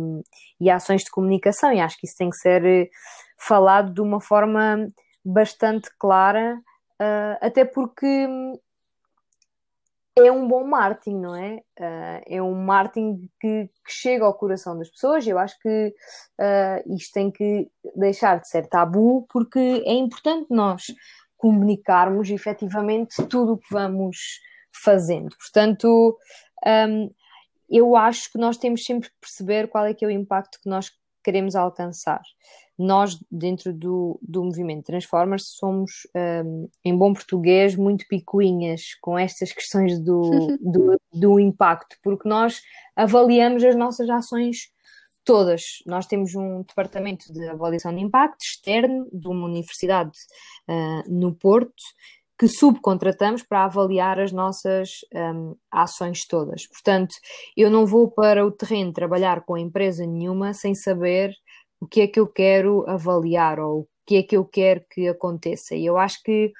e 0.61 0.69
ações 0.69 1.03
de 1.03 1.11
comunicação, 1.11 1.71
e 1.71 1.81
acho 1.81 1.97
que 1.99 2.07
isso 2.07 2.17
tem 2.17 2.29
que 2.29 2.37
ser 2.37 2.65
eh, 2.65 2.89
falado 3.37 3.93
de 3.93 4.01
uma 4.01 4.21
forma 4.21 4.87
bastante 5.23 5.89
clara, 5.99 6.57
uh, 7.01 7.37
até 7.41 7.65
porque 7.65 8.27
é 10.23 10.31
um 10.31 10.47
bom 10.47 10.65
marketing, 10.65 11.17
não 11.19 11.35
é? 11.35 11.55
Uh, 11.79 12.21
é 12.25 12.41
um 12.41 12.55
marketing 12.55 13.29
que, 13.39 13.69
que, 13.85 13.91
chega 13.91 14.25
ao 14.25 14.33
coração 14.33 14.77
das 14.77 14.89
pessoas. 14.89 15.25
Eu 15.25 15.37
acho 15.37 15.59
que 15.59 15.93
uh, 16.39 16.95
isto 16.95 17.13
tem 17.13 17.31
que 17.31 17.69
deixar 17.95 18.39
de 18.39 18.47
ser 18.47 18.67
tabu, 18.67 19.25
porque 19.29 19.59
é 19.59 19.93
importante 19.93 20.47
nós 20.49 20.87
comunicarmos 21.37 22.29
efetivamente 22.29 23.15
tudo 23.27 23.53
o 23.53 23.57
que 23.57 23.71
vamos 23.71 24.39
fazendo. 24.83 25.35
Portanto, 25.37 26.17
um, 26.65 27.09
eu 27.69 27.95
acho 27.95 28.31
que 28.31 28.37
nós 28.37 28.57
temos 28.57 28.83
sempre 28.83 29.09
que 29.09 29.15
perceber 29.21 29.67
qual 29.67 29.85
é 29.85 29.93
que 29.93 30.03
é 30.03 30.07
o 30.07 30.11
impacto 30.11 30.59
que 30.61 30.69
nós 30.69 30.91
queremos 31.23 31.55
alcançar 31.55 32.21
nós, 32.79 33.19
dentro 33.29 33.73
do, 33.73 34.17
do 34.21 34.41
movimento 34.41 34.85
Transformers, 34.85 35.47
somos, 35.57 36.07
um, 36.45 36.69
em 36.85 36.97
bom 36.97 37.13
português, 37.13 37.75
muito 37.75 38.07
picuinhas 38.07 38.95
com 39.01 39.19
estas 39.19 39.51
questões 39.51 39.99
do, 39.99 40.21
do, 40.63 41.01
do, 41.11 41.39
impacto, 41.41 41.97
porque 42.01 42.27
nós 42.27 42.61
avaliamos 42.95 43.65
as 43.65 43.75
nossas 43.75 44.09
ações 44.09 44.71
todas. 45.25 45.83
Nós 45.85 46.07
temos 46.07 46.33
um 46.35 46.61
departamento 46.61 47.33
de 47.33 47.49
avaliação 47.49 47.93
de 47.93 48.01
impacto 48.01 48.41
externo 48.41 49.09
de 49.11 49.27
uma 49.27 49.45
universidade 49.45 50.17
uh, 50.69 51.03
no 51.13 51.35
Porto 51.35 51.83
que 52.39 52.47
subcontratamos 52.47 53.43
para 53.43 53.65
avaliar 53.65 54.17
as 54.17 54.31
nossas 54.31 55.01
um, 55.13 55.57
ações 55.69 56.25
todas. 56.25 56.65
Portanto, 56.67 57.13
eu 57.55 57.69
não 57.69 57.85
vou 57.85 58.09
para 58.09 58.45
o 58.45 58.51
terreno 58.51 58.93
trabalhar 58.93 59.41
com 59.41 59.57
empresa 59.57 60.05
nenhuma 60.05 60.53
sem 60.53 60.73
saber 60.73 61.33
o 61.81 61.85
que 61.85 61.99
é 61.99 62.07
que 62.07 62.17
eu 62.17 62.25
quero 62.25 62.89
avaliar 62.89 63.59
ou 63.59 63.81
o 63.81 63.87
que 64.07 64.15
é 64.15 64.23
que 64.23 64.37
eu 64.37 64.45
quero 64.45 64.81
que 64.89 65.09
aconteça. 65.09 65.75
E 65.75 65.85
eu 65.85 65.97
acho 65.97 66.23
que 66.23 66.53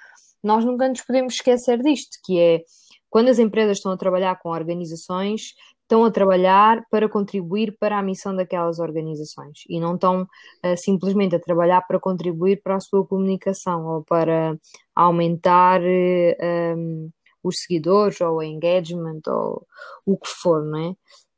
nós 0.44 0.66
nunca 0.66 0.90
nos 0.90 1.02
podemos 1.02 1.36
esquecer 1.36 1.82
disto, 1.82 2.18
que 2.26 2.38
é 2.38 2.62
quando 3.10 3.30
as 3.30 3.40
empresas 3.40 3.78
estão 3.78 3.94
a 3.94 3.98
trabalhar 3.98 4.38
com 4.40 4.50
organizações, 4.50 5.54
estão 5.90 6.06
a 6.06 6.12
trabalhar 6.12 6.86
para 6.92 7.10
contribuir 7.10 7.76
para 7.80 7.98
a 7.98 8.04
missão 8.04 8.36
daquelas 8.36 8.78
organizações 8.78 9.64
e 9.68 9.80
não 9.80 9.96
estão 9.96 10.22
uh, 10.22 10.78
simplesmente 10.78 11.36
a 11.36 11.40
trabalhar 11.40 11.82
para 11.82 12.00
contribuir 12.00 12.62
para 12.62 12.76
a 12.76 12.80
sua 12.80 13.04
comunicação 13.08 13.84
ou 13.88 14.04
para 14.04 14.56
aumentar 14.96 15.82
uh, 15.82 16.36
eh, 16.40 16.76
um, 16.78 17.08
os 17.44 17.56
seguidores 17.62 18.22
ou 18.22 18.38
o 18.38 18.44
engagement 18.44 19.22
ou 19.28 19.66
o 20.06 20.16
que 20.16 20.28
for, 20.28 20.64
não 20.64 20.78
é? 20.78 20.90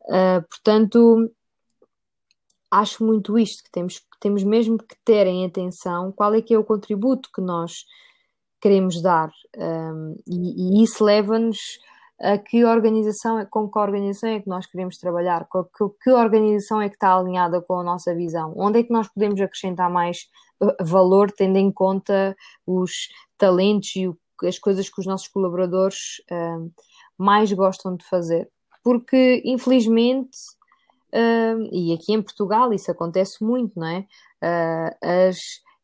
Uh, 0.03 0.47
portanto, 0.49 1.31
acho 2.69 3.05
muito 3.05 3.39
isto, 3.39 3.63
que 3.63 3.71
temos, 3.71 4.01
temos 4.19 4.43
mesmo 4.43 4.77
que 4.77 4.95
ter 5.05 5.27
em 5.27 5.45
atenção 5.45 6.11
qual 6.11 6.33
é 6.33 6.41
que 6.41 6.53
é 6.53 6.59
o 6.59 6.63
contributo 6.63 7.29
que 7.33 7.41
nós 7.41 7.85
queremos 8.59 9.01
dar. 9.01 9.31
Um, 9.57 10.15
e, 10.27 10.79
e, 10.79 10.83
isso 10.83 11.03
leva-nos 11.03 11.57
a 12.21 12.37
que 12.37 12.63
organização, 12.63 13.39
é, 13.39 13.45
com 13.45 13.69
que 13.69 13.79
organização 13.79 14.29
é 14.29 14.39
que 14.39 14.47
nós 14.47 14.65
queremos 14.65 14.97
trabalhar, 14.97 15.47
com 15.49 15.63
que, 15.63 16.03
que 16.03 16.11
organização 16.11 16.81
é 16.81 16.89
que 16.89 16.95
está 16.95 17.15
alinhada 17.15 17.61
com 17.61 17.79
a 17.79 17.83
nossa 17.83 18.13
visão, 18.13 18.53
onde 18.55 18.79
é 18.79 18.83
que 18.83 18.91
nós 18.91 19.07
podemos 19.07 19.39
acrescentar 19.41 19.89
mais 19.89 20.27
uh, 20.61 20.83
valor, 20.83 21.31
tendo 21.31 21.57
em 21.57 21.71
conta 21.71 22.35
os 22.65 23.09
talentos 23.37 23.95
e 23.95 24.11
as 24.47 24.59
coisas 24.59 24.89
que 24.89 24.99
os 24.99 25.05
nossos 25.05 25.27
colaboradores 25.27 26.21
uh, 26.31 26.71
mais 27.17 27.51
gostam 27.51 27.95
de 27.95 28.05
fazer. 28.05 28.49
Porque, 28.83 29.41
infelizmente, 29.45 30.37
Uh, 31.13 31.67
e 31.73 31.93
aqui 31.93 32.13
em 32.13 32.21
Portugal 32.21 32.71
isso 32.73 32.89
acontece 32.89 33.43
muito, 33.43 33.77
não 33.77 33.87
é? 33.87 34.05
Uh, 34.41 35.27
as 35.27 35.37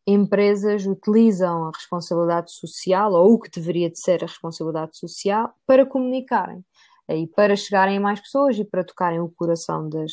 empresas 0.08 0.86
utilizam 0.86 1.66
a 1.66 1.72
responsabilidade 1.72 2.52
social, 2.52 3.12
ou 3.12 3.34
o 3.34 3.40
que 3.40 3.52
deveria 3.52 3.90
de 3.90 4.00
ser 4.00 4.24
a 4.24 4.28
responsabilidade 4.28 4.98
social, 4.98 5.54
para 5.66 5.86
comunicarem 5.86 6.64
e 7.10 7.28
para 7.28 7.56
chegarem 7.56 7.98
a 7.98 8.02
mais 8.02 8.22
pessoas 8.22 8.58
e 8.58 8.64
para 8.64 8.84
tocarem 8.84 9.20
o 9.20 9.30
coração 9.30 9.90
das, 9.90 10.12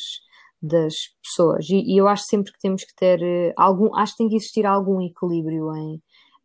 das 0.61 0.93
pessoas. 1.23 1.69
E, 1.69 1.93
e 1.93 1.97
eu 1.97 2.07
acho 2.07 2.25
sempre 2.25 2.51
que 2.51 2.59
temos 2.59 2.83
que 2.83 2.95
ter 2.95 3.21
uh, 3.21 3.53
algum, 3.55 3.95
acho 3.95 4.13
que 4.13 4.17
tem 4.17 4.29
que 4.29 4.35
existir 4.35 4.65
algum 4.65 5.01
equilíbrio 5.01 5.73
em 5.75 6.01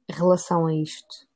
relação 0.08 0.66
a 0.66 0.74
isto. 0.74 1.28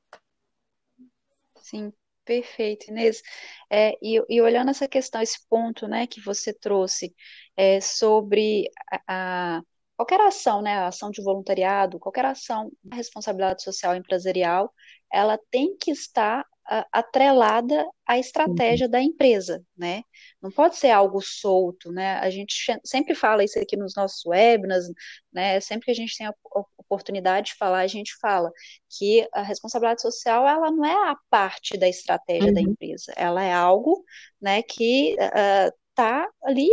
Sim, 1.61 1.93
Perfeito, 2.25 2.91
Inês. 2.91 3.23
É, 3.71 3.99
e, 4.03 4.21
e, 4.29 4.41
olhando 4.41 4.71
essa 4.71 4.89
questão, 4.89 5.21
esse 5.21 5.47
ponto, 5.49 5.87
né, 5.87 6.07
que 6.07 6.21
você 6.21 6.55
trouxe 6.55 7.15
é, 7.57 7.81
sobre 7.81 8.71
a, 9.07 9.59
a, 9.59 9.63
qualquer 9.97 10.21
ação, 10.21 10.63
né, 10.63 10.75
a 10.75 10.89
ação 10.89 11.11
de 11.11 11.23
voluntariado, 11.23 11.99
qualquer 11.99 12.25
ação 12.25 12.71
de 12.83 12.97
responsabilidade 12.97 13.63
social 13.63 13.95
empresarial, 13.95 14.73
ela 15.13 15.39
tem 15.51 15.77
que 15.77 15.91
estar 15.91 16.45
a, 16.67 16.87
atrelada 16.93 17.87
à 18.07 18.19
estratégia 18.19 18.87
uhum. 18.87 18.91
da 18.91 19.01
empresa, 19.01 19.63
né? 19.77 20.03
Não 20.43 20.51
pode 20.51 20.77
ser 20.77 20.91
algo 20.91 21.21
solto, 21.21 21.93
né? 21.93 22.15
A 22.19 22.31
gente 22.31 22.55
sempre 22.85 23.15
fala 23.15 23.45
isso 23.45 23.59
aqui 23.59 23.77
nos 23.77 23.95
nossos 23.95 24.25
webinars, 24.25 24.87
né? 25.33 25.61
Sempre 25.61 25.87
que 25.87 25.91
a 25.91 25.95
gente 25.95 26.17
tem 26.17 26.27
a 26.27 26.35
oportunidade 26.79 27.49
de 27.49 27.55
falar, 27.57 27.81
a 27.81 27.87
gente 27.87 28.15
fala 28.21 28.51
que 28.99 29.27
a 29.33 29.43
responsabilidade 29.43 30.03
social 30.03 30.47
ela 30.47 30.71
não 30.71 30.85
é 30.85 31.11
a 31.11 31.17
parte 31.31 31.77
da 31.77 31.89
estratégia 31.89 32.49
uhum. 32.49 32.55
da 32.55 32.61
empresa, 32.61 33.13
ela 33.17 33.43
é 33.43 33.53
algo, 33.53 34.05
né, 34.41 34.63
que 34.63 35.17
uh, 35.19 35.84
tá 35.95 36.29
ali 36.43 36.69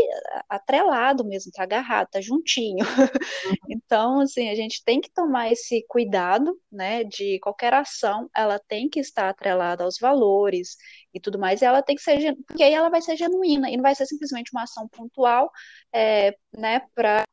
atrelado 0.50 1.24
mesmo, 1.26 1.52
tá 1.52 1.64
agarrado, 1.64 2.10
tá 2.10 2.22
juntinho. 2.22 2.86
Uhum. 2.86 3.52
Então, 3.70 4.22
assim, 4.22 4.50
a 4.50 4.56
gente 4.56 4.84
tem 4.84 5.02
que 5.02 5.12
tomar 5.12 5.52
esse 5.52 5.86
cuidado, 5.88 6.58
né, 6.72 7.04
de 7.04 7.40
qualquer 7.40 7.74
ação, 7.74 8.30
ela 8.36 8.60
tem 8.60 8.90
que 8.90 9.00
estar 9.00 9.30
atrelada 9.30 9.84
aos 9.84 9.98
valores 10.00 10.78
e 11.14 11.20
tudo 11.20 11.40
mais, 11.40 11.62
e 11.62 11.66
ela 11.66 11.82
tem 11.82 11.96
que 11.96 12.02
ser, 12.02 12.36
porque 12.48 12.64
aí 12.64 12.74
ela 12.74 12.90
vai 12.90 13.02
ser 13.02 13.16
genuína, 13.18 13.70
e 13.70 13.76
não 13.76 13.84
vai 13.84 13.96
ser 13.96 14.06
simplesmente 14.06 14.52
uma 14.54 14.64
ação 14.64 14.88
pontual, 14.88 15.52
é, 15.94 16.36
né, 16.54 16.82
para 16.96 17.24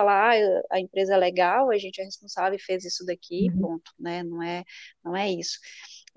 falar 0.00 0.36
ah, 0.36 0.62
a 0.70 0.80
empresa 0.80 1.14
é 1.14 1.16
legal, 1.16 1.70
a 1.70 1.78
gente 1.78 2.00
é 2.00 2.04
responsável 2.04 2.56
e 2.56 2.62
fez 2.62 2.84
isso 2.84 3.04
daqui, 3.04 3.48
uhum. 3.52 3.60
ponto, 3.60 3.90
né? 3.98 4.22
Não 4.22 4.42
é, 4.42 4.64
não 5.04 5.16
é 5.16 5.28
isso. 5.28 5.58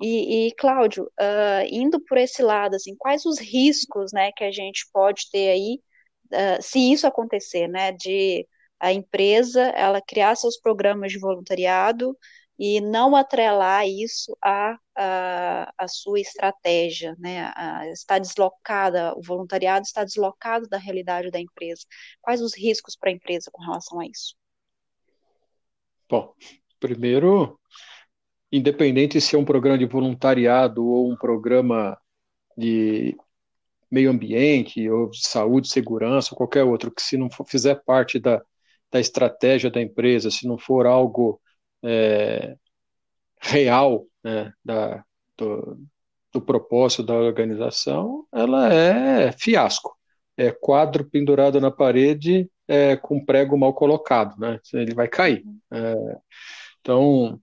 E, 0.02 0.47
e 0.47 0.52
Cláudio, 0.56 1.04
uh, 1.20 1.66
indo 1.70 1.99
por 2.02 2.18
esse 2.18 2.41
lado, 2.41 2.76
assim, 2.76 2.95
quais 2.97 3.26
os 3.26 3.39
riscos, 3.39 4.12
né, 4.12 4.32
que 4.36 4.43
a 4.43 4.52
gente 4.52 4.88
pode 4.91 5.30
ter 5.32 5.49
aí, 5.49 5.80
uh, 6.34 6.62
se 6.62 6.91
isso 6.91 7.06
acontecer, 7.06 7.68
né, 7.68 7.91
de 7.91 8.47
a 8.80 8.91
empresa 8.91 9.62
ela 9.62 10.02
criar 10.02 10.36
seus 10.36 10.58
programas 10.60 11.12
de 11.12 11.20
voluntariado 11.20 12.18
e 12.58 12.82
não 12.82 13.16
atrelar 13.16 13.88
isso 13.88 14.38
à, 14.39 14.78
sua 15.88 16.20
estratégia, 16.20 17.16
né? 17.18 17.52
A, 17.56 17.88
está 17.89 18.20
deslocada, 18.20 19.16
o 19.18 19.22
voluntariado 19.24 19.84
está 19.84 20.04
deslocado 20.04 20.68
da 20.68 20.78
realidade 20.78 21.32
da 21.32 21.39
empresa. 21.39 21.82
Quais 22.22 22.39
os 22.39 22.56
riscos 22.56 22.95
para 22.95 23.10
a 23.10 23.14
empresa 23.14 23.49
com 23.52 23.64
relação 23.64 23.99
a 23.99 24.06
isso? 24.06 24.36
Bom, 26.08 26.36
primeiro, 26.80 27.60
independente 28.52 29.22
se 29.22 29.36
é 29.36 29.39
um 29.39 29.45
programa 29.45 29.78
de 29.78 29.86
voluntariado 29.86 30.86
ou 30.86 31.12
um 31.12 31.16
programa 31.16 31.97
de 32.58 33.16
meio 33.89 34.10
ambiente 34.10 34.89
ou 34.89 35.10
de 35.10 35.26
saúde, 35.26 35.68
segurança, 35.68 36.30
ou 36.34 36.38
qualquer 36.38 36.64
outro, 36.64 36.91
que 36.91 37.02
se 37.02 37.18
não 37.18 37.30
for, 37.30 37.45
fizer 37.45 37.76
parte 37.84 38.20
da, 38.20 38.41
da 38.91 38.99
estratégia 38.99 39.70
da 39.70 39.82
empresa, 39.82 40.32
se 40.32 40.47
não 40.47 40.58
for 40.58 40.86
algo 40.86 41.41
é, 41.84 42.56
real 43.41 44.06
né, 44.24 44.54
da, 44.64 45.04
do, 45.38 45.78
do 46.32 46.41
propósito 46.41 47.04
da 47.04 47.16
organização, 47.16 48.26
ela 48.32 48.74
é 48.74 49.32
fiasco. 49.34 49.97
É 50.38 50.52
quadro 50.52 51.04
pendurado 51.06 51.60
na 51.60 51.70
parede 51.70 52.49
é, 52.68 52.95
com 52.95 53.24
prego 53.24 53.58
mal 53.58 53.74
colocado, 53.74 54.39
né? 54.39 54.60
Ele 54.74 54.93
vai 54.93 55.08
cair. 55.08 55.43
É, 55.72 55.95
então, 56.80 57.39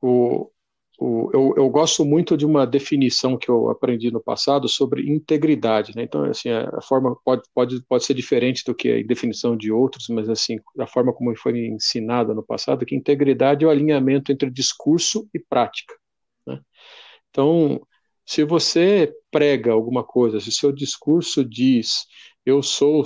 o, 0.00 0.50
o, 0.98 1.30
eu, 1.32 1.54
eu, 1.56 1.68
gosto 1.70 2.04
muito 2.04 2.36
de 2.36 2.44
uma 2.44 2.66
definição 2.66 3.36
que 3.38 3.48
eu 3.48 3.70
aprendi 3.70 4.10
no 4.10 4.20
passado 4.20 4.68
sobre 4.68 5.08
integridade. 5.08 5.94
Né? 5.94 6.02
Então, 6.02 6.24
assim, 6.24 6.50
a, 6.50 6.80
forma 6.82 7.16
pode, 7.24 7.42
pode, 7.54 7.82
pode 7.86 8.04
ser 8.04 8.14
diferente 8.14 8.64
do 8.64 8.74
que 8.74 8.90
a 8.90 9.06
definição 9.06 9.56
de 9.56 9.70
outros, 9.70 10.08
mas 10.08 10.28
assim, 10.28 10.58
a 10.78 10.86
forma 10.86 11.12
como 11.12 11.34
foi 11.36 11.66
ensinada 11.66 12.34
no 12.34 12.42
passado, 12.42 12.84
que 12.84 12.96
integridade 12.96 13.64
é 13.64 13.68
o 13.68 13.70
alinhamento 13.70 14.32
entre 14.32 14.50
discurso 14.50 15.28
e 15.32 15.38
prática. 15.38 15.94
Né? 16.46 16.60
Então, 17.30 17.80
se 18.26 18.44
você 18.44 19.14
prega 19.30 19.72
alguma 19.72 20.04
coisa, 20.04 20.40
se 20.40 20.50
seu 20.52 20.72
discurso 20.72 21.44
diz 21.44 22.06
eu 22.44 22.62
sou 22.62 23.04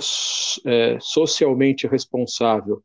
é, 0.65 0.97
socialmente 1.01 1.85
responsável 1.85 2.81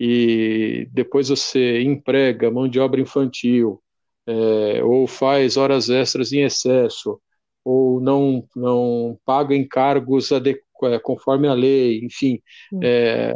e 0.00 0.88
depois 0.90 1.28
você 1.28 1.82
emprega 1.82 2.50
mão 2.50 2.66
de 2.66 2.80
obra 2.80 3.02
infantil 3.02 3.82
é, 4.26 4.82
ou 4.82 5.06
faz 5.06 5.58
horas 5.58 5.90
extras 5.90 6.32
em 6.32 6.42
excesso, 6.42 7.20
ou 7.62 8.00
não, 8.00 8.42
não 8.56 9.18
paga 9.26 9.54
encargos 9.54 10.30
é, 10.32 10.98
conforme 11.00 11.46
a 11.48 11.52
lei, 11.52 12.00
enfim. 12.02 12.40
Hum. 12.72 12.80
É, 12.82 13.34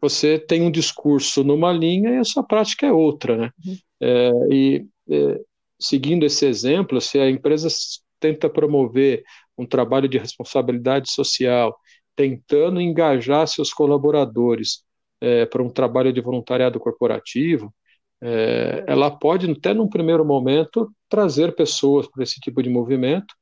você 0.00 0.38
tem 0.38 0.62
um 0.62 0.70
discurso 0.70 1.44
numa 1.44 1.70
linha 1.70 2.10
e 2.14 2.16
a 2.16 2.24
sua 2.24 2.42
prática 2.42 2.86
é 2.86 2.92
outra, 2.92 3.36
né? 3.36 3.50
Uhum. 3.62 3.76
É, 4.00 4.30
e 4.50 4.86
é, 5.10 5.40
seguindo 5.78 6.24
esse 6.24 6.46
exemplo, 6.46 6.98
se 7.02 7.18
a 7.18 7.28
empresa 7.28 7.68
tenta 8.18 8.48
promover 8.48 9.22
um 9.58 9.66
trabalho 9.66 10.08
de 10.08 10.16
responsabilidade 10.16 11.12
social, 11.12 11.76
tentando 12.16 12.80
engajar 12.80 13.46
seus 13.46 13.74
colaboradores 13.74 14.84
é, 15.20 15.46
para 15.46 15.62
um 15.62 15.70
trabalho 15.70 16.12
de 16.12 16.20
voluntariado 16.20 16.80
corporativo, 16.80 17.72
é, 18.22 18.84
ela 18.86 19.10
pode, 19.10 19.50
até 19.50 19.72
num 19.72 19.88
primeiro 19.88 20.24
momento, 20.24 20.92
trazer 21.08 21.54
pessoas 21.54 22.06
para 22.08 22.22
esse 22.22 22.38
tipo 22.40 22.62
de 22.62 22.68
movimento, 22.68 23.34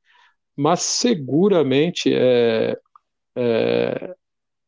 mas 0.56 0.82
seguramente 0.82 2.12
é, 2.12 2.76
é, 3.36 4.14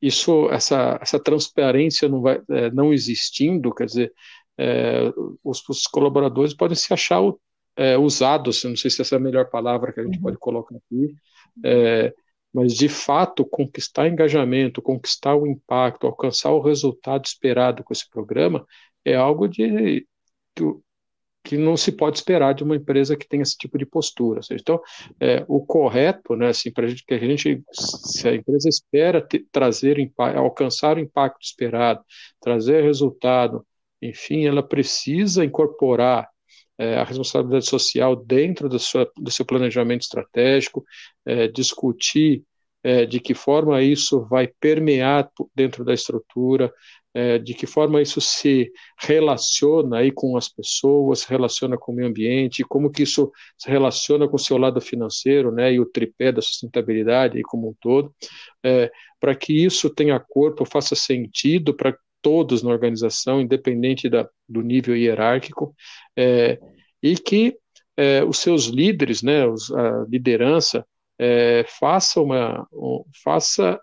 isso, 0.00 0.48
essa, 0.50 0.98
essa 1.00 1.18
transparência 1.22 2.08
não, 2.08 2.22
vai, 2.22 2.40
é, 2.50 2.70
não 2.70 2.92
existindo, 2.92 3.74
quer 3.74 3.86
dizer, 3.86 4.12
é, 4.58 5.12
os, 5.44 5.66
os, 5.68 5.86
colaboradores 5.86 6.54
podem 6.54 6.76
se 6.76 6.92
achar 6.92 7.20
é, 7.76 7.96
usados, 7.96 8.62
não 8.64 8.76
sei 8.76 8.90
se 8.90 9.00
essa 9.02 9.16
é 9.16 9.18
a 9.18 9.20
melhor 9.20 9.48
palavra 9.50 9.92
que 9.92 10.00
a 10.00 10.04
gente 10.04 10.16
uhum. 10.16 10.22
pode 10.22 10.38
colocar 10.38 10.76
aqui, 10.76 11.14
mas 12.52 12.74
de 12.74 12.88
fato 12.88 13.44
conquistar 13.44 14.08
engajamento, 14.08 14.82
conquistar 14.82 15.36
o 15.36 15.46
impacto, 15.46 16.06
alcançar 16.06 16.50
o 16.52 16.60
resultado 16.60 17.24
esperado 17.24 17.84
com 17.84 17.92
esse 17.92 18.08
programa, 18.08 18.66
é 19.04 19.14
algo 19.14 19.48
de 19.48 20.06
que, 21.44 21.56
não 21.56 21.76
se 21.76 21.92
pode 21.92 22.18
esperar 22.18 22.54
de 22.54 22.62
uma 22.62 22.76
empresa 22.76 23.16
que 23.16 23.26
tem 23.26 23.40
esse 23.40 23.56
tipo 23.56 23.78
de 23.78 23.86
postura. 23.86 24.42
Seja, 24.42 24.60
então, 24.60 24.80
é, 25.18 25.44
o 25.48 25.64
correto, 25.64 26.36
né, 26.36 26.48
assim, 26.48 26.70
para 26.70 26.86
que 26.86 27.14
a 27.14 27.18
gente, 27.18 27.62
se 27.72 28.28
a 28.28 28.34
empresa 28.34 28.68
espera 28.68 29.20
ter, 29.20 29.46
trazer, 29.50 30.12
alcançar 30.36 30.96
o 30.96 31.00
impacto 31.00 31.42
esperado, 31.42 32.02
trazer 32.40 32.82
resultado, 32.82 33.66
enfim, 34.02 34.46
ela 34.46 34.62
precisa 34.62 35.44
incorporar 35.44 36.29
é, 36.80 36.96
a 36.96 37.04
responsabilidade 37.04 37.66
social 37.66 38.16
dentro 38.16 38.66
do, 38.66 38.78
sua, 38.78 39.10
do 39.18 39.30
seu 39.30 39.44
planejamento 39.44 40.00
estratégico, 40.00 40.82
é, 41.26 41.46
discutir 41.46 42.42
é, 42.82 43.04
de 43.04 43.20
que 43.20 43.34
forma 43.34 43.82
isso 43.82 44.26
vai 44.30 44.48
permear 44.58 45.30
dentro 45.54 45.84
da 45.84 45.92
estrutura, 45.92 46.72
é, 47.12 47.38
de 47.38 47.52
que 47.52 47.66
forma 47.66 48.00
isso 48.00 48.18
se 48.18 48.72
relaciona 48.98 49.98
aí 49.98 50.10
com 50.10 50.38
as 50.38 50.48
pessoas, 50.48 51.20
se 51.20 51.28
relaciona 51.28 51.76
com 51.76 51.92
o 51.92 51.94
meio 51.94 52.08
ambiente, 52.08 52.64
como 52.64 52.90
que 52.90 53.02
isso 53.02 53.30
se 53.58 53.68
relaciona 53.68 54.26
com 54.26 54.36
o 54.36 54.38
seu 54.38 54.56
lado 54.56 54.80
financeiro, 54.80 55.52
né, 55.52 55.74
e 55.74 55.80
o 55.80 55.84
tripé 55.84 56.32
da 56.32 56.40
sustentabilidade 56.40 57.36
aí 57.36 57.42
como 57.42 57.68
um 57.68 57.74
todo, 57.78 58.14
é, 58.64 58.90
para 59.20 59.34
que 59.34 59.52
isso 59.52 59.90
tenha 59.90 60.18
corpo, 60.18 60.64
faça 60.64 60.94
sentido 60.94 61.74
para 61.74 61.94
todos 62.22 62.62
na 62.62 62.70
organização, 62.70 63.40
independente 63.40 64.08
da, 64.08 64.28
do 64.48 64.62
nível 64.62 64.96
hierárquico, 64.96 65.74
é, 66.16 66.58
e 67.02 67.16
que 67.16 67.56
é, 67.96 68.24
os 68.24 68.38
seus 68.38 68.66
líderes, 68.66 69.22
né, 69.22 69.46
os, 69.46 69.70
a 69.72 70.04
liderança, 70.08 70.86
é, 71.18 71.64
faça 71.78 72.20
uma, 72.20 72.66
faça 73.22 73.78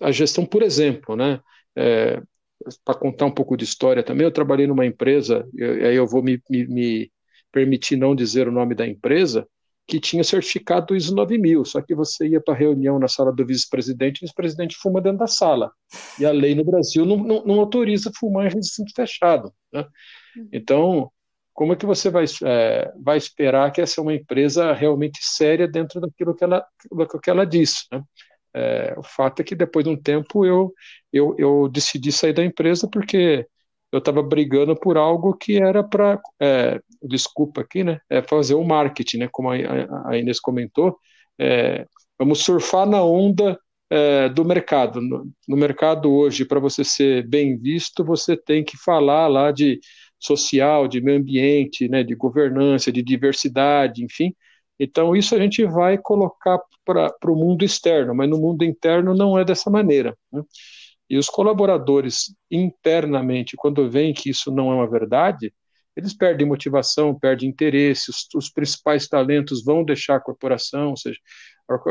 a 0.00 0.10
gestão 0.10 0.44
por 0.44 0.62
exemplo, 0.62 1.16
né, 1.16 1.40
é, 1.76 2.20
para 2.84 2.98
contar 2.98 3.26
um 3.26 3.30
pouco 3.30 3.56
de 3.56 3.64
história 3.64 4.02
também, 4.02 4.24
eu 4.24 4.32
trabalhei 4.32 4.66
numa 4.66 4.86
empresa, 4.86 5.46
e 5.54 5.64
aí 5.64 5.96
eu 5.96 6.06
vou 6.06 6.22
me, 6.22 6.40
me, 6.48 6.66
me, 6.66 7.12
permitir 7.50 7.96
não 7.96 8.14
dizer 8.14 8.48
o 8.48 8.52
nome 8.52 8.74
da 8.74 8.86
empresa, 8.86 9.46
que 9.86 10.00
tinha 10.00 10.24
certificado 10.24 10.96
ISO 10.96 11.14
9000, 11.14 11.64
só 11.64 11.80
que 11.82 11.94
você 11.94 12.28
ia 12.28 12.40
para 12.40 12.54
a 12.54 12.56
reunião 12.56 12.98
na 12.98 13.08
sala 13.08 13.32
do 13.32 13.44
vice-presidente 13.44 14.18
e 14.18 14.24
o 14.24 14.26
vice-presidente 14.26 14.76
fuma 14.76 15.00
dentro 15.00 15.18
da 15.18 15.26
sala. 15.26 15.70
E 16.18 16.24
a 16.24 16.30
lei 16.30 16.54
no 16.54 16.64
Brasil 16.64 17.04
não, 17.04 17.16
não, 17.16 17.44
não 17.44 17.60
autoriza 17.60 18.10
fumar 18.18 18.46
em 18.46 18.54
recinto 18.54 18.92
fechado. 18.94 19.52
Né? 19.72 19.86
Uhum. 20.36 20.48
Então, 20.52 21.12
como 21.52 21.72
é 21.72 21.76
que 21.76 21.84
você 21.84 22.08
vai, 22.08 22.24
é, 22.44 22.92
vai 23.02 23.18
esperar 23.18 23.70
que 23.72 23.80
essa 23.80 24.00
é 24.00 24.02
uma 24.02 24.14
empresa 24.14 24.72
realmente 24.72 25.18
séria 25.20 25.68
dentro 25.68 26.00
daquilo 26.00 26.34
que 26.34 26.44
ela, 26.44 26.64
daquilo 26.90 27.20
que 27.20 27.30
ela 27.30 27.44
diz? 27.44 27.86
Né? 27.92 28.02
É, 28.54 28.94
o 28.96 29.02
fato 29.02 29.40
é 29.40 29.44
que 29.44 29.54
depois 29.54 29.84
de 29.84 29.90
um 29.90 29.96
tempo 29.96 30.44
eu, 30.44 30.72
eu, 31.12 31.34
eu 31.38 31.68
decidi 31.68 32.12
sair 32.12 32.32
da 32.32 32.44
empresa 32.44 32.88
porque 32.90 33.46
eu 33.92 33.98
estava 33.98 34.22
brigando 34.22 34.74
por 34.74 34.96
algo 34.96 35.36
que 35.36 35.58
era 35.62 35.84
para, 35.84 36.20
é, 36.40 36.80
desculpa 37.02 37.60
aqui, 37.60 37.84
né, 37.84 38.00
é 38.10 38.22
fazer 38.22 38.54
o 38.54 38.64
marketing, 38.64 39.18
né, 39.18 39.28
como 39.30 39.50
a, 39.50 40.18
Inês 40.18 40.40
comentou, 40.40 40.96
é, 41.38 41.86
vamos 42.18 42.40
surfar 42.42 42.86
na 42.86 43.02
onda 43.04 43.58
é, 43.90 44.28
do 44.30 44.44
mercado. 44.44 45.00
No, 45.00 45.30
no 45.46 45.56
mercado 45.56 46.12
hoje, 46.12 46.44
para 46.44 46.58
você 46.58 46.82
ser 46.82 47.28
bem 47.28 47.56
visto, 47.58 48.04
você 48.04 48.36
tem 48.36 48.64
que 48.64 48.76
falar 48.76 49.28
lá 49.28 49.52
de 49.52 49.78
social, 50.18 50.88
de 50.88 51.00
meio 51.00 51.18
ambiente, 51.18 51.88
né, 51.88 52.02
de 52.02 52.14
governança, 52.14 52.90
de 52.90 53.02
diversidade, 53.02 54.04
enfim, 54.04 54.34
então, 54.82 55.14
isso 55.14 55.34
a 55.36 55.38
gente 55.38 55.64
vai 55.64 55.96
colocar 55.96 56.58
para 56.84 57.30
o 57.30 57.36
mundo 57.36 57.64
externo, 57.64 58.14
mas 58.14 58.28
no 58.28 58.36
mundo 58.36 58.64
interno 58.64 59.14
não 59.14 59.38
é 59.38 59.44
dessa 59.44 59.70
maneira. 59.70 60.18
Né? 60.32 60.42
E 61.12 61.18
os 61.18 61.28
colaboradores 61.28 62.34
internamente, 62.50 63.54
quando 63.54 63.90
veem 63.90 64.14
que 64.14 64.30
isso 64.30 64.50
não 64.50 64.72
é 64.72 64.76
uma 64.76 64.90
verdade, 64.90 65.52
eles 65.94 66.14
perdem 66.14 66.46
motivação, 66.46 67.14
perdem 67.14 67.50
interesse, 67.50 68.10
os, 68.10 68.26
os 68.34 68.48
principais 68.48 69.06
talentos 69.06 69.62
vão 69.62 69.84
deixar 69.84 70.16
a 70.16 70.20
corporação, 70.20 70.88
ou 70.88 70.96
seja, 70.96 71.18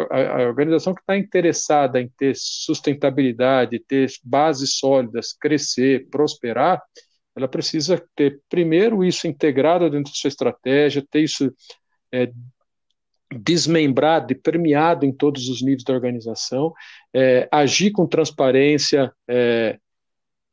a, 0.09 0.41
a 0.41 0.47
organização 0.47 0.95
que 0.95 1.01
está 1.01 1.15
interessada 1.15 2.01
em 2.01 2.09
ter 2.17 2.33
sustentabilidade, 2.35 3.83
ter 3.87 4.09
bases 4.23 4.79
sólidas, 4.79 5.33
crescer, 5.33 6.09
prosperar, 6.09 6.81
ela 7.35 7.47
precisa 7.47 8.03
ter 8.15 8.41
primeiro 8.49 9.03
isso 9.03 9.27
integrado 9.27 9.87
dentro 9.87 10.11
da 10.11 10.17
sua 10.17 10.29
estratégia, 10.29 11.05
ter 11.11 11.21
isso 11.21 11.53
é, 12.11 12.31
desmembrado 13.31 14.33
e 14.33 14.35
permeado 14.35 15.05
em 15.05 15.11
todos 15.11 15.47
os 15.47 15.61
níveis 15.61 15.83
da 15.83 15.93
organização, 15.93 16.73
é, 17.13 17.47
agir 17.51 17.91
com 17.91 18.05
transparência, 18.05 19.11
é, 19.27 19.79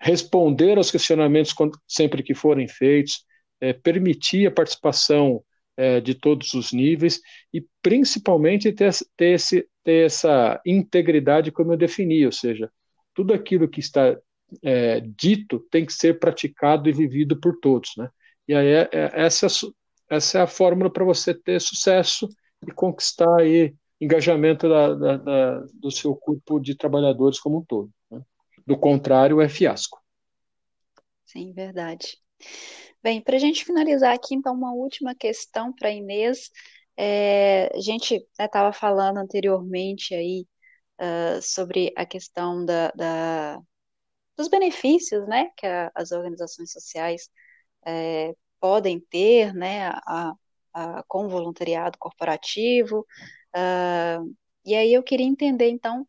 responder 0.00 0.78
aos 0.78 0.90
questionamentos 0.90 1.54
sempre 1.86 2.22
que 2.22 2.34
forem 2.34 2.68
feitos, 2.68 3.24
é, 3.60 3.72
permitir 3.72 4.46
a 4.46 4.50
participação 4.50 5.42
é, 5.76 6.00
de 6.00 6.14
todos 6.14 6.54
os 6.54 6.72
níveis 6.72 7.20
e 7.52 7.64
principalmente 7.82 8.72
ter, 8.72 8.92
ter, 9.16 9.34
esse, 9.34 9.66
ter 9.82 10.06
essa 10.06 10.60
integridade 10.64 11.50
como 11.50 11.72
eu 11.72 11.76
defini, 11.76 12.24
ou 12.24 12.32
seja, 12.32 12.70
tudo 13.14 13.34
aquilo 13.34 13.68
que 13.68 13.80
está 13.80 14.16
é, 14.62 15.00
dito 15.00 15.60
tem 15.70 15.84
que 15.84 15.92
ser 15.92 16.18
praticado 16.18 16.88
e 16.88 16.92
vivido 16.92 17.38
por 17.40 17.58
todos, 17.60 17.90
né? 17.96 18.08
E 18.46 18.54
aí 18.54 18.66
é 18.66 18.88
essa, 19.12 19.46
essa 20.08 20.38
é 20.38 20.42
a 20.42 20.46
fórmula 20.46 20.90
para 20.90 21.04
você 21.04 21.34
ter 21.34 21.60
sucesso 21.60 22.26
e 22.66 22.72
conquistar 22.72 23.40
aí 23.40 23.74
engajamento 24.00 24.68
da, 24.68 24.94
da, 24.94 25.16
da, 25.16 25.60
do 25.74 25.90
seu 25.90 26.14
corpo 26.14 26.60
de 26.60 26.76
trabalhadores 26.76 27.40
como 27.40 27.58
um 27.58 27.64
todo. 27.64 27.90
Né? 28.10 28.20
Do 28.66 28.78
contrário, 28.78 29.40
é 29.40 29.48
fiasco. 29.48 30.00
Sim, 31.24 31.52
verdade. 31.52 32.16
Bem, 33.02 33.20
para 33.20 33.36
a 33.36 33.38
gente 33.38 33.64
finalizar 33.64 34.14
aqui, 34.14 34.34
então, 34.34 34.54
uma 34.54 34.72
última 34.72 35.14
questão 35.14 35.72
para 35.72 35.90
Inês. 35.90 36.50
É, 36.96 37.70
a 37.74 37.80
gente 37.80 38.26
estava 38.38 38.68
né, 38.68 38.72
falando 38.72 39.18
anteriormente 39.18 40.14
aí 40.14 40.46
uh, 41.00 41.40
sobre 41.40 41.92
a 41.96 42.04
questão 42.04 42.64
da, 42.64 42.90
da, 42.90 43.60
dos 44.36 44.48
benefícios, 44.48 45.26
né, 45.28 45.50
que 45.56 45.66
a, 45.66 45.90
as 45.94 46.12
organizações 46.12 46.72
sociais 46.72 47.28
é, 47.86 48.34
podem 48.60 48.98
ter, 48.98 49.54
né, 49.54 49.88
a, 50.06 50.32
a, 50.72 51.02
com 51.08 51.28
voluntariado 51.28 51.98
corporativo. 51.98 53.06
Uh, 53.54 54.34
e 54.64 54.74
aí 54.74 54.92
eu 54.92 55.02
queria 55.02 55.26
entender, 55.26 55.68
então, 55.68 56.06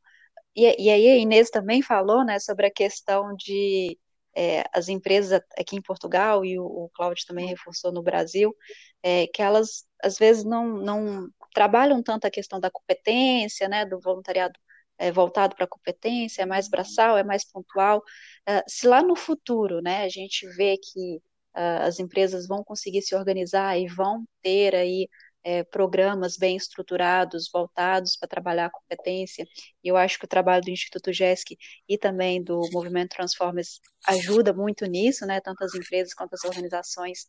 e, 0.55 0.63
e 0.85 0.89
aí 0.89 1.07
a 1.07 1.17
Inês 1.17 1.49
também 1.49 1.81
falou, 1.81 2.23
né, 2.25 2.39
sobre 2.39 2.65
a 2.67 2.71
questão 2.71 3.35
de 3.35 3.97
é, 4.35 4.63
as 4.73 4.89
empresas 4.89 5.41
aqui 5.57 5.75
em 5.75 5.81
Portugal, 5.81 6.45
e 6.45 6.59
o, 6.59 6.63
o 6.63 6.89
Cláudio 6.93 7.25
também 7.27 7.47
reforçou 7.47 7.91
no 7.91 8.03
Brasil, 8.03 8.55
é, 9.03 9.27
que 9.27 9.41
elas 9.41 9.85
às 10.03 10.17
vezes 10.17 10.43
não, 10.43 10.67
não 10.77 11.27
trabalham 11.53 12.01
tanto 12.03 12.25
a 12.25 12.31
questão 12.31 12.59
da 12.59 12.71
competência, 12.71 13.67
né, 13.67 13.85
do 13.85 13.99
voluntariado 13.99 14.57
é, 14.99 15.11
voltado 15.11 15.55
para 15.55 15.65
a 15.65 15.67
competência, 15.67 16.43
é 16.43 16.45
mais 16.45 16.69
braçal, 16.69 17.17
é 17.17 17.23
mais 17.23 17.43
pontual. 17.49 17.99
Uh, 18.47 18.61
se 18.67 18.85
lá 18.87 19.01
no 19.01 19.15
futuro, 19.15 19.81
né, 19.81 20.03
a 20.03 20.09
gente 20.09 20.45
vê 20.55 20.77
que 20.77 21.17
uh, 21.17 21.21
as 21.59 21.99
empresas 21.99 22.47
vão 22.47 22.63
conseguir 22.63 23.01
se 23.01 23.15
organizar 23.15 23.77
e 23.77 23.87
vão 23.87 24.25
ter 24.41 24.75
aí 24.75 25.07
é, 25.43 25.63
programas 25.63 26.37
bem 26.37 26.55
estruturados, 26.55 27.49
voltados 27.51 28.15
para 28.17 28.27
trabalhar 28.29 28.67
a 28.67 28.69
competência. 28.69 29.45
E 29.83 29.87
eu 29.87 29.97
acho 29.97 30.19
que 30.19 30.25
o 30.25 30.27
trabalho 30.27 30.63
do 30.63 30.71
Instituto 30.71 31.11
GESC 31.13 31.57
e 31.87 31.97
também 31.97 32.43
do 32.43 32.61
Movimento 32.71 33.15
Transformers 33.15 33.79
ajuda 34.07 34.53
muito 34.53 34.85
nisso, 34.85 35.25
né? 35.25 35.39
Tanto 35.41 35.63
as 35.63 35.73
empresas 35.75 36.13
quanto 36.13 36.33
as 36.33 36.43
organizações 36.43 37.25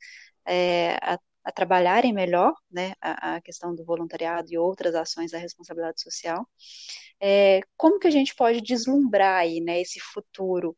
é, 0.47 0.95
a, 1.03 1.19
a, 1.45 1.53
trabalharem 1.53 2.13
melhor, 2.13 2.53
né? 2.71 2.93
A, 3.01 3.37
a, 3.37 3.41
questão 3.41 3.75
do 3.75 3.85
voluntariado 3.85 4.49
e 4.53 4.59
outras 4.59 4.95
ações 4.95 5.31
da 5.31 5.39
responsabilidade 5.39 6.01
social. 6.03 6.47
É, 7.21 7.61
como 7.77 7.99
que 7.99 8.09
a 8.09 8.11
gente 8.11 8.35
pode 8.35 8.61
deslumbrar 8.61 9.41
aí, 9.41 9.61
né? 9.61 9.81
Esse 9.81 10.01
futuro 10.01 10.77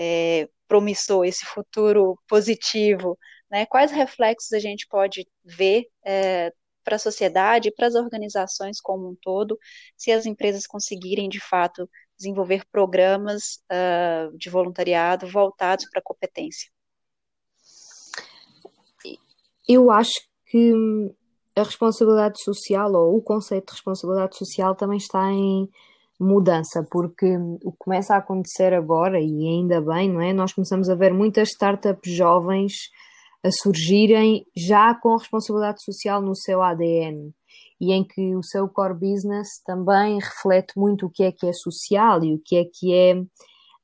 é, 0.00 0.48
promissor, 0.68 1.24
esse 1.24 1.44
futuro 1.44 2.16
positivo, 2.28 3.18
né? 3.50 3.66
Quais 3.66 3.90
reflexos 3.90 4.52
a 4.52 4.60
gente 4.60 4.86
pode 4.88 5.26
ver 5.44 5.86
é, 6.06 6.52
para 6.84 6.94
a 6.94 7.00
sociedade 7.00 7.68
e 7.68 7.74
para 7.74 7.88
as 7.88 7.96
organizações 7.96 8.80
como 8.80 9.10
um 9.10 9.16
todo, 9.20 9.58
se 9.96 10.12
as 10.12 10.24
empresas 10.24 10.68
conseguirem, 10.68 11.28
de 11.28 11.40
fato, 11.40 11.90
desenvolver 12.16 12.64
programas 12.70 13.60
uh, 13.72 14.36
de 14.36 14.48
voluntariado 14.48 15.26
voltados 15.26 15.88
para 15.90 15.98
a 15.98 16.02
competência? 16.02 16.70
Eu 19.68 19.90
acho 19.90 20.14
que 20.46 20.72
a 21.56 21.62
responsabilidade 21.62 22.42
social, 22.42 22.92
ou 22.94 23.16
o 23.16 23.22
conceito 23.22 23.66
de 23.66 23.72
responsabilidade 23.72 24.36
social, 24.36 24.76
também 24.76 24.98
está 24.98 25.30
em 25.30 25.68
mudança, 26.18 26.86
porque 26.90 27.36
o 27.62 27.72
que 27.72 27.78
começa 27.78 28.14
a 28.14 28.18
acontecer 28.18 28.74
agora, 28.74 29.20
e 29.20 29.48
ainda 29.48 29.80
bem, 29.80 30.10
não 30.10 30.20
é? 30.20 30.32
Nós 30.32 30.52
começamos 30.52 30.88
a 30.88 30.94
ver 30.94 31.12
muitas 31.14 31.50
startups 31.50 32.12
jovens 32.12 32.72
a 33.44 33.50
surgirem 33.52 34.44
já 34.56 34.94
com 34.94 35.16
responsabilidade 35.16 35.82
social 35.82 36.20
no 36.20 36.34
seu 36.34 36.60
ADN 36.60 37.32
e 37.80 37.92
em 37.92 38.04
que 38.04 38.34
o 38.34 38.42
seu 38.42 38.68
core 38.68 38.94
business 38.94 39.62
também 39.64 40.18
reflete 40.18 40.72
muito 40.76 41.06
o 41.06 41.10
que 41.10 41.22
é 41.22 41.32
que 41.32 41.46
é 41.46 41.52
social 41.52 42.24
e 42.24 42.34
o 42.34 42.40
que 42.44 42.56
é 42.56 42.64
que 42.64 42.92
é 42.92 43.22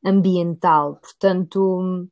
ambiental. 0.04 0.96
Portanto, 1.00 2.08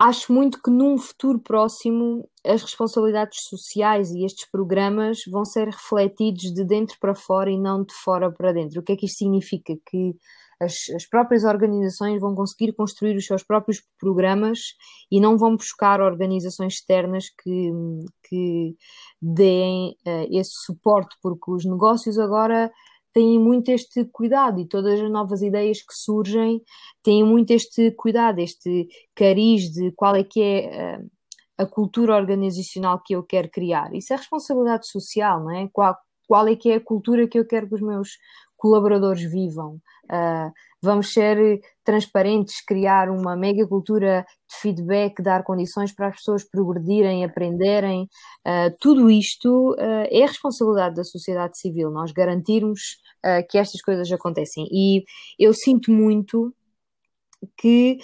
acho 0.00 0.32
muito 0.32 0.62
que 0.62 0.70
num 0.70 0.96
futuro 0.96 1.38
próximo 1.38 2.26
as 2.44 2.62
responsabilidades 2.62 3.42
sociais 3.42 4.10
e 4.10 4.24
estes 4.24 4.50
programas 4.50 5.20
vão 5.30 5.44
ser 5.44 5.68
refletidos 5.68 6.54
de 6.54 6.64
dentro 6.64 6.96
para 6.98 7.14
fora 7.14 7.50
e 7.50 7.60
não 7.60 7.82
de 7.82 7.92
fora 7.92 8.32
para 8.32 8.50
dentro. 8.50 8.80
O 8.80 8.82
que 8.82 8.92
é 8.92 8.96
que 8.96 9.04
isto 9.04 9.18
significa? 9.18 9.74
Que 9.90 10.16
as, 10.58 10.88
as 10.96 11.06
próprias 11.06 11.44
organizações 11.44 12.18
vão 12.18 12.34
conseguir 12.34 12.72
construir 12.72 13.14
os 13.14 13.26
seus 13.26 13.42
próprios 13.42 13.82
programas 13.98 14.74
e 15.10 15.20
não 15.20 15.36
vão 15.36 15.54
buscar 15.54 16.00
organizações 16.00 16.74
externas 16.74 17.26
que, 17.28 17.70
que 18.26 18.76
deem 19.20 19.96
uh, 20.06 20.26
esse 20.30 20.52
suporte, 20.64 21.14
porque 21.22 21.50
os 21.50 21.66
negócios 21.66 22.18
agora 22.18 22.72
têm 23.12 23.38
muito 23.38 23.70
este 23.70 24.04
cuidado 24.06 24.60
e 24.60 24.66
todas 24.66 25.00
as 25.00 25.10
novas 25.10 25.42
ideias 25.42 25.78
que 25.82 25.94
surgem 25.94 26.62
têm 27.02 27.24
muito 27.24 27.50
este 27.50 27.90
cuidado, 27.92 28.38
este 28.38 28.88
cariz 29.14 29.70
de 29.72 29.92
qual 29.92 30.14
é 30.14 30.24
que 30.24 30.42
é 30.42 30.98
uh, 30.98 31.10
a 31.58 31.66
cultura 31.66 32.16
organizacional 32.16 33.02
que 33.04 33.14
eu 33.14 33.22
quero 33.22 33.50
criar. 33.50 33.94
Isso 33.94 34.12
é 34.12 34.16
responsabilidade 34.16 34.88
social, 34.88 35.42
não 35.42 35.50
é? 35.50 35.68
Qual, 35.72 35.96
qual 36.26 36.46
é 36.48 36.56
que 36.56 36.70
é 36.70 36.76
a 36.76 36.80
cultura 36.80 37.26
que 37.28 37.38
eu 37.38 37.46
quero 37.46 37.68
que 37.68 37.74
os 37.74 37.80
meus 37.80 38.10
colaboradores 38.60 39.22
vivam. 39.22 39.80
Uh, 40.04 40.52
vamos 40.82 41.12
ser 41.12 41.60
transparentes, 41.84 42.64
criar 42.64 43.10
uma 43.10 43.36
mega 43.36 43.66
cultura 43.66 44.24
de 44.48 44.56
feedback, 44.56 45.22
dar 45.22 45.44
condições 45.44 45.92
para 45.94 46.08
as 46.08 46.16
pessoas 46.16 46.44
progredirem, 46.44 47.24
aprenderem. 47.24 48.02
Uh, 48.46 48.74
tudo 48.80 49.10
isto 49.10 49.72
uh, 49.72 50.06
é 50.10 50.20
responsabilidade 50.20 50.94
da 50.94 51.04
sociedade 51.04 51.58
civil, 51.58 51.90
nós 51.90 52.12
garantirmos 52.12 52.80
que 53.50 53.58
estas 53.58 53.82
coisas 53.82 54.10
acontecem. 54.10 54.66
E 54.72 55.04
eu 55.38 55.52
sinto 55.52 55.92
muito 55.92 56.54
que 57.54 57.98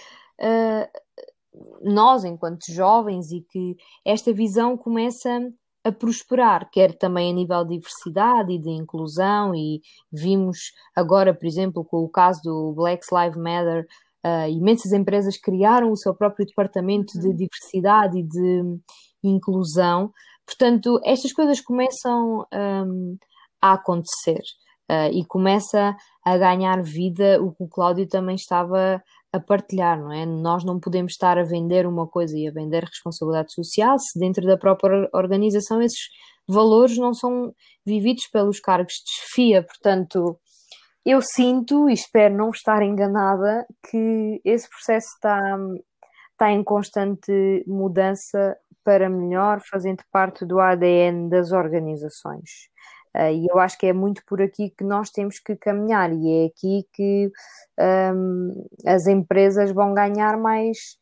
nós, 1.82 2.22
enquanto 2.22 2.70
jovens, 2.70 3.32
e 3.32 3.40
que 3.40 3.76
esta 4.04 4.30
visão 4.30 4.76
começa 4.76 5.40
a 5.86 5.92
prosperar, 5.92 6.68
quer 6.70 6.92
também 6.98 7.30
a 7.30 7.34
nível 7.34 7.64
de 7.64 7.76
diversidade 7.76 8.52
e 8.52 8.58
de 8.58 8.70
inclusão, 8.70 9.54
e 9.54 9.80
vimos 10.12 10.72
agora, 10.96 11.32
por 11.32 11.46
exemplo, 11.46 11.84
com 11.84 11.98
o 11.98 12.08
caso 12.08 12.40
do 12.42 12.72
Black 12.74 13.06
Lives 13.12 13.36
Matter, 13.36 13.86
uh, 14.24 14.50
imensas 14.50 14.92
empresas 14.92 15.38
criaram 15.38 15.92
o 15.92 15.96
seu 15.96 16.12
próprio 16.12 16.44
departamento 16.44 17.18
de 17.20 17.28
uhum. 17.28 17.36
diversidade 17.36 18.18
e 18.18 18.22
de 18.24 18.78
inclusão. 19.22 20.12
Portanto, 20.44 21.00
estas 21.04 21.32
coisas 21.32 21.60
começam 21.60 22.44
um, 22.52 23.16
a 23.62 23.74
acontecer 23.74 24.42
uh, 24.90 25.12
e 25.12 25.24
começa 25.24 25.96
a 26.24 26.36
ganhar 26.36 26.82
vida 26.82 27.40
o 27.40 27.52
que 27.52 27.62
o 27.62 27.68
Cláudio 27.68 28.08
também 28.08 28.34
estava 28.34 29.00
a 29.32 29.40
partilhar, 29.40 30.00
não 30.00 30.12
é? 30.12 30.24
Nós 30.24 30.64
não 30.64 30.80
podemos 30.80 31.12
estar 31.12 31.38
a 31.38 31.44
vender 31.44 31.86
uma 31.86 32.06
coisa 32.06 32.36
e 32.36 32.48
a 32.48 32.52
vender 32.52 32.84
responsabilidade 32.84 33.52
social 33.52 33.98
se 33.98 34.18
dentro 34.18 34.46
da 34.46 34.56
própria 34.56 35.08
organização 35.12 35.82
esses 35.82 36.08
valores 36.48 36.96
não 36.96 37.12
são 37.12 37.52
vividos 37.84 38.26
pelos 38.32 38.60
cargos 38.60 38.94
de 38.94 39.10
chefia. 39.20 39.62
Portanto, 39.62 40.38
eu 41.04 41.20
sinto 41.22 41.88
e 41.88 41.92
espero 41.92 42.36
não 42.36 42.50
estar 42.50 42.82
enganada 42.82 43.66
que 43.90 44.40
esse 44.44 44.68
processo 44.68 45.06
está, 45.14 45.40
está 46.32 46.50
em 46.50 46.64
constante 46.64 47.64
mudança 47.66 48.56
para 48.84 49.08
melhor, 49.08 49.60
fazendo 49.68 50.02
parte 50.12 50.44
do 50.44 50.60
ADN 50.60 51.28
das 51.28 51.50
organizações. 51.50 52.50
Uh, 53.16 53.32
e 53.32 53.46
eu 53.50 53.58
acho 53.58 53.78
que 53.78 53.86
é 53.86 53.92
muito 53.94 54.22
por 54.26 54.42
aqui 54.42 54.68
que 54.70 54.84
nós 54.84 55.10
temos 55.10 55.38
que 55.38 55.56
caminhar, 55.56 56.12
e 56.12 56.44
é 56.44 56.46
aqui 56.46 56.86
que 56.92 57.32
um, 58.14 58.66
as 58.86 59.06
empresas 59.06 59.72
vão 59.72 59.94
ganhar 59.94 60.36
mais 60.36 60.98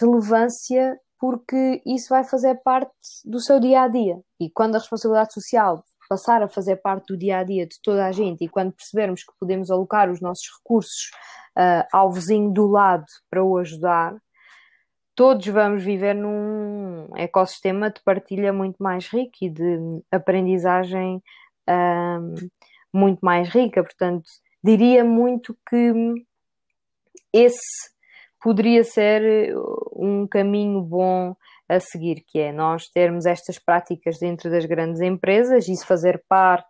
relevância, 0.00 0.96
porque 1.20 1.80
isso 1.86 2.08
vai 2.08 2.24
fazer 2.24 2.56
parte 2.64 2.90
do 3.24 3.38
seu 3.38 3.60
dia 3.60 3.82
a 3.82 3.88
dia. 3.88 4.18
E 4.40 4.50
quando 4.50 4.74
a 4.74 4.78
responsabilidade 4.78 5.32
social 5.32 5.84
passar 6.08 6.42
a 6.42 6.48
fazer 6.48 6.76
parte 6.76 7.06
do 7.12 7.16
dia 7.16 7.38
a 7.38 7.44
dia 7.44 7.64
de 7.64 7.76
toda 7.80 8.04
a 8.06 8.10
gente, 8.10 8.44
e 8.44 8.48
quando 8.48 8.72
percebermos 8.72 9.22
que 9.22 9.32
podemos 9.38 9.70
alocar 9.70 10.10
os 10.10 10.20
nossos 10.20 10.46
recursos 10.58 11.10
uh, 11.56 11.86
ao 11.92 12.10
vizinho 12.10 12.52
do 12.52 12.66
lado 12.66 13.06
para 13.30 13.42
o 13.42 13.56
ajudar, 13.56 14.16
todos 15.14 15.46
vamos 15.46 15.84
viver 15.84 16.14
num 16.14 17.08
ecossistema 17.16 17.88
de 17.88 18.02
partilha 18.02 18.52
muito 18.52 18.82
mais 18.82 19.06
rico 19.06 19.36
e 19.42 19.48
de 19.48 19.78
aprendizagem 20.10 21.22
um, 21.68 22.34
muito 22.92 23.20
mais 23.20 23.48
rica. 23.48 23.82
Portanto, 23.82 24.24
diria 24.62 25.04
muito 25.04 25.56
que 25.68 25.92
esse 27.32 27.92
poderia 28.40 28.84
ser 28.84 29.54
um 29.92 30.26
caminho 30.26 30.82
bom 30.82 31.34
a 31.68 31.80
seguir, 31.80 32.22
que 32.26 32.38
é 32.38 32.52
nós 32.52 32.88
termos 32.88 33.24
estas 33.24 33.58
práticas 33.58 34.18
dentro 34.18 34.50
das 34.50 34.66
grandes 34.66 35.00
empresas, 35.00 35.68
isso 35.68 35.86
fazer 35.86 36.22
parte 36.28 36.66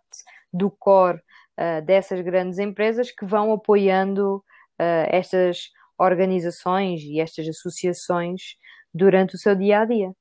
do 0.53 0.69
core 0.69 1.19
uh, 1.59 1.83
dessas 1.83 2.21
grandes 2.21 2.59
empresas 2.59 3.11
que 3.11 3.25
vão 3.25 3.51
apoiando 3.51 4.37
uh, 4.37 5.07
estas 5.09 5.57
organizações 5.97 7.01
e 7.01 7.19
estas 7.19 7.47
associações 7.47 8.55
durante 8.93 9.35
o 9.35 9.39
seu 9.39 9.55
dia 9.55 9.81
a 9.81 9.85
dia. 9.85 10.11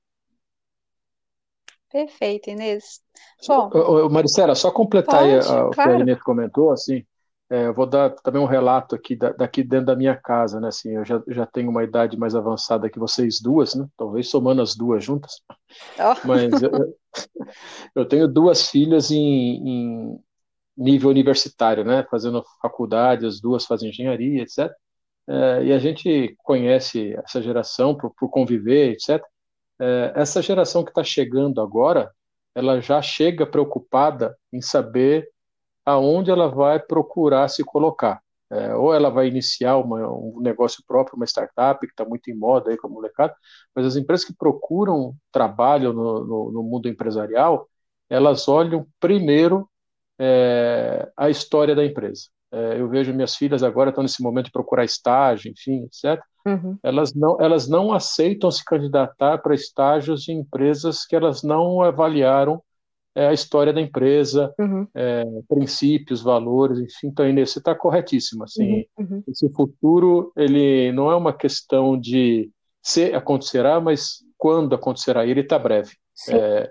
Perfeito, 1.93 2.49
Inês. 2.49 3.01
Bom, 3.47 3.69
ô, 3.75 4.09
Maricela, 4.09 4.55
só 4.55 4.71
completar 4.71 5.21
pode, 5.21 5.31
aí, 5.31 5.61
o 5.61 5.71
que 5.71 5.81
a 5.81 5.99
Inês 5.99 6.23
comentou, 6.23 6.73
assim, 6.73 7.05
é, 7.53 7.67
eu 7.67 7.75
vou 7.75 7.87
dar 7.87 8.09
também 8.09 8.41
um 8.41 8.47
relato 8.47 8.95
aqui 8.95 9.15
da, 9.15 9.31
daqui 9.31 9.63
dentro 9.63 9.85
da 9.85 9.95
minha 9.95 10.17
casa, 10.17 10.59
né? 10.59 10.69
Assim, 10.69 10.97
eu 10.97 11.05
já, 11.05 11.23
já 11.29 11.45
tenho 11.45 11.69
uma 11.69 11.85
idade 11.85 12.17
mais 12.17 12.35
avançada 12.35 12.89
que 12.89 12.99
vocês 12.99 13.43
duas, 13.43 13.75
né? 13.75 13.87
Talvez 13.95 14.31
somando 14.31 14.63
as 14.63 14.75
duas 14.75 15.05
juntas. 15.05 15.33
Oh. 15.99 16.27
Mas 16.27 16.63
eu, 16.63 16.71
eu, 17.95 18.09
tenho 18.09 18.27
duas 18.27 18.71
filhas 18.71 19.11
em, 19.11 19.19
em, 19.69 20.19
nível 20.75 21.11
universitário, 21.11 21.85
né? 21.85 22.07
Fazendo 22.11 22.43
faculdade, 22.63 23.27
as 23.27 23.39
duas 23.39 23.67
fazem 23.67 23.91
engenharia, 23.91 24.43
etc. 24.43 24.73
É, 25.29 25.65
e 25.65 25.73
a 25.75 25.79
gente 25.79 26.35
conhece 26.39 27.15
essa 27.23 27.43
geração 27.43 27.95
por, 27.95 28.15
por 28.15 28.31
conviver, 28.31 28.93
etc. 28.93 29.23
É, 29.83 30.13
essa 30.17 30.41
geração 30.41 30.85
que 30.85 30.91
está 30.91 31.03
chegando 31.03 31.61
agora, 31.61 32.13
ela 32.55 32.81
já 32.81 33.03
chega 33.03 33.45
preocupada 33.47 34.37
em 34.53 34.61
saber 34.63 35.29
aonde 35.85 36.31
ela 36.31 36.49
vai 36.49 36.79
procurar 36.81 37.49
se 37.49 37.65
colocar. 37.65 38.23
É, 38.51 38.75
ou 38.77 38.95
ela 38.95 39.11
vai 39.11 39.29
iniciar 39.29 39.79
uma, 39.79 40.09
um 40.13 40.41
negócio 40.41 40.85
próprio, 40.87 41.17
uma 41.17 41.27
startup, 41.27 41.81
que 41.87 41.93
está 41.93 42.05
muito 42.05 42.31
em 42.31 42.35
moda 42.37 42.71
aí 42.71 42.77
com 42.77 42.87
a 42.87 42.91
molecada, 42.91 43.35
mas 43.75 43.87
as 43.87 43.97
empresas 43.97 44.27
que 44.27 44.35
procuram 44.37 45.17
trabalho 45.33 45.93
no, 45.93 46.25
no, 46.27 46.53
no 46.53 46.63
mundo 46.63 46.89
empresarial, 46.89 47.69
elas 48.11 48.49
olham 48.49 48.87
primeiro 49.01 49.69
é, 50.21 51.11
a 51.17 51.31
história 51.31 51.75
da 51.75 51.85
empresa. 51.85 52.29
É, 52.53 52.81
eu 52.81 52.89
vejo 52.89 53.15
minhas 53.15 53.35
filhas 53.37 53.63
agora 53.63 53.91
estão 53.91 54.03
nesse 54.03 54.23
momento 54.23 54.47
de 54.47 54.53
procurar 54.53 54.85
estágio, 54.85 55.51
enfim, 55.51 55.85
etc. 55.87 56.23
Uhum. 56.47 56.77
Elas, 56.83 57.15
não, 57.15 57.41
elas 57.41 57.69
não 57.69 57.93
aceitam 57.93 58.51
se 58.51 58.65
candidatar 58.65 59.39
para 59.39 59.55
estágios 59.55 60.23
de 60.23 60.33
empresas 60.33 61.07
que 61.07 61.15
elas 61.15 61.43
não 61.43 61.83
avaliaram 61.83 62.63
é 63.15 63.27
a 63.29 63.33
história 63.33 63.73
da 63.73 63.81
empresa, 63.81 64.55
uhum. 64.59 64.87
é, 64.95 65.23
princípios, 65.47 66.23
valores, 66.23 66.79
enfim. 66.79 67.09
Então, 67.09 67.29
Inês, 67.29 67.51
você 67.51 67.59
está 67.59 67.75
corretíssima. 67.75 68.45
Assim, 68.45 68.87
uhum, 68.99 69.07
uhum. 69.11 69.23
Esse 69.29 69.49
futuro, 69.51 70.33
ele 70.35 70.91
não 70.93 71.11
é 71.11 71.17
uma 71.17 71.33
questão 71.33 71.99
de 71.99 72.51
se 72.83 73.13
acontecerá, 73.13 73.81
mas 73.81 74.25
quando 74.39 74.75
acontecerá. 74.75 75.27
Ele 75.27 75.41
está 75.41 75.59
breve. 75.59 75.93
É, 76.31 76.71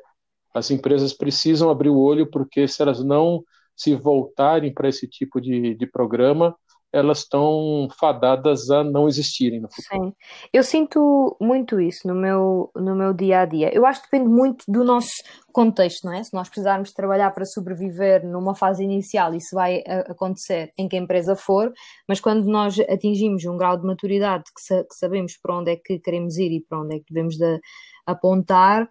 as 0.53 0.71
empresas 0.71 1.13
precisam 1.13 1.69
abrir 1.69 1.89
o 1.89 1.99
olho, 1.99 2.29
porque 2.29 2.67
se 2.67 2.81
elas 2.81 3.03
não 3.03 3.43
se 3.75 3.95
voltarem 3.95 4.73
para 4.73 4.89
esse 4.89 5.07
tipo 5.07 5.39
de, 5.39 5.75
de 5.75 5.87
programa, 5.87 6.55
elas 6.93 7.19
estão 7.19 7.87
fadadas 7.97 8.69
a 8.69 8.83
não 8.83 9.07
existirem 9.07 9.61
no 9.61 9.69
futuro. 9.69 10.09
Sim, 10.09 10.15
eu 10.51 10.63
sinto 10.63 11.37
muito 11.39 11.79
isso 11.79 12.07
no 12.07 12.13
meu, 12.13 12.71
no 12.75 12.95
meu 12.95 13.13
dia 13.13 13.41
a 13.41 13.45
dia. 13.45 13.73
Eu 13.73 13.85
acho 13.85 14.01
que 14.01 14.11
depende 14.11 14.29
muito 14.29 14.65
do 14.67 14.83
nosso 14.83 15.11
contexto, 15.53 16.05
não 16.05 16.13
é? 16.13 16.23
Se 16.23 16.33
nós 16.33 16.49
precisarmos 16.49 16.91
trabalhar 16.91 17.31
para 17.31 17.45
sobreviver 17.45 18.25
numa 18.25 18.53
fase 18.55 18.83
inicial, 18.83 19.33
isso 19.33 19.55
vai 19.55 19.83
acontecer 20.07 20.71
em 20.77 20.87
que 20.87 20.97
empresa 20.97 21.35
for, 21.35 21.71
mas 22.07 22.19
quando 22.19 22.45
nós 22.45 22.79
atingimos 22.79 23.45
um 23.45 23.57
grau 23.57 23.77
de 23.77 23.85
maturidade 23.85 24.43
que, 24.55 24.61
sa 24.61 24.83
que 24.83 24.95
sabemos 24.95 25.37
para 25.41 25.57
onde 25.57 25.71
é 25.71 25.75
que 25.75 25.99
queremos 25.99 26.37
ir 26.37 26.51
e 26.51 26.61
para 26.61 26.81
onde 26.81 26.95
é 26.95 26.99
que 26.99 27.05
devemos 27.09 27.37
de 27.37 27.59
apontar, 28.05 28.89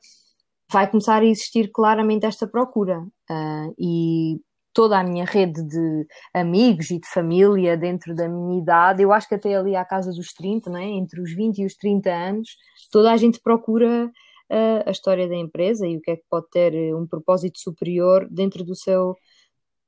vai 0.70 0.88
começar 0.88 1.20
a 1.22 1.26
existir 1.26 1.70
claramente 1.72 2.24
esta 2.24 2.46
procura. 2.46 3.00
Uh, 3.30 3.74
e 3.78 4.40
toda 4.72 4.98
a 4.98 5.04
minha 5.04 5.24
rede 5.24 5.62
de 5.62 6.06
amigos 6.32 6.90
e 6.90 6.98
de 6.98 7.08
família 7.08 7.76
dentro 7.76 8.14
da 8.14 8.28
minha 8.28 8.60
idade, 8.60 9.02
eu 9.02 9.12
acho 9.12 9.28
que 9.28 9.34
até 9.34 9.54
ali 9.54 9.74
à 9.74 9.84
casa 9.84 10.12
dos 10.12 10.32
30, 10.32 10.70
né, 10.70 10.84
entre 10.84 11.20
os 11.20 11.32
20 11.34 11.58
e 11.58 11.66
os 11.66 11.74
30 11.74 12.10
anos, 12.10 12.56
toda 12.90 13.12
a 13.12 13.16
gente 13.16 13.40
procura 13.40 14.06
uh, 14.06 14.82
a 14.88 14.90
história 14.90 15.28
da 15.28 15.36
empresa 15.36 15.86
e 15.86 15.96
o 15.96 16.00
que 16.00 16.12
é 16.12 16.16
que 16.16 16.24
pode 16.28 16.48
ter 16.50 16.74
eh, 16.74 16.94
um 16.94 17.06
propósito 17.06 17.58
superior 17.58 18.28
dentro 18.30 18.64
do 18.64 18.74
seu 18.74 19.16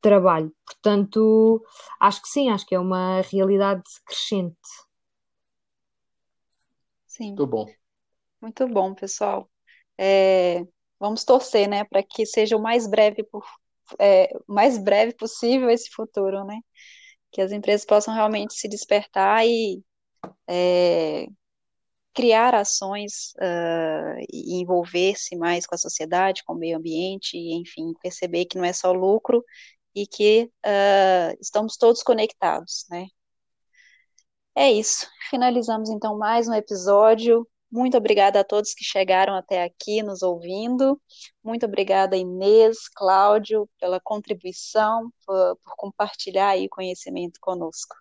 trabalho. 0.00 0.52
Portanto, 0.66 1.62
acho 2.00 2.22
que 2.22 2.28
sim, 2.28 2.50
acho 2.50 2.66
que 2.66 2.74
é 2.74 2.78
uma 2.78 3.20
realidade 3.22 3.82
crescente. 4.04 4.56
Sim. 7.06 7.26
Muito 7.28 7.46
bom. 7.46 7.66
Muito 8.40 8.66
bom, 8.66 8.94
pessoal. 8.94 9.48
É, 9.96 10.66
vamos 10.98 11.24
torcer, 11.24 11.68
né, 11.68 11.84
para 11.84 12.02
que 12.02 12.26
seja 12.26 12.56
o 12.56 12.62
mais 12.62 12.88
breve 12.88 13.22
por, 13.22 13.44
é, 13.98 14.32
mais 14.46 14.78
breve 14.78 15.14
possível 15.14 15.70
esse 15.70 15.90
futuro, 15.90 16.44
né? 16.44 16.58
Que 17.30 17.40
as 17.40 17.52
empresas 17.52 17.86
possam 17.86 18.14
realmente 18.14 18.54
se 18.54 18.68
despertar 18.68 19.46
e 19.46 19.82
é, 20.48 21.26
criar 22.14 22.54
ações 22.54 23.32
uh, 23.38 24.18
e 24.32 24.60
envolver-se 24.60 25.36
mais 25.36 25.66
com 25.66 25.74
a 25.74 25.78
sociedade, 25.78 26.44
com 26.44 26.54
o 26.54 26.58
meio 26.58 26.76
ambiente, 26.76 27.36
e, 27.36 27.54
enfim, 27.54 27.92
perceber 28.02 28.44
que 28.46 28.58
não 28.58 28.64
é 28.64 28.72
só 28.72 28.92
lucro 28.92 29.44
e 29.94 30.06
que 30.06 30.50
uh, 30.66 31.36
estamos 31.40 31.76
todos 31.76 32.02
conectados, 32.02 32.84
né? 32.90 33.06
É 34.54 34.70
isso. 34.70 35.06
Finalizamos 35.30 35.88
então 35.88 36.18
mais 36.18 36.46
um 36.48 36.54
episódio. 36.54 37.46
Muito 37.72 37.96
obrigada 37.96 38.38
a 38.38 38.44
todos 38.44 38.74
que 38.74 38.84
chegaram 38.84 39.34
até 39.34 39.64
aqui 39.64 40.02
nos 40.02 40.20
ouvindo. 40.22 41.00
Muito 41.42 41.64
obrigada, 41.64 42.14
Inês, 42.14 42.86
Cláudio, 42.94 43.66
pela 43.80 43.98
contribuição, 43.98 45.10
por, 45.24 45.56
por 45.64 45.74
compartilhar 45.76 46.50
aí 46.50 46.68
conhecimento 46.68 47.40
conosco. 47.40 47.96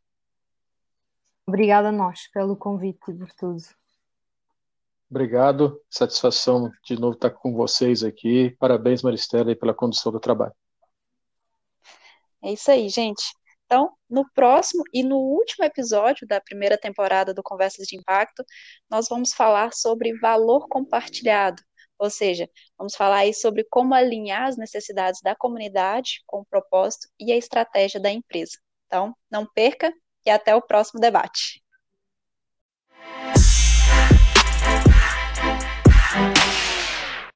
Obrigada 1.48 1.88
a 1.88 1.92
nós 1.92 2.30
pelo 2.34 2.58
convite 2.58 3.00
e 3.12 3.14
por 3.14 3.32
tudo. 3.32 3.64
Obrigado, 5.10 5.82
satisfação 5.90 6.70
de 6.84 7.00
novo 7.00 7.16
estar 7.16 7.30
com 7.30 7.54
vocês 7.54 8.04
aqui. 8.04 8.52
Parabéns, 8.60 9.02
Maristela, 9.02 9.56
pela 9.56 9.74
condução 9.74 10.12
do 10.12 10.20
trabalho. 10.20 10.54
É 12.44 12.52
isso 12.52 12.70
aí, 12.72 12.90
gente. 12.90 13.24
Então, 13.72 13.94
no 14.10 14.30
próximo 14.34 14.84
e 14.94 15.02
no 15.02 15.16
último 15.16 15.64
episódio 15.64 16.28
da 16.28 16.42
primeira 16.42 16.78
temporada 16.78 17.34
do 17.34 17.42
Conversas 17.42 17.88
de 17.88 17.96
Impacto, 17.96 18.44
nós 18.90 19.08
vamos 19.08 19.32
falar 19.32 19.72
sobre 19.72 20.20
valor 20.20 20.68
compartilhado, 20.68 21.64
ou 21.98 22.10
seja, 22.10 22.50
vamos 22.78 22.98
falar 22.98 23.20
aí 23.20 23.34
sobre 23.34 23.64
como 23.64 23.94
alinhar 23.94 24.50
as 24.50 24.58
necessidades 24.58 25.22
da 25.22 25.38
comunidade 25.38 26.22
com 26.28 26.42
o 26.42 26.46
propósito 26.46 27.08
e 27.18 27.32
a 27.32 27.38
estratégia 27.38 27.98
da 27.98 28.12
empresa. 28.12 28.58
Então, 28.88 29.16
não 29.32 29.48
perca 29.48 29.94
e 30.26 30.30
até 30.30 30.54
o 30.54 30.62
próximo 30.62 31.00
debate. 31.00 31.64